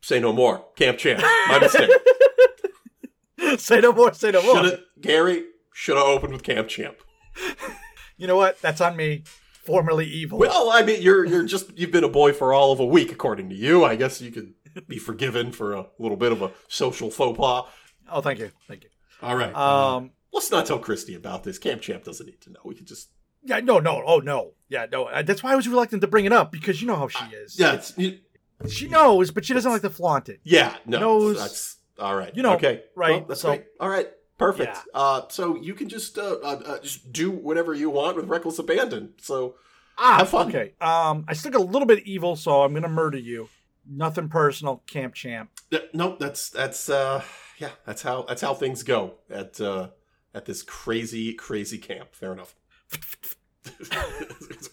Say 0.02 0.22
no 0.22 0.32
more, 0.32 0.66
Camp 0.78 0.98
Champ. 0.98 1.22
My 1.22 1.60
mistake. 1.62 1.92
say 3.60 3.82
no 3.82 3.92
more, 3.92 4.14
say 4.14 4.32
no 4.32 4.42
more. 4.42 4.56
Should 4.56 4.72
have 4.72 4.80
Gary 5.02 5.44
should 5.74 5.98
have 5.98 6.08
opened 6.08 6.32
with 6.32 6.44
Camp 6.44 6.70
Champ. 6.70 6.96
You 8.18 8.28
know 8.28 8.38
what? 8.38 8.62
That's 8.62 8.80
on 8.80 8.96
me. 8.96 9.24
Formerly 9.66 10.06
evil. 10.06 10.40
Well, 10.40 10.72
I 10.72 10.84
mean, 10.84 11.02
you're 11.02 11.26
you're 11.26 11.44
just 11.44 11.78
you've 11.78 11.92
been 11.92 12.06
a 12.06 12.10
boy 12.10 12.32
for 12.32 12.54
all 12.54 12.72
of 12.72 12.80
a 12.80 12.86
week, 12.86 13.12
according 13.12 13.50
to 13.50 13.56
you. 13.56 13.84
I 13.84 13.98
guess 13.98 14.22
you 14.22 14.32
could 14.32 14.54
be 14.88 14.98
forgiven 14.98 15.52
for 15.52 15.74
a 15.74 15.88
little 16.00 16.18
bit 16.18 16.32
of 16.32 16.42
a 16.42 16.52
social 16.70 17.12
faux 17.12 17.38
pas. 17.38 17.66
Oh, 18.12 18.22
thank 18.22 18.40
you, 18.40 18.52
thank 18.68 18.84
you. 18.84 18.90
All 19.22 19.36
right. 19.36 19.54
uh, 19.54 19.96
Um, 19.98 20.12
let's 20.32 20.52
not 20.52 20.66
tell 20.66 20.80
Christy 20.80 21.16
about 21.16 21.44
this. 21.44 21.58
Camp 21.58 21.82
Champ 21.82 22.04
doesn't 22.04 22.26
need 22.26 22.42
to 22.42 22.52
know. 22.52 22.60
We 22.64 22.76
could 22.76 22.88
just 22.88 23.10
yeah, 23.44 23.60
no, 23.62 23.80
no, 23.80 24.04
oh 24.06 24.20
no, 24.20 24.52
yeah, 24.68 24.86
no. 24.92 25.06
uh, 25.06 25.22
That's 25.22 25.42
why 25.44 25.54
I 25.54 25.56
was 25.56 25.68
reluctant 25.68 26.02
to 26.02 26.08
bring 26.08 26.26
it 26.26 26.34
up 26.34 26.52
because 26.52 26.82
you 26.82 26.88
know 26.88 26.96
how 26.98 27.08
she 27.08 27.24
is. 27.36 27.58
yeah, 27.60 27.74
it's, 27.74 27.98
you, 27.98 28.20
she 28.68 28.88
knows, 28.90 29.32
but 29.32 29.46
she 29.46 29.54
doesn't 29.54 29.72
like 29.72 29.82
to 29.84 29.90
flaunt 29.90 30.28
it. 30.30 30.40
yeah, 30.44 30.76
no, 30.86 31.00
Knows- 31.00 31.40
that's 31.40 31.78
all 31.98 32.16
right. 32.16 32.36
you 32.36 32.44
know, 32.44 32.54
okay, 32.56 32.84
right, 32.96 33.20
Well, 33.22 33.26
that's 33.30 33.42
so- 33.42 33.50
great. 33.50 33.66
All 33.80 33.90
right, 33.90 34.08
perfect. 34.38 34.76
Yeah. 34.76 35.00
Uh, 35.00 35.22
so 35.30 35.56
you 35.56 35.74
can 35.74 35.88
just 35.90 36.18
uh, 36.18 36.38
uh, 36.44 36.62
uh, 36.66 36.80
just 36.80 37.12
do 37.14 37.32
whatever 37.32 37.74
you 37.74 37.90
want 37.90 38.16
with 38.18 38.26
reckless 38.28 38.60
abandon. 38.60 39.14
So 39.22 39.56
Ah, 39.98 40.20
Have 40.20 40.30
fun. 40.30 40.48
okay. 40.48 40.74
Um, 40.80 41.26
I 41.28 41.34
still 41.34 41.52
got 41.52 41.60
a 41.62 41.64
little 41.66 41.86
bit 41.86 42.06
evil, 42.08 42.36
so 42.38 42.62
I'm 42.64 42.74
gonna 42.74 42.88
murder 42.88 43.18
you. 43.18 43.50
Nothing 43.90 44.30
personal, 44.30 44.82
camp 44.88 45.14
champ. 45.14 45.50
Yeah, 45.72 45.80
no, 45.94 46.16
that's 46.20 46.50
that's 46.50 46.90
uh 46.90 47.22
yeah, 47.60 47.72
that's 47.86 48.02
how 48.02 48.24
that's 48.24 48.42
how 48.42 48.54
things 48.54 48.84
go 48.84 49.16
at 49.30 49.60
uh 49.62 49.90
at 50.34 50.46
this 50.46 50.64
crazy 50.64 51.34
crazy 51.34 51.78
camp. 51.78 52.14
Fair 52.14 52.34
enough. 52.34 52.56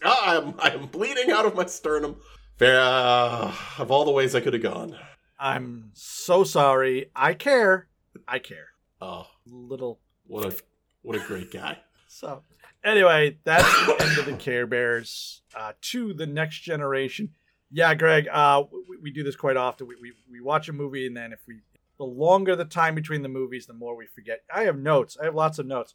Ah, 0.04 0.38
I'm 0.38 0.54
I'm 0.58 0.86
bleeding 0.86 1.30
out 1.30 1.44
of 1.44 1.54
my 1.54 1.66
sternum. 1.66 2.16
Fair 2.56 2.80
uh, 2.80 3.52
of 3.78 3.90
all 3.90 4.04
the 4.04 4.10
ways 4.12 4.34
I 4.34 4.40
could 4.40 4.52
have 4.54 4.62
gone. 4.62 4.96
I'm 5.38 5.90
so 5.92 6.44
sorry. 6.44 7.10
I 7.14 7.34
care. 7.34 7.88
I 8.26 8.38
care. 8.38 8.68
Oh, 9.00 9.26
Little. 9.46 9.98
what 10.26 10.46
a 10.46 10.56
what 11.02 11.16
a 11.16 11.20
great 11.20 11.50
guy. 11.52 11.78
So 12.08 12.42
anyway, 12.84 13.36
that's 13.44 13.68
the 13.86 13.96
end 14.00 14.18
of 14.18 14.26
the 14.26 14.34
Care 14.34 14.66
Bears. 14.66 15.42
Uh, 15.54 15.72
to 15.82 16.14
the 16.14 16.26
next 16.26 16.60
generation. 16.60 17.30
Yeah, 17.70 17.94
Greg. 17.94 18.28
Uh, 18.30 18.64
we, 18.88 18.96
we 18.98 19.10
do 19.10 19.24
this 19.24 19.36
quite 19.36 19.56
often. 19.56 19.88
We, 19.88 19.96
we 20.00 20.12
we 20.30 20.40
watch 20.40 20.68
a 20.68 20.72
movie 20.72 21.06
and 21.06 21.16
then 21.16 21.32
if 21.32 21.40
we 21.46 21.56
the 21.98 22.04
longer 22.04 22.54
the 22.56 22.64
time 22.64 22.94
between 22.94 23.22
the 23.22 23.28
movies, 23.28 23.66
the 23.66 23.72
more 23.72 23.96
we 23.96 24.06
forget. 24.06 24.42
I 24.52 24.62
have 24.64 24.78
notes. 24.78 25.16
I 25.20 25.24
have 25.24 25.34
lots 25.34 25.58
of 25.58 25.66
notes. 25.66 25.94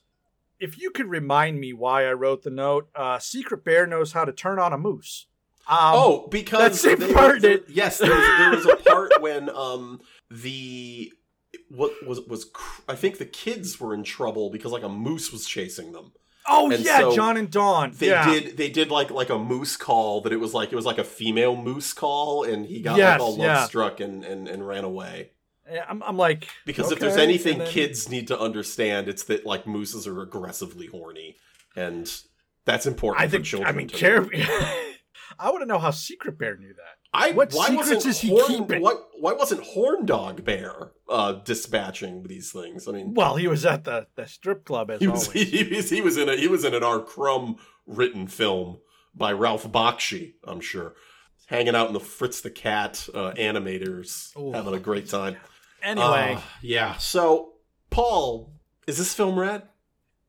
If 0.60 0.80
you 0.80 0.92
could 0.92 1.08
remind 1.08 1.60
me 1.60 1.74
why 1.74 2.06
I 2.08 2.14
wrote 2.14 2.44
the 2.44 2.50
note, 2.52 2.90
uh, 2.96 3.18
Secret 3.20 3.64
Bear 3.64 3.88
knows 3.88 4.14
how 4.14 4.26
to 4.26 4.32
turn 4.32 4.60
on 4.60 4.74
a 4.74 4.78
moose. 4.78 5.28
Um, 5.68 5.78
oh, 5.78 6.28
because 6.30 6.82
that's 6.82 7.00
they- 7.00 7.06
important. 7.08 7.64
yes, 7.70 7.98
there 8.00 8.10
was, 8.10 8.28
there 8.38 8.52
was 8.52 8.66
a 8.66 8.76
part 8.90 9.12
when 9.22 9.50
um 9.50 10.02
the 10.30 11.12
what 11.70 11.92
was 12.06 12.22
was 12.22 12.48
I 12.90 12.96
think 12.96 13.18
the 13.18 13.26
kids 13.26 13.80
were 13.80 13.94
in 13.94 14.04
trouble 14.04 14.50
because 14.50 14.72
like 14.72 14.84
a 14.84 14.90
moose 14.90 15.32
was 15.32 15.46
chasing 15.46 15.92
them. 15.94 16.12
oh 16.50 16.72
and 16.72 16.84
yeah, 16.84 17.00
so 17.00 17.16
John 17.16 17.38
and 17.38 17.50
Dawn. 17.50 17.94
They 17.96 18.08
yeah. 18.10 18.28
did 18.28 18.58
they 18.58 18.70
did 18.70 18.90
like 18.90 19.12
like 19.12 19.30
a 19.30 19.38
moose 19.38 19.78
call 19.78 20.22
that 20.22 20.34
it 20.34 20.40
was 20.40 20.54
like 20.54 20.72
it 20.72 20.76
was 20.76 20.86
like 20.86 20.98
a 20.98 21.04
female 21.04 21.56
moose 21.56 21.94
call 21.94 22.44
and 22.44 22.66
he 22.66 22.82
got 22.82 22.98
Yes, 22.98 23.20
like 23.20 23.22
all 23.22 23.38
yeah. 23.38 23.60
love 23.60 23.68
struck 23.68 24.00
and, 24.00 24.24
and 24.26 24.48
and 24.48 24.68
ran 24.68 24.84
away. 24.84 25.32
I'm, 25.88 26.02
I'm 26.04 26.18
like 26.18 26.48
Because 26.66 26.92
if 26.92 27.00
there's 27.00 27.18
anything 27.18 27.60
then- 27.60 27.68
kids 27.68 28.10
need 28.10 28.28
to 28.28 28.40
understand, 28.40 29.08
it's 29.08 29.24
that 29.26 29.46
like 29.46 29.66
mooses 29.68 30.08
are 30.08 30.22
aggressively 30.22 30.88
horny, 30.88 31.38
and 31.76 32.12
that's 32.66 32.86
important 32.86 33.22
I 33.24 33.28
for 33.28 33.32
think 33.32 33.46
children. 33.46 33.70
I 33.74 33.78
mean 33.78 33.88
Care. 33.88 34.28
I 35.40 35.50
want 35.50 35.62
to 35.62 35.66
know 35.66 35.80
how 35.80 35.92
Secret 35.92 36.38
Bear 36.38 36.58
knew 36.58 36.74
that. 36.74 36.98
I 37.14 37.32
What 37.32 37.52
why 37.54 37.68
secrets 37.68 37.90
wasn't 37.90 38.06
is 38.06 38.20
he 38.22 38.30
Horn, 38.30 38.46
keeping? 38.48 38.82
What 38.82 39.08
why 39.20 39.34
wasn't 39.34 39.62
Horn 39.64 40.06
Dog 40.06 40.44
Bear 40.46 40.92
uh, 41.10 41.34
dispatching 41.34 42.24
these 42.24 42.52
things? 42.52 42.88
I 42.88 42.92
mean, 42.92 43.14
Well, 43.14 43.36
he 43.36 43.48
was 43.48 43.66
at 43.66 43.84
the, 43.84 44.08
the 44.16 44.28
strip 44.28 44.66
club 44.66 44.92
as 44.92 45.00
he 45.02 45.08
was 45.08 45.28
always. 45.28 45.50
he, 45.52 45.64
was 45.76 45.90
he 45.90 46.02
was 46.02 46.18
in 46.18 46.30
a 46.30 46.36
he 46.36 46.48
was 46.48 46.64
in 46.64 46.74
an 46.74 46.84
R. 46.84 47.00
Crumb 47.00 47.58
written 47.86 48.28
film 48.28 48.80
by 49.16 49.32
Ralph 49.34 49.70
Bakshi, 49.70 50.34
I'm 50.46 50.62
sure, 50.62 50.94
hanging 51.48 51.76
out 51.76 51.88
in 51.88 51.94
the 51.94 52.00
Fritz 52.00 52.40
the 52.42 52.50
Cat 52.52 53.08
uh, 53.14 53.32
animators, 53.34 54.36
Ooh. 54.38 54.54
having 54.54 54.74
a 54.74 54.80
great 54.80 55.10
time. 55.10 55.36
Anyway, 55.82 56.36
Uh, 56.38 56.42
yeah. 56.62 56.98
So, 56.98 57.54
Paul, 57.90 58.52
is 58.88 58.98
this 58.98 59.14
film 59.14 59.38
rad? 59.40 59.64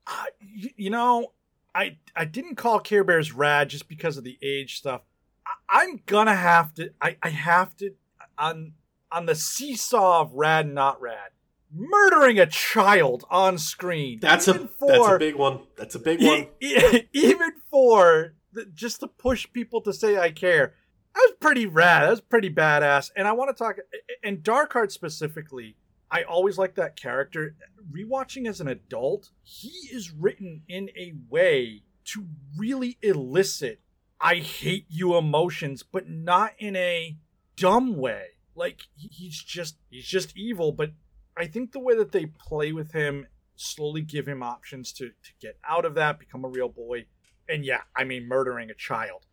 uh, 0.07 0.25
y- 0.41 0.73
you 0.75 0.89
know, 0.89 1.31
I 1.75 1.97
I 2.15 2.25
didn't 2.25 2.55
call 2.55 2.79
Care 2.79 3.03
Bears 3.03 3.31
rad 3.31 3.69
just 3.69 3.87
because 3.87 4.17
of 4.17 4.23
the 4.23 4.37
age 4.41 4.77
stuff. 4.77 5.01
I, 5.45 5.81
I'm 5.81 6.01
gonna 6.05 6.35
have 6.35 6.73
to. 6.75 6.91
I, 7.01 7.17
I 7.23 7.29
have 7.29 7.75
to 7.77 7.91
on 8.37 8.73
on 9.11 9.25
the 9.25 9.35
seesaw 9.35 10.21
of 10.21 10.33
rad 10.33 10.65
and 10.65 10.75
not 10.75 11.01
rad. 11.01 11.29
Murdering 11.75 12.37
a 12.39 12.45
child 12.45 13.25
on 13.31 13.57
screen. 13.57 14.19
That's 14.21 14.47
a 14.47 14.55
even 14.55 14.69
that's 14.87 15.07
a 15.07 15.17
big 15.17 15.35
one. 15.35 15.59
That's 15.75 15.95
a 15.95 15.99
big 15.99 16.21
E- 16.21 16.27
one. 16.27 16.47
e- 16.61 17.07
even 17.13 17.51
for 17.71 18.35
th- 18.53 18.67
just 18.75 18.99
to 18.99 19.07
push 19.07 19.47
people 19.51 19.81
to 19.81 19.93
say 19.93 20.17
I 20.17 20.29
care. 20.31 20.75
That 21.15 21.27
was 21.29 21.37
pretty 21.39 21.65
rad. 21.65 22.03
That 22.03 22.11
was 22.11 22.21
pretty 22.21 22.49
badass. 22.49 23.11
And 23.15 23.27
I 23.27 23.33
want 23.33 23.55
to 23.55 23.63
talk 23.63 23.77
and 24.23 24.39
Darkheart 24.39 24.91
specifically. 24.91 25.75
I 26.09 26.23
always 26.23 26.57
like 26.57 26.75
that 26.75 26.95
character. 26.95 27.55
Rewatching 27.91 28.47
as 28.47 28.61
an 28.61 28.67
adult, 28.67 29.31
he 29.41 29.71
is 29.91 30.11
written 30.11 30.61
in 30.67 30.89
a 30.95 31.13
way 31.29 31.83
to 32.05 32.27
really 32.57 32.97
elicit 33.01 33.79
I 34.23 34.35
hate 34.35 34.85
you 34.87 35.17
emotions, 35.17 35.83
but 35.83 36.07
not 36.07 36.53
in 36.57 36.77
a 36.77 37.17
dumb 37.57 37.97
way. 37.97 38.27
Like 38.55 38.83
he's 38.95 39.37
just 39.43 39.75
he's 39.89 40.05
just 40.05 40.37
evil, 40.37 40.71
but 40.71 40.91
I 41.35 41.47
think 41.47 41.73
the 41.73 41.79
way 41.79 41.95
that 41.97 42.13
they 42.13 42.27
play 42.27 42.71
with 42.71 42.93
him, 42.93 43.27
slowly 43.57 44.01
give 44.01 44.25
him 44.25 44.41
options 44.41 44.93
to 44.93 45.09
to 45.09 45.31
get 45.41 45.57
out 45.67 45.83
of 45.83 45.95
that, 45.95 46.19
become 46.19 46.45
a 46.45 46.49
real 46.49 46.69
boy. 46.69 47.07
And 47.49 47.65
yeah, 47.65 47.81
I 47.97 48.05
mean 48.05 48.29
murdering 48.29 48.69
a 48.69 48.75
child. 48.75 49.25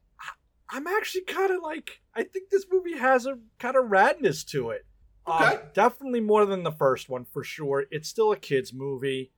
I'm 0.70 0.86
actually 0.86 1.24
kind 1.24 1.50
of 1.52 1.62
like 1.62 2.00
I 2.14 2.22
think 2.22 2.50
this 2.50 2.66
movie 2.70 2.96
has 2.96 3.26
a 3.26 3.38
kind 3.58 3.76
of 3.76 3.86
radness 3.86 4.46
to 4.50 4.70
it. 4.70 4.86
Um, 5.26 5.42
Okay. 5.42 5.60
definitely 5.74 6.20
more 6.20 6.46
than 6.46 6.62
the 6.62 6.72
first 6.72 7.08
one 7.08 7.24
for 7.24 7.44
sure. 7.44 7.84
It's 7.90 8.08
still 8.08 8.32
a 8.32 8.36
kids 8.36 8.72
movie, 8.72 9.32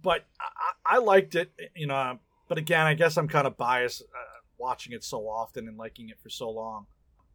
but 0.00 0.24
I, 0.40 0.94
I 0.94 0.96
I 0.96 0.98
liked 0.98 1.34
it. 1.34 1.52
You 1.74 1.86
know, 1.86 2.18
but 2.48 2.58
again, 2.58 2.86
I 2.86 2.94
guess 2.94 3.16
I'm 3.16 3.28
kind 3.28 3.46
of 3.46 3.56
biased 3.56 4.02
uh, 4.02 4.40
watching 4.58 4.92
it 4.92 5.02
so 5.04 5.28
often 5.28 5.68
and 5.68 5.76
liking 5.76 6.08
it 6.10 6.20
for 6.22 6.28
so 6.28 6.50
long. 6.50 6.86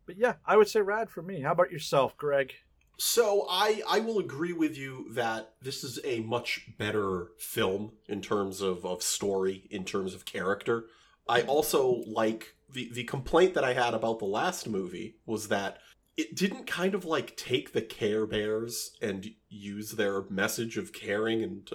But 0.05 0.17
yeah, 0.17 0.35
I 0.45 0.55
would 0.57 0.69
say 0.69 0.79
rad 0.81 1.09
for 1.09 1.21
me. 1.21 1.41
How 1.41 1.51
about 1.51 1.71
yourself, 1.71 2.15
Greg? 2.17 2.53
So 2.99 3.45
I 3.49 3.81
I 3.87 3.99
will 3.99 4.19
agree 4.19 4.53
with 4.53 4.77
you 4.77 5.07
that 5.13 5.53
this 5.61 5.83
is 5.83 5.99
a 6.03 6.21
much 6.21 6.69
better 6.77 7.27
film 7.37 7.91
in 8.07 8.21
terms 8.21 8.61
of, 8.61 8.85
of 8.85 9.03
story, 9.03 9.67
in 9.69 9.83
terms 9.85 10.13
of 10.13 10.25
character. 10.25 10.85
I 11.29 11.41
also 11.41 12.03
like 12.07 12.55
the 12.71 12.89
the 12.93 13.03
complaint 13.03 13.53
that 13.53 13.63
I 13.63 13.73
had 13.73 13.93
about 13.93 14.19
the 14.19 14.25
last 14.25 14.67
movie 14.67 15.15
was 15.25 15.47
that 15.47 15.77
it 16.15 16.35
didn't 16.35 16.65
kind 16.65 16.95
of 16.95 17.05
like 17.05 17.37
take 17.37 17.73
the 17.73 17.81
Care 17.81 18.25
Bears 18.25 18.91
and 19.01 19.27
use 19.49 19.91
their 19.91 20.23
message 20.29 20.77
of 20.77 20.91
caring 20.93 21.43
and 21.43 21.69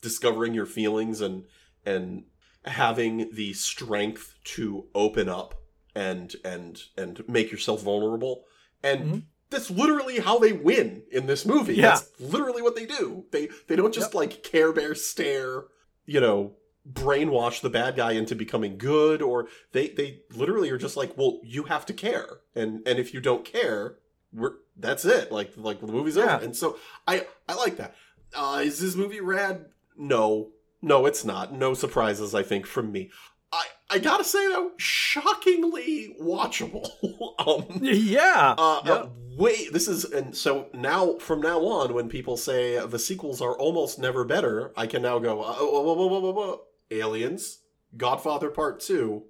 discovering 0.00 0.54
your 0.54 0.66
feelings 0.66 1.20
and 1.20 1.44
and 1.84 2.24
having 2.64 3.30
the 3.32 3.52
strength 3.52 4.34
to 4.44 4.86
open 4.94 5.28
up 5.28 5.54
and 5.94 6.34
and 6.44 6.82
and 6.96 7.24
make 7.28 7.50
yourself 7.50 7.82
vulnerable 7.82 8.44
and 8.82 9.00
Mhm. 9.04 9.22
that's 9.50 9.70
literally 9.70 10.18
how 10.20 10.38
they 10.38 10.52
win 10.52 11.02
in 11.10 11.26
this 11.26 11.44
movie 11.46 11.74
Yeah. 11.76 11.90
that's 11.96 12.10
literally 12.20 12.62
what 12.62 12.76
they 12.76 12.86
do 12.86 13.24
they 13.32 13.48
they 13.66 13.74
don't 13.76 13.94
just 13.94 14.14
like 14.14 14.42
care 14.42 14.72
bear 14.72 14.94
stare 14.94 15.64
you 16.04 16.20
know 16.20 16.56
brainwash 16.92 17.60
the 17.60 17.70
bad 17.70 17.96
guy 17.96 18.12
into 18.12 18.34
becoming 18.34 18.78
good 18.78 19.20
or 19.22 19.48
they 19.72 19.88
they 19.88 20.20
literally 20.34 20.70
are 20.70 20.78
just 20.78 20.96
like 20.96 21.16
well 21.16 21.40
you 21.44 21.64
have 21.64 21.84
to 21.86 21.92
care. 21.92 22.38
And 22.54 22.86
and 22.86 22.98
if 22.98 23.12
you 23.12 23.20
don't 23.20 23.44
care 23.44 23.96
we're 24.32 24.52
that's 24.76 25.04
it. 25.04 25.30
Like 25.32 25.52
like 25.56 25.80
the 25.80 25.86
movie's 25.92 26.16
Yeah. 26.16 26.36
over 26.36 26.44
and 26.44 26.56
so 26.56 26.78
i 27.06 27.26
i 27.48 27.54
like 27.54 27.76
that. 27.76 27.94
Uh 28.34 28.62
is 28.64 28.80
this 28.80 28.94
movie 28.96 29.20
rad? 29.20 29.66
No. 29.96 30.50
No 30.82 31.06
it's 31.06 31.24
not. 31.24 31.52
No 31.52 31.74
surprises 31.74 32.34
i 32.34 32.42
think 32.42 32.66
from 32.66 32.90
me. 32.92 33.10
I 33.52 33.64
i 33.90 33.98
gotta 33.98 34.24
say 34.24 34.46
though 34.48 34.72
shockingly 34.76 36.16
watchable. 36.20 36.88
Um 37.38 37.64
Yeah. 37.82 38.54
uh, 38.58 38.80
Yeah. 38.84 38.92
uh, 38.92 39.08
wait, 39.36 39.72
this 39.72 39.88
is 39.88 40.04
and 40.04 40.36
so 40.36 40.68
now 40.74 41.14
from 41.18 41.40
now 41.40 41.60
on, 41.64 41.94
when 41.94 42.08
people 42.08 42.36
say 42.36 42.84
the 42.84 42.98
sequels 42.98 43.40
are 43.40 43.56
almost 43.56 43.98
never 43.98 44.24
better, 44.24 44.72
I 44.76 44.86
can 44.86 45.02
now 45.02 45.18
go 45.18 45.40
uh, 45.42 45.54
whoa, 45.54 45.94
whoa, 45.94 46.32
whoa. 46.32 46.60
Aliens, 46.90 47.60
Godfather 47.96 48.50
Part 48.50 48.80
Two, 48.80 49.24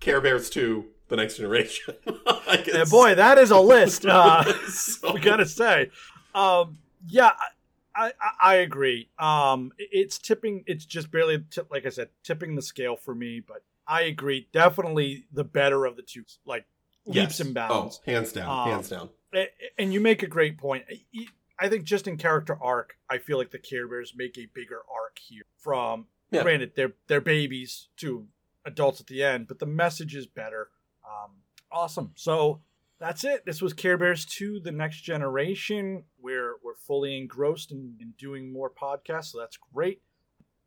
Care 0.00 0.20
Bears 0.20 0.50
Two, 0.50 0.86
The 1.08 1.16
Next 1.16 1.36
Generation. 1.36 1.94
Yeah, 2.46 2.62
guess- 2.62 2.90
boy, 2.90 3.14
that 3.16 3.38
is 3.38 3.50
a 3.50 3.58
list. 3.58 4.04
Uh, 4.06 4.44
So- 4.68 5.12
we 5.14 5.20
gotta 5.20 5.46
say, 5.46 5.90
um, 6.34 6.78
yeah, 7.08 7.32
I, 7.96 8.12
I 8.20 8.30
I 8.42 8.54
agree. 8.56 9.08
Um, 9.18 9.72
it's 9.78 10.18
tipping. 10.18 10.62
It's 10.66 10.84
just 10.84 11.10
barely, 11.10 11.44
tip, 11.50 11.68
like 11.70 11.84
I 11.86 11.88
said, 11.90 12.08
tipping 12.22 12.54
the 12.54 12.62
scale 12.62 12.96
for 12.96 13.14
me. 13.14 13.40
But 13.40 13.62
I 13.88 14.02
agree. 14.02 14.48
Definitely 14.52 15.26
the 15.32 15.44
better 15.44 15.84
of 15.84 15.96
the 15.96 16.02
two. 16.02 16.24
Like 16.46 16.64
leaps 17.06 17.16
Yes. 17.16 17.40
and 17.40 17.54
bounds. 17.54 18.00
Oh, 18.06 18.10
hands 18.10 18.32
down, 18.32 18.48
Um, 18.48 18.70
hands 18.70 18.88
down. 18.88 19.08
And 19.78 19.92
you 19.92 20.00
make 20.00 20.22
a 20.22 20.28
great 20.28 20.56
point. 20.58 20.84
I- 20.90 21.26
I 21.58 21.68
think 21.68 21.84
just 21.84 22.08
in 22.08 22.16
character 22.16 22.58
arc, 22.60 22.96
I 23.08 23.18
feel 23.18 23.38
like 23.38 23.52
the 23.52 23.58
Care 23.60 23.86
Bears 23.86 24.12
make 24.16 24.36
a 24.38 24.46
bigger 24.54 24.80
arc 24.92 25.18
here. 25.20 25.44
From 25.58 26.06
Yeah. 26.30 26.42
granted, 26.42 26.72
they're 26.74 26.92
they're 27.06 27.20
babies 27.20 27.88
to 27.98 28.26
adults 28.64 29.00
at 29.00 29.06
the 29.06 29.22
end, 29.22 29.46
but 29.48 29.58
the 29.58 29.66
message 29.66 30.14
is 30.14 30.26
better. 30.26 30.68
Um, 31.06 31.32
awesome. 31.70 32.12
So 32.16 32.60
that's 32.98 33.24
it. 33.24 33.44
This 33.44 33.60
was 33.60 33.72
Care 33.72 33.98
Bears 33.98 34.24
2, 34.24 34.60
The 34.60 34.72
Next 34.72 35.02
Generation. 35.02 36.04
We're 36.20 36.54
we're 36.64 36.76
fully 36.76 37.16
engrossed 37.16 37.70
in, 37.72 37.96
in 38.00 38.14
doing 38.18 38.52
more 38.52 38.70
podcasts, 38.70 39.32
so 39.32 39.38
that's 39.38 39.58
great. 39.74 40.00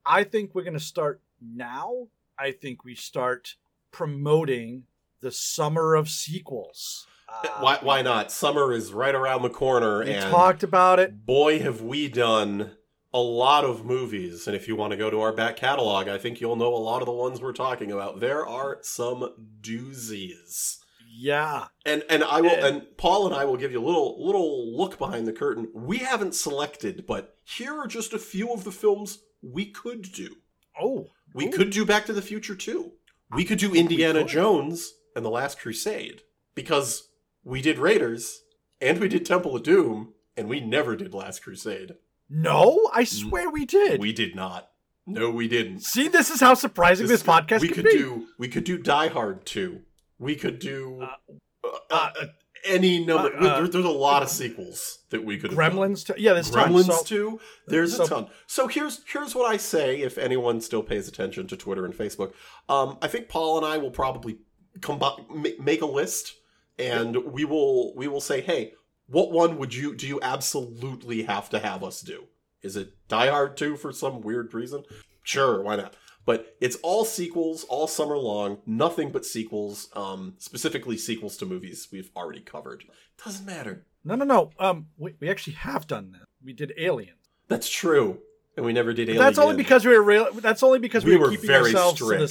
I 0.06 0.24
think 0.24 0.54
we're 0.54 0.64
gonna 0.64 0.80
start 0.80 1.22
now. 1.42 2.08
I 2.40 2.52
think 2.52 2.84
we 2.86 2.96
start 2.96 3.56
promoting 3.92 4.84
the 5.22 5.32
summer 5.32 5.96
of 5.96 6.08
sequels. 6.10 7.08
Uh, 7.28 7.48
why 7.60 7.78
why 7.82 8.02
not? 8.02 8.32
Summer 8.32 8.72
is 8.72 8.94
right 8.94 9.16
around 9.16 9.42
the 9.42 9.50
corner, 9.50 10.00
We 10.06 10.12
and 10.14 10.32
talked 10.32 10.64
about 10.64 11.00
it. 11.00 11.26
boy, 11.26 11.60
have 11.60 11.82
we 11.82 12.08
done 12.08 12.77
a 13.14 13.20
lot 13.20 13.64
of 13.64 13.86
movies. 13.86 14.48
And 14.48 14.56
if 14.56 14.68
you 14.68 14.76
want 14.76 14.92
to 14.92 14.98
go 14.98 15.10
to 15.10 15.22
our 15.22 15.32
back 15.34 15.56
catalog, 15.56 16.08
I 16.08 16.18
think 16.18 16.40
you'll 16.42 16.56
know 16.56 16.74
a 16.74 16.78
lot 16.78 17.02
of 17.02 17.06
the 17.06 17.12
ones 17.12 17.42
we're 17.42 17.54
talking 17.54 17.92
about. 17.92 18.20
There 18.20 18.46
are 18.46 18.80
some 18.82 19.34
doozies. 19.62 20.78
Yeah. 21.10 21.68
And 21.86 22.04
and 22.10 22.24
I 22.24 22.42
will 22.42 22.52
Yeah. 22.52 22.68
and 22.68 22.98
Paul 22.98 23.26
and 23.26 23.36
I 23.36 23.46
will 23.46 23.58
give 23.58 23.72
you 23.72 23.84
a 23.84 23.86
little 23.86 24.24
little 24.26 24.76
look 24.78 24.98
behind 24.98 25.28
the 25.28 25.34
curtain. 25.34 25.70
We 25.74 25.98
haven't 26.00 26.36
selected, 26.36 27.06
but 27.08 27.36
here 27.44 27.74
are 27.74 27.88
just 27.88 28.14
a 28.14 28.20
few 28.20 28.52
of 28.54 28.64
the 28.64 28.72
films 28.72 29.20
we 29.42 29.66
could 29.72 30.12
do. 30.12 30.36
Oh. 30.80 31.08
We 31.34 31.48
Ooh. 31.48 31.52
could 31.52 31.72
do 31.72 31.86
Back 31.86 32.06
to 32.06 32.14
the 32.14 32.22
Future 32.22 32.56
2. 32.56 32.92
We 33.32 33.46
could 33.46 33.58
do 33.60 33.74
Indiana 33.76 34.20
could. 34.20 34.30
Jones 34.30 34.94
and 35.16 35.26
the 35.26 35.30
Last 35.30 35.60
Crusade 35.60 36.22
because 36.56 37.10
we 37.44 37.62
did 37.62 37.78
Raiders 37.80 38.42
and 38.80 39.00
we 39.00 39.08
did 39.08 39.26
Temple 39.26 39.56
of 39.56 39.64
Doom 39.64 40.14
and 40.36 40.48
we 40.48 40.60
never 40.62 40.96
did 40.96 41.14
Last 41.14 41.42
Crusade. 41.44 41.96
No, 42.30 42.90
I 42.94 43.04
swear 43.06 43.50
we 43.50 43.66
did. 43.66 44.00
We 44.02 44.14
did 44.14 44.36
not. 44.36 44.70
No, 45.06 45.30
we 45.30 45.48
didn't. 45.48 45.84
See, 45.84 46.10
this 46.10 46.30
is 46.30 46.42
how 46.42 46.54
surprising 46.54 47.08
this, 47.08 47.24
podcast 47.24 47.58
is. 47.58 47.62
we 47.62 47.68
can 47.70 47.76
could 47.84 47.86
be. 47.86 47.98
do 47.98 48.28
we 48.38 48.48
could 48.50 48.66
do 48.66 48.78
Die 48.78 49.08
Hard 49.08 49.46
2. 49.46 49.82
We 50.20 50.36
could 50.36 50.60
do 50.60 51.02
Uh, 51.02 51.68
uh, 51.90 52.10
uh, 52.20 52.26
any 52.66 53.06
number. 53.06 53.34
uh, 53.34 53.40
uh, 53.40 53.58
there- 53.60 53.68
there's 53.70 53.86
a 53.86 53.90
lot 53.90 54.24
of 54.24 54.30
sequels 54.30 55.06
that 55.12 55.24
we 55.24 55.38
could 55.38 55.52
have 55.54 55.58
done. 55.60 55.72
Gremlins. 55.78 56.06
Too. 56.06 56.16
Yeah, 56.18 56.34
there's 56.34 56.52
Gremlins 56.52 56.88
tons. 56.88 57.00
So, 57.00 57.04
too. 57.06 57.40
There's 57.68 57.96
so- 57.96 58.04
a 58.04 58.08
ton. 58.08 58.28
So 58.48 58.68
here's 58.68 59.02
here's 59.08 59.34
what 59.34 59.50
I 59.50 59.56
say 59.56 60.02
if 60.02 60.18
anyone 60.18 60.60
still 60.60 60.84
pays 60.84 61.08
attention 61.08 61.48
to 61.48 61.56
Twitter 61.56 61.86
and 61.86 61.94
Facebook. 61.94 62.34
Um, 62.68 62.98
I 63.02 63.08
think 63.08 63.30
Paul 63.30 63.58
and 63.58 63.66
I 63.66 63.78
will 63.78 63.92
probably 63.92 64.40
combine 64.82 65.26
make 65.62 65.82
a 65.82 65.86
list, 65.86 66.34
and 66.78 67.16
we 67.32 67.46
will 67.46 67.96
we 67.96 68.10
will 68.10 68.20
say, 68.22 68.42
hey, 68.42 68.74
what 69.08 69.32
one 69.32 69.58
would 69.58 69.74
you 69.74 69.96
do 69.96 70.08
you 70.08 70.20
absolutely 70.22 71.24
have 71.24 71.50
to 71.50 71.60
have 71.60 71.84
us 71.84 72.02
do? 72.02 72.26
Is 72.62 72.76
it 72.76 72.94
Die 73.08 73.28
Hard 73.30 73.56
2 73.58 73.76
for 73.78 73.92
some 73.92 74.22
weird 74.22 74.54
reason? 74.54 74.84
Sure, 75.24 75.62
why 75.62 75.76
not? 75.76 75.96
But 76.26 76.58
it's 76.60 76.76
all 76.78 77.06
sequels, 77.06 77.64
all 77.66 77.88
summer 77.88 78.18
long, 78.18 78.58
nothing 78.66 79.12
but 79.12 79.26
sequels, 79.26 79.88
um, 79.94 80.34
specifically 80.40 80.98
sequels 80.98 81.38
to 81.38 81.46
movies 81.46 81.88
we've 81.92 82.10
already 82.18 82.42
covered. 82.42 82.84
Doesn't 83.24 83.46
matter. 83.46 83.86
no, 84.04 84.16
no, 84.16 84.26
no. 84.26 84.52
Um, 84.60 84.88
we, 84.98 85.16
we 85.22 85.30
actually 85.30 85.54
have 85.54 85.88
done 85.88 86.12
that. 86.14 86.24
We 86.44 86.52
did 86.54 86.74
Alien. 86.78 87.16
That's 87.48 87.70
true. 87.70 88.20
And 88.58 88.66
we 88.66 88.74
never 88.74 88.92
did 88.92 89.08
But 89.08 89.12
Alien. 89.14 89.24
that's 89.26 89.38
only 89.38 89.56
because 89.56 89.86
we 89.86 89.94
were 89.96 90.04
real. 90.04 90.28
That's 90.34 90.64
only 90.64 90.80
because 90.80 91.06
we, 91.06 91.12
We 91.12 91.18
were, 91.18 91.30
were 91.32 91.38
very 91.38 91.66
ourselves 91.68 92.00
to 92.00 92.06
strict. 92.06 92.22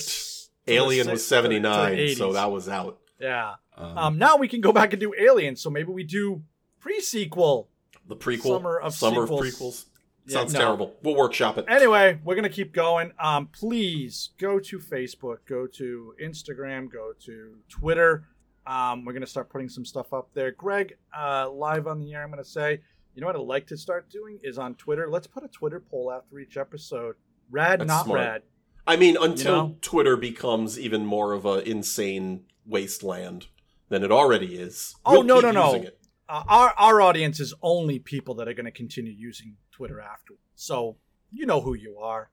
the 0.66 0.72
to 0.72 0.76
Alien 0.78 1.04
six- 1.06 1.12
was 1.12 1.28
to 1.28 1.34
the- 1.36 1.40
to 1.48 1.48
the 1.48 1.60
79, 1.60 2.16
so 2.16 2.32
that 2.34 2.50
was 2.50 2.68
out. 2.68 2.98
yeah. 3.20 3.54
Um, 3.78 3.98
Um, 3.98 4.18
now 4.18 4.36
we 4.36 4.48
can 4.48 4.60
go 4.60 4.72
back 4.72 4.92
and 4.92 5.00
do 5.00 5.14
Alien. 5.18 5.54
So 5.56 5.70
maybe 5.70 5.92
we 5.92 6.02
do 6.04 6.42
pre-sequel. 6.87 7.68
the 8.09 8.16
prequel. 8.16 8.43
Summer 8.43 8.78
of 8.78 8.95
Summer 8.95 9.26
sequels. 9.26 9.41
of 9.41 9.55
prequels. 9.55 9.84
Yeah, 10.26 10.39
Sounds 10.39 10.53
no. 10.55 10.59
terrible. 10.59 10.97
We'll 11.03 11.14
workshop 11.16 11.57
it. 11.59 11.66
Anyway, 11.68 12.18
we're 12.24 12.34
gonna 12.34 12.49
keep 12.49 12.72
going. 12.72 13.12
Um, 13.20 13.47
please 13.49 14.30
go 14.39 14.59
to 14.59 14.78
Facebook, 14.78 15.39
go 15.49 15.66
to 15.68 16.14
Instagram, 16.22 16.91
go 16.91 17.12
to 17.26 17.57
Twitter. 17.68 18.24
Um, 18.66 19.05
we're 19.05 19.12
gonna 19.12 19.26
start 19.26 19.51
putting 19.51 19.68
some 19.68 19.84
stuff 19.84 20.12
up 20.12 20.28
there. 20.34 20.51
Greg, 20.51 20.97
uh, 21.16 21.49
live 21.51 21.87
on 21.87 22.01
the 22.01 22.12
air, 22.14 22.24
I'm 22.24 22.30
gonna 22.30 22.45
say, 22.45 22.80
you 23.14 23.20
know 23.20 23.28
what 23.28 23.37
I'd 23.37 23.43
like 23.43 23.66
to 23.68 23.76
start 23.76 24.11
doing 24.11 24.41
is 24.43 24.59
on 24.59 24.74
Twitter. 24.74 25.09
Let's 25.09 25.26
put 25.28 25.45
a 25.45 25.49
Twitter 25.49 25.80
poll 25.80 26.12
after 26.12 26.39
each 26.41 26.57
episode. 26.57 27.14
Rad, 27.51 27.80
That's 27.80 27.89
not 27.89 28.05
smart. 28.07 28.20
rad. 28.20 28.43
I 28.89 28.97
mean, 28.97 29.16
until 29.20 29.55
know? 29.68 29.76
Twitter 29.80 30.16
becomes 30.16 30.78
even 30.78 31.07
more 31.07 31.32
of 31.32 31.45
a 31.45 31.68
insane 31.68 32.45
wasteland 32.66 33.47
than 33.89 34.03
it 34.03 34.11
already 34.11 34.57
is. 34.57 34.97
Oh, 35.05 35.12
we'll 35.12 35.22
no, 35.22 35.41
no, 35.41 35.51
no. 35.53 35.84
Uh, 36.28 36.42
our 36.48 36.74
our 36.78 37.00
audience 37.00 37.38
is 37.40 37.54
only 37.62 37.98
people 37.98 38.34
that 38.34 38.48
are 38.48 38.54
going 38.54 38.64
to 38.66 38.70
continue 38.72 39.12
using 39.12 39.56
Twitter 39.70 40.00
after. 40.00 40.34
So 40.54 40.96
you 41.32 41.46
know 41.46 41.60
who 41.60 41.74
you 41.74 41.98
are. 41.98 42.30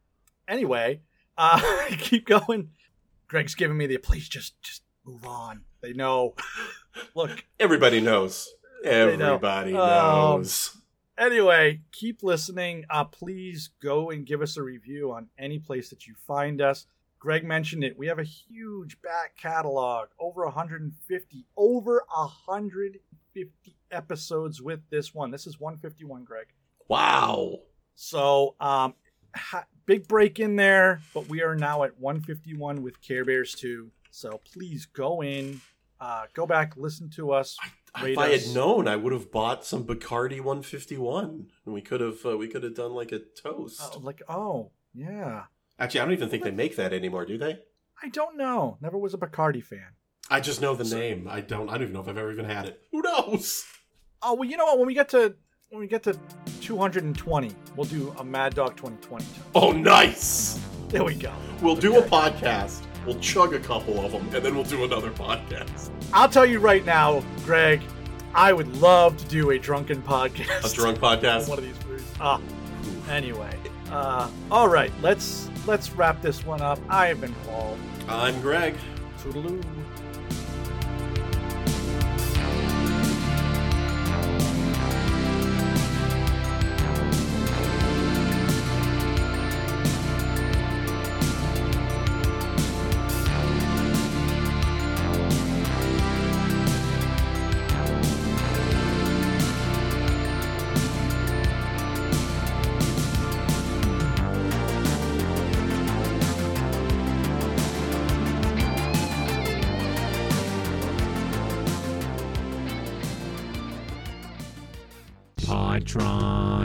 Anyway, 0.47 1.01
uh, 1.37 1.61
keep 1.99 2.25
going. 2.25 2.69
Greg's 3.27 3.55
giving 3.55 3.77
me 3.77 3.85
the 3.87 3.97
please 3.97 4.27
just 4.27 4.59
just 4.61 4.81
move 5.05 5.25
on. 5.25 5.61
They 5.81 5.93
know. 5.93 6.35
Look, 7.15 7.43
Everybody 7.59 8.01
knows. 8.01 8.49
know. 8.83 8.89
Everybody 8.89 9.75
Um, 9.75 9.89
knows. 10.39 10.77
anyway, 11.17 11.81
keep 11.91 12.23
listening. 12.23 12.85
Uh, 12.89 13.03
please 13.05 13.69
go 13.81 14.09
and 14.09 14.25
give 14.25 14.41
us 14.41 14.57
a 14.57 14.63
review 14.63 15.11
on 15.11 15.27
any 15.37 15.59
place 15.59 15.89
that 15.89 16.07
you 16.07 16.15
find 16.27 16.61
us. 16.61 16.85
Greg 17.19 17.45
mentioned 17.45 17.83
it. 17.83 17.97
We 17.97 18.07
have 18.07 18.19
a 18.19 18.23
huge 18.23 19.01
back 19.01 19.37
catalog, 19.37 20.09
over 20.19 20.43
150, 20.45 21.45
over 21.55 22.03
150 22.13 23.75
episodes 23.93 24.61
with 24.61 24.81
this 24.89 25.13
one. 25.13 25.31
This 25.31 25.47
is 25.47 25.59
151, 25.59 26.23
Greg. 26.23 26.47
Wow. 26.87 27.59
So, 27.95 28.55
um, 28.59 28.95
ha- 29.35 29.65
big 29.85 30.07
break 30.07 30.39
in 30.39 30.55
there, 30.55 31.01
but 31.13 31.29
we 31.29 31.41
are 31.41 31.55
now 31.55 31.83
at 31.83 31.99
151 31.99 32.81
with 32.81 33.01
Care 33.01 33.25
Bears 33.25 33.53
2. 33.55 33.91
So 34.11 34.41
please 34.53 34.85
go 34.85 35.23
in, 35.23 35.61
uh, 35.99 36.25
go 36.33 36.45
back, 36.45 36.73
listen 36.77 37.09
to 37.15 37.31
us. 37.31 37.57
If 37.95 38.03
rate 38.03 38.17
I 38.17 38.29
had 38.29 38.47
known, 38.53 38.87
I 38.87 38.95
would 38.95 39.13
have 39.13 39.31
bought 39.31 39.65
some 39.65 39.85
Bacardi 39.85 40.37
151, 40.39 41.47
and 41.65 41.73
we 41.73 41.81
could 41.81 42.01
have 42.01 42.25
uh, 42.25 42.37
we 42.37 42.47
could 42.47 42.63
have 42.63 42.75
done 42.75 42.93
like 42.93 43.11
a 43.11 43.19
toast. 43.19 43.81
Oh, 43.95 43.99
like, 43.99 44.21
oh, 44.27 44.71
yeah. 44.93 45.43
Actually, 45.79 46.01
I 46.01 46.05
don't 46.05 46.13
even 46.13 46.29
think 46.29 46.43
they 46.43 46.51
make 46.51 46.75
that 46.75 46.93
anymore, 46.93 47.25
do 47.25 47.37
they? 47.37 47.59
I 48.01 48.09
don't 48.09 48.37
know. 48.37 48.77
Never 48.81 48.97
was 48.97 49.13
a 49.13 49.17
Bacardi 49.17 49.63
fan. 49.63 49.87
I 50.29 50.39
just 50.39 50.61
know 50.61 50.75
the 50.75 50.83
name. 50.95 51.27
I 51.29 51.41
don't. 51.41 51.69
I 51.69 51.73
don't 51.73 51.83
even 51.83 51.93
know 51.93 52.01
if 52.01 52.07
I've 52.07 52.17
ever 52.17 52.31
even 52.31 52.45
had 52.45 52.65
it. 52.65 52.81
Who 52.91 53.01
knows? 53.01 53.65
Oh 54.25 54.35
well, 54.35 54.49
you 54.49 54.55
know 54.55 54.65
what? 54.65 54.77
When 54.77 54.87
we 54.87 54.93
get 54.93 55.09
to 55.09 55.35
when 55.69 55.81
we 55.81 55.87
get 55.87 56.03
to 56.03 56.17
220, 56.61 57.51
we'll 57.75 57.85
do 57.85 58.15
a 58.19 58.23
Mad 58.23 58.55
Dog 58.55 58.77
2020. 58.77 59.25
Oh, 59.55 59.71
nice. 59.71 60.59
There 60.89 61.03
we 61.03 61.15
go. 61.15 61.33
We'll 61.61 61.75
do 61.75 61.97
a 61.97 62.01
podcast. 62.01 62.83
We'll 63.05 63.19
chug 63.19 63.53
a 63.53 63.59
couple 63.59 63.99
of 63.99 64.11
them, 64.13 64.21
and 64.33 64.45
then 64.45 64.55
we'll 64.55 64.63
do 64.63 64.85
another 64.85 65.11
podcast. 65.11 65.89
I'll 66.13 66.29
tell 66.29 66.45
you 66.45 66.59
right 66.59 66.85
now, 66.85 67.21
Greg. 67.43 67.81
I 68.33 68.53
would 68.53 68.77
love 68.77 69.17
to 69.17 69.25
do 69.25 69.51
a 69.51 69.59
drunken 69.59 70.01
podcast. 70.01 70.71
A 70.71 70.73
drunk 70.73 70.99
podcast. 70.99 71.49
one 71.49 71.57
of 71.57 71.65
these 71.65 71.85
movies. 71.85 72.09
Ah. 72.21 72.39
Anyway, 73.09 73.53
uh, 73.91 74.29
all 74.49 74.69
right. 74.69 74.91
Let's 75.01 75.49
let's 75.65 75.91
wrap 75.91 76.21
this 76.21 76.45
one 76.45 76.61
up. 76.61 76.79
I 76.87 77.07
have 77.07 77.19
been 77.19 77.35
Paul. 77.45 77.77
I'm 78.07 78.39
Greg. 78.39 78.75
Toodaloo. 79.19 79.61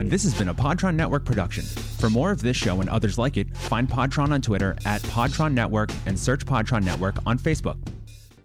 This 0.09 0.23
has 0.23 0.33
been 0.33 0.49
a 0.49 0.55
Podtron 0.55 0.95
Network 0.95 1.27
production. 1.27 1.65
For 1.65 2.09
more 2.09 2.31
of 2.31 2.41
this 2.41 2.57
show 2.57 2.81
and 2.81 2.89
others 2.89 3.19
like 3.19 3.37
it, 3.37 3.55
find 3.55 3.87
Podtron 3.87 4.31
on 4.31 4.41
Twitter 4.41 4.75
at 4.87 5.03
Podtron 5.03 5.53
Network 5.53 5.91
and 6.07 6.19
search 6.19 6.47
Podtron 6.47 6.83
Network 6.83 7.17
on 7.27 7.39
Facebook. 7.39 7.77